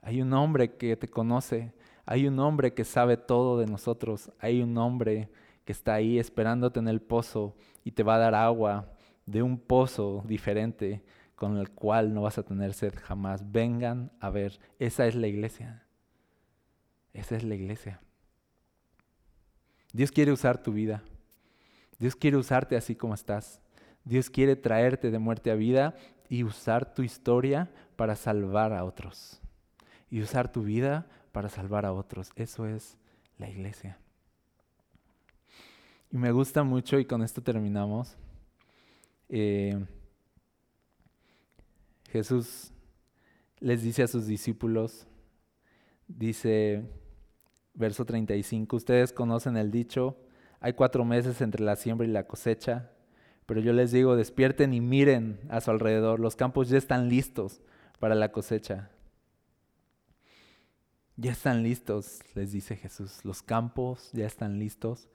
hay 0.00 0.22
un 0.22 0.32
hombre 0.32 0.74
que 0.78 0.96
te 0.96 1.08
conoce, 1.08 1.74
hay 2.06 2.26
un 2.26 2.38
hombre 2.38 2.72
que 2.72 2.84
sabe 2.84 3.18
todo 3.18 3.58
de 3.58 3.66
nosotros, 3.66 4.32
hay 4.38 4.62
un 4.62 4.78
hombre 4.78 5.28
que 5.66 5.72
está 5.72 5.92
ahí 5.92 6.18
esperándote 6.18 6.80
en 6.80 6.88
el 6.88 7.02
pozo 7.02 7.56
y 7.84 7.92
te 7.92 8.02
va 8.02 8.14
a 8.14 8.18
dar 8.18 8.34
agua 8.34 8.94
de 9.26 9.42
un 9.42 9.58
pozo 9.58 10.24
diferente 10.26 11.04
con 11.34 11.58
el 11.58 11.68
cual 11.72 12.14
no 12.14 12.22
vas 12.22 12.38
a 12.38 12.42
tener 12.42 12.72
sed 12.72 12.94
jamás. 12.96 13.52
Vengan 13.52 14.12
a 14.18 14.30
ver, 14.30 14.58
esa 14.78 15.06
es 15.06 15.14
la 15.14 15.26
iglesia. 15.26 15.84
Esa 17.12 17.36
es 17.36 17.44
la 17.44 17.54
iglesia. 17.54 18.00
Dios 19.92 20.10
quiere 20.10 20.32
usar 20.32 20.62
tu 20.62 20.72
vida. 20.72 21.02
Dios 21.98 22.16
quiere 22.16 22.36
usarte 22.36 22.76
así 22.76 22.94
como 22.94 23.14
estás. 23.14 23.60
Dios 24.04 24.30
quiere 24.30 24.56
traerte 24.56 25.10
de 25.10 25.18
muerte 25.18 25.50
a 25.50 25.54
vida 25.54 25.94
y 26.28 26.44
usar 26.44 26.94
tu 26.94 27.02
historia 27.02 27.70
para 27.96 28.16
salvar 28.16 28.72
a 28.72 28.84
otros. 28.84 29.40
Y 30.10 30.20
usar 30.22 30.50
tu 30.50 30.62
vida 30.62 31.06
para 31.30 31.48
salvar 31.48 31.86
a 31.86 31.92
otros. 31.92 32.32
Eso 32.36 32.66
es 32.66 32.96
la 33.38 33.48
iglesia. 33.48 33.98
Y 36.10 36.18
me 36.18 36.32
gusta 36.32 36.62
mucho, 36.62 36.98
y 36.98 37.04
con 37.04 37.22
esto 37.22 37.42
terminamos, 37.42 38.16
eh, 39.28 39.82
Jesús 42.10 42.70
les 43.60 43.82
dice 43.82 44.02
a 44.02 44.08
sus 44.08 44.26
discípulos, 44.26 45.06
dice 46.06 46.82
verso 47.74 48.04
35, 48.04 48.76
ustedes 48.76 49.12
conocen 49.12 49.56
el 49.56 49.70
dicho, 49.70 50.16
hay 50.60 50.74
cuatro 50.74 51.04
meses 51.04 51.40
entre 51.40 51.64
la 51.64 51.76
siembra 51.76 52.06
y 52.06 52.10
la 52.10 52.26
cosecha, 52.26 52.90
pero 53.46 53.60
yo 53.60 53.72
les 53.72 53.92
digo, 53.92 54.16
despierten 54.16 54.72
y 54.72 54.80
miren 54.80 55.40
a 55.48 55.60
su 55.60 55.70
alrededor, 55.70 56.20
los 56.20 56.36
campos 56.36 56.68
ya 56.68 56.78
están 56.78 57.08
listos 57.08 57.60
para 57.98 58.14
la 58.14 58.32
cosecha. 58.32 58.90
Ya 61.16 61.32
están 61.32 61.62
listos, 61.62 62.20
les 62.34 62.52
dice 62.52 62.76
Jesús, 62.76 63.24
los 63.24 63.42
campos 63.42 64.10
ya 64.12 64.26
están 64.26 64.58
listos 64.58 65.08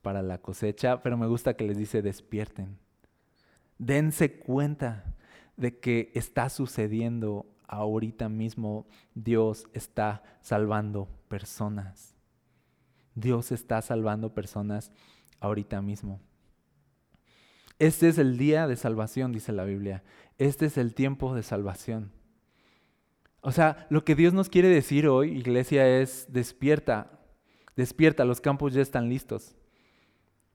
para 0.00 0.22
la 0.22 0.38
cosecha, 0.38 1.02
pero 1.02 1.16
me 1.16 1.26
gusta 1.26 1.54
que 1.54 1.64
les 1.64 1.76
dice 1.76 2.02
despierten. 2.02 2.78
Dense 3.78 4.38
cuenta 4.38 5.14
de 5.56 5.78
que 5.78 6.10
está 6.14 6.48
sucediendo 6.48 7.46
ahorita 7.66 8.28
mismo. 8.28 8.86
Dios 9.14 9.66
está 9.72 10.22
salvando 10.40 11.08
personas. 11.32 12.14
Dios 13.14 13.52
está 13.52 13.80
salvando 13.80 14.34
personas 14.34 14.92
ahorita 15.40 15.80
mismo. 15.80 16.20
Este 17.78 18.10
es 18.10 18.18
el 18.18 18.36
día 18.36 18.66
de 18.66 18.76
salvación, 18.76 19.32
dice 19.32 19.50
la 19.50 19.64
Biblia. 19.64 20.02
Este 20.36 20.66
es 20.66 20.76
el 20.76 20.94
tiempo 20.94 21.34
de 21.34 21.42
salvación. 21.42 22.12
O 23.40 23.50
sea, 23.50 23.86
lo 23.88 24.04
que 24.04 24.14
Dios 24.14 24.34
nos 24.34 24.50
quiere 24.50 24.68
decir 24.68 25.08
hoy, 25.08 25.30
iglesia, 25.30 26.00
es 26.02 26.26
despierta, 26.28 27.18
despierta, 27.76 28.26
los 28.26 28.42
campos 28.42 28.74
ya 28.74 28.82
están 28.82 29.08
listos. 29.08 29.56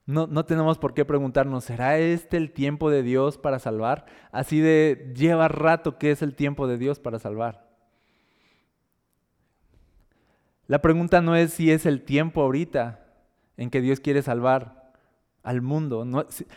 No, 0.06 0.28
no, 0.28 0.46
tenemos 0.46 0.78
por 0.78 0.94
qué 0.94 1.06
preguntarnos, 1.06 1.64
¿será 1.64 1.98
este 1.98 2.38
el 2.38 2.52
tiempo 2.52 2.92
de 2.92 3.02
Dios 3.02 3.40
para 3.40 3.58
salvar? 3.58 4.06
Así 4.32 4.60
de, 4.60 5.12
lleva 5.18 5.48
rato 5.48 5.98
que 5.98 6.12
es 6.12 6.22
el 6.22 6.36
tiempo 6.36 6.68
de 6.68 6.78
Dios 6.78 7.00
para 7.00 7.18
salvar. 7.18 7.67
La 10.68 10.82
pregunta 10.82 11.22
no 11.22 11.36
es 11.36 11.54
si 11.54 11.72
es 11.72 11.86
el 11.86 12.04
tiempo 12.04 12.42
ahorita 12.42 13.00
en 13.56 13.70
que 13.70 13.82
Dios 13.82 14.00
quiere 14.00 14.22
salvar 14.22 14.94
al 15.48 15.62
mundo. 15.62 16.06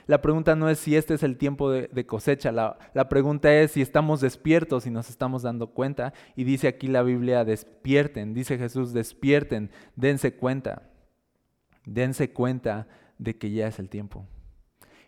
la 0.07 0.21
pregunta 0.21 0.57
no 0.57 0.69
es 0.69 0.81
si 0.81 0.97
este 0.97 1.15
es 1.15 1.23
el 1.23 1.37
tiempo 1.37 1.71
de, 1.71 2.07
cosecha, 2.07 2.51
la, 2.51 3.09
pregunta 3.09 3.55
es 3.55 3.71
si 3.71 3.83
estamos 3.83 4.21
despiertos 4.21 4.85
y 4.85 4.91
nos 4.91 5.09
estamos 5.09 5.43
dando 5.43 5.69
cuenta. 5.69 6.13
Y 6.35 6.43
dice 6.43 6.67
aquí 6.67 6.89
la 6.89 7.05
Biblia, 7.05 7.45
despierten, 7.45 8.35
dice 8.35 8.59
Jesús, 8.59 8.93
despierten, 8.93 9.71
dense 9.95 10.35
cuenta, 10.35 10.83
dense 11.85 12.33
cuenta 12.33 12.89
de 13.19 13.39
que 13.39 13.53
ya 13.53 13.69
es 13.69 13.79
el 13.79 13.89
tiempo. 13.89 14.27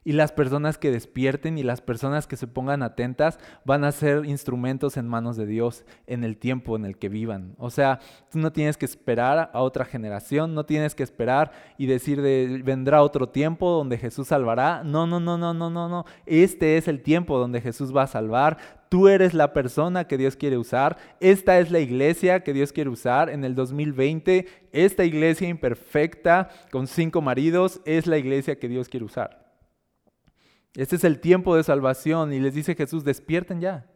Y 0.05 0.13
las 0.13 0.33
personas 0.33 0.79
que 0.79 0.91
despierten 0.91 1.59
y 1.59 1.63
las 1.63 1.81
personas 1.81 2.27
que 2.27 2.37
se 2.37 2.49
pongan 2.49 2.83
atentas 2.83 3.39
van 3.65 3.85
a 3.85 3.93
ser 3.93 4.25
instrumentos 4.27 4.97
en 4.97 5.07
manos 5.07 5.37
de 5.37 5.47
Dios 5.47 5.85
en 6.09 6.25
el 6.25 6.39
tiempo 6.39 6.75
en 6.75 6.85
el 6.85 6.99
que 6.99 7.09
vivan. 7.09 7.55
O 7.57 7.71
sea, 7.71 8.01
tú 8.31 8.41
no 8.41 8.53
tienes 8.53 8.77
que 8.77 8.85
esperar 8.85 9.51
a 9.53 9.61
otra 9.61 9.85
generación, 9.85 10.55
no 10.55 10.67
tienes 10.67 10.97
que 10.97 11.05
esperar 11.05 11.53
y 11.79 11.87
decir 11.87 12.21
de 12.21 12.63
vendrá 12.65 13.03
otro 13.03 13.29
tiempo 13.29 13.71
donde 13.71 13.97
Jesús 13.97 14.29
salvará. 14.29 14.83
No, 14.85 15.07
no, 15.07 15.21
no, 15.21 15.39
no, 15.39 15.55
no, 15.55 15.71
no, 15.71 15.89
no. 15.89 16.05
Este 16.27 16.77
es 16.77 16.89
el 16.89 17.03
tiempo 17.03 17.39
donde 17.39 17.61
Jesús 17.61 17.95
va 17.95 18.03
a 18.03 18.09
salvar. 18.09 18.59
Tú 18.89 19.09
eres 19.09 19.35
la 19.35 19.53
persona 19.53 20.07
que 20.07 20.19
Dios 20.19 20.37
quiere 20.37 20.59
usar. 20.59 20.99
Esta 21.21 21.61
es 21.61 21.71
la 21.71 21.79
iglesia 21.79 22.43
que 22.43 22.53
Dios 22.53 22.73
quiere 22.73 22.91
usar 22.91 23.31
en 23.31 23.45
el 23.45 23.55
2020. 23.55 24.47
Esta 24.73 25.05
iglesia 25.05 25.49
imperfecta 25.49 26.51
con 26.71 26.87
cinco 26.87 27.23
maridos 27.23 27.81
es 27.85 28.07
la 28.07 28.19
iglesia 28.19 28.59
que 28.59 28.69
Dios 28.69 28.89
quiere 28.89 29.07
usar. 29.07 29.42
Este 30.75 30.97
es 30.97 31.05
el 31.05 31.21
tiempo 31.21 31.55
de 31.57 31.65
salvación 31.65 32.33
y 32.33 32.41
les 32.41 32.55
dice 32.55 32.75
Jesús, 32.75 33.05
despierten 33.05 33.61
ya. 33.61 33.87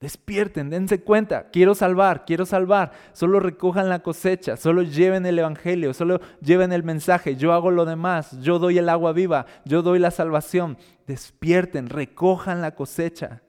Despierten, 0.00 0.68
dense 0.68 1.02
cuenta, 1.02 1.48
quiero 1.50 1.74
salvar, 1.74 2.24
quiero 2.26 2.44
salvar. 2.44 2.92
Solo 3.12 3.40
recojan 3.40 3.88
la 3.88 4.00
cosecha, 4.00 4.56
solo 4.56 4.82
lleven 4.82 5.24
el 5.24 5.38
Evangelio, 5.38 5.94
solo 5.94 6.20
lleven 6.42 6.72
el 6.72 6.82
mensaje. 6.82 7.36
Yo 7.36 7.52
hago 7.52 7.70
lo 7.70 7.84
demás, 7.84 8.38
yo 8.42 8.58
doy 8.58 8.76
el 8.76 8.88
agua 8.88 9.12
viva, 9.12 9.46
yo 9.64 9.82
doy 9.82 9.98
la 9.98 10.10
salvación. 10.10 10.76
Despierten, 11.06 11.88
recojan 11.88 12.60
la 12.60 12.74
cosecha. 12.74 13.42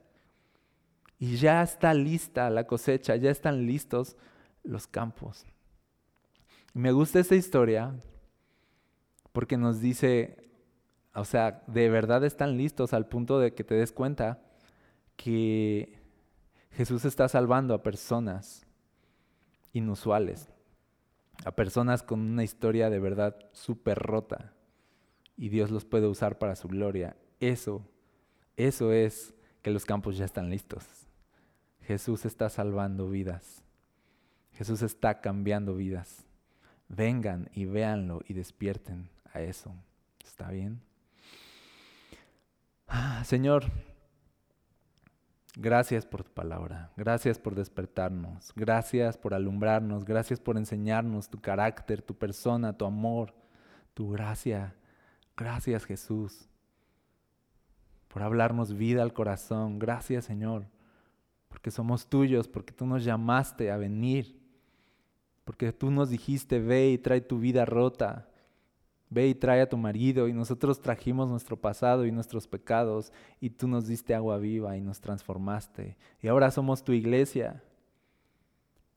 Y 1.18 1.36
ya 1.36 1.62
está 1.62 1.92
lista 1.92 2.48
la 2.48 2.66
cosecha, 2.66 3.16
ya 3.16 3.30
están 3.30 3.66
listos 3.66 4.16
los 4.62 4.86
campos. 4.86 5.44
Me 6.72 6.92
gusta 6.92 7.20
esta 7.20 7.34
historia 7.34 7.94
porque 9.32 9.56
nos 9.56 9.80
dice 9.80 10.45
o 11.16 11.24
sea, 11.24 11.62
de 11.66 11.88
verdad 11.88 12.24
están 12.24 12.58
listos 12.58 12.92
al 12.92 13.06
punto 13.06 13.38
de 13.38 13.54
que 13.54 13.64
te 13.64 13.74
des 13.74 13.90
cuenta 13.90 14.42
que 15.16 15.98
Jesús 16.72 17.06
está 17.06 17.26
salvando 17.28 17.72
a 17.72 17.82
personas 17.82 18.66
inusuales, 19.72 20.50
a 21.46 21.52
personas 21.52 22.02
con 22.02 22.20
una 22.20 22.44
historia 22.44 22.90
de 22.90 22.98
verdad 22.98 23.34
súper 23.52 23.98
rota 23.98 24.52
y 25.38 25.48
Dios 25.48 25.70
los 25.70 25.86
puede 25.86 26.06
usar 26.06 26.38
para 26.38 26.54
su 26.54 26.68
gloria. 26.68 27.16
Eso, 27.40 27.82
eso 28.58 28.92
es 28.92 29.34
que 29.62 29.70
los 29.70 29.86
campos 29.86 30.18
ya 30.18 30.26
están 30.26 30.50
listos. 30.50 30.84
Jesús 31.80 32.26
está 32.26 32.50
salvando 32.50 33.08
vidas. 33.08 33.62
Jesús 34.52 34.82
está 34.82 35.22
cambiando 35.22 35.74
vidas. 35.76 36.26
Vengan 36.88 37.48
y 37.54 37.64
véanlo 37.64 38.20
y 38.28 38.34
despierten 38.34 39.08
a 39.32 39.40
eso. 39.40 39.74
¿Está 40.24 40.50
bien? 40.50 40.85
Ah, 42.86 43.22
Señor, 43.24 43.64
gracias 45.56 46.06
por 46.06 46.22
tu 46.22 46.30
palabra, 46.32 46.92
gracias 46.96 47.38
por 47.38 47.54
despertarnos, 47.54 48.52
gracias 48.54 49.18
por 49.18 49.34
alumbrarnos, 49.34 50.04
gracias 50.04 50.38
por 50.38 50.56
enseñarnos 50.56 51.28
tu 51.28 51.40
carácter, 51.40 52.02
tu 52.02 52.14
persona, 52.14 52.76
tu 52.76 52.84
amor, 52.84 53.34
tu 53.94 54.10
gracia. 54.10 54.74
Gracias 55.36 55.84
Jesús 55.84 56.48
por 58.08 58.22
hablarnos 58.22 58.74
vida 58.74 59.02
al 59.02 59.12
corazón. 59.12 59.78
Gracias 59.78 60.24
Señor, 60.24 60.66
porque 61.48 61.70
somos 61.70 62.06
tuyos, 62.08 62.48
porque 62.48 62.72
tú 62.72 62.86
nos 62.86 63.04
llamaste 63.04 63.70
a 63.70 63.76
venir, 63.76 64.40
porque 65.44 65.72
tú 65.72 65.90
nos 65.90 66.10
dijiste, 66.10 66.60
ve 66.60 66.90
y 66.90 66.98
trae 66.98 67.20
tu 67.20 67.38
vida 67.38 67.64
rota. 67.64 68.28
Ve 69.08 69.28
y 69.28 69.34
trae 69.34 69.60
a 69.60 69.68
tu 69.68 69.76
marido 69.76 70.26
y 70.26 70.32
nosotros 70.32 70.80
trajimos 70.80 71.28
nuestro 71.28 71.56
pasado 71.56 72.06
y 72.06 72.12
nuestros 72.12 72.48
pecados 72.48 73.12
y 73.40 73.50
tú 73.50 73.68
nos 73.68 73.86
diste 73.86 74.14
agua 74.14 74.38
viva 74.38 74.76
y 74.76 74.80
nos 74.80 75.00
transformaste. 75.00 75.96
Y 76.20 76.28
ahora 76.28 76.50
somos 76.50 76.82
tu 76.82 76.92
iglesia, 76.92 77.62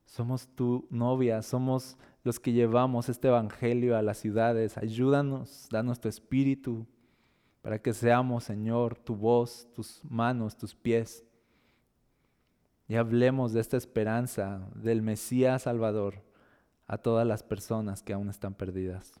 somos 0.04 0.48
tu 0.48 0.86
novia, 0.90 1.42
somos 1.42 1.96
los 2.24 2.40
que 2.40 2.52
llevamos 2.52 3.08
este 3.08 3.28
evangelio 3.28 3.96
a 3.96 4.02
las 4.02 4.18
ciudades. 4.18 4.76
Ayúdanos, 4.76 5.68
danos 5.70 6.00
tu 6.00 6.08
espíritu 6.08 6.86
para 7.62 7.80
que 7.80 7.92
seamos, 7.92 8.44
Señor, 8.44 8.98
tu 8.98 9.14
voz, 9.14 9.68
tus 9.74 10.02
manos, 10.04 10.56
tus 10.56 10.74
pies. 10.74 11.24
Y 12.88 12.96
hablemos 12.96 13.52
de 13.52 13.60
esta 13.60 13.76
esperanza 13.76 14.66
del 14.74 15.02
Mesías 15.02 15.62
Salvador 15.62 16.24
a 16.86 16.98
todas 16.98 17.24
las 17.24 17.44
personas 17.44 18.02
que 18.02 18.12
aún 18.12 18.28
están 18.30 18.54
perdidas. 18.54 19.20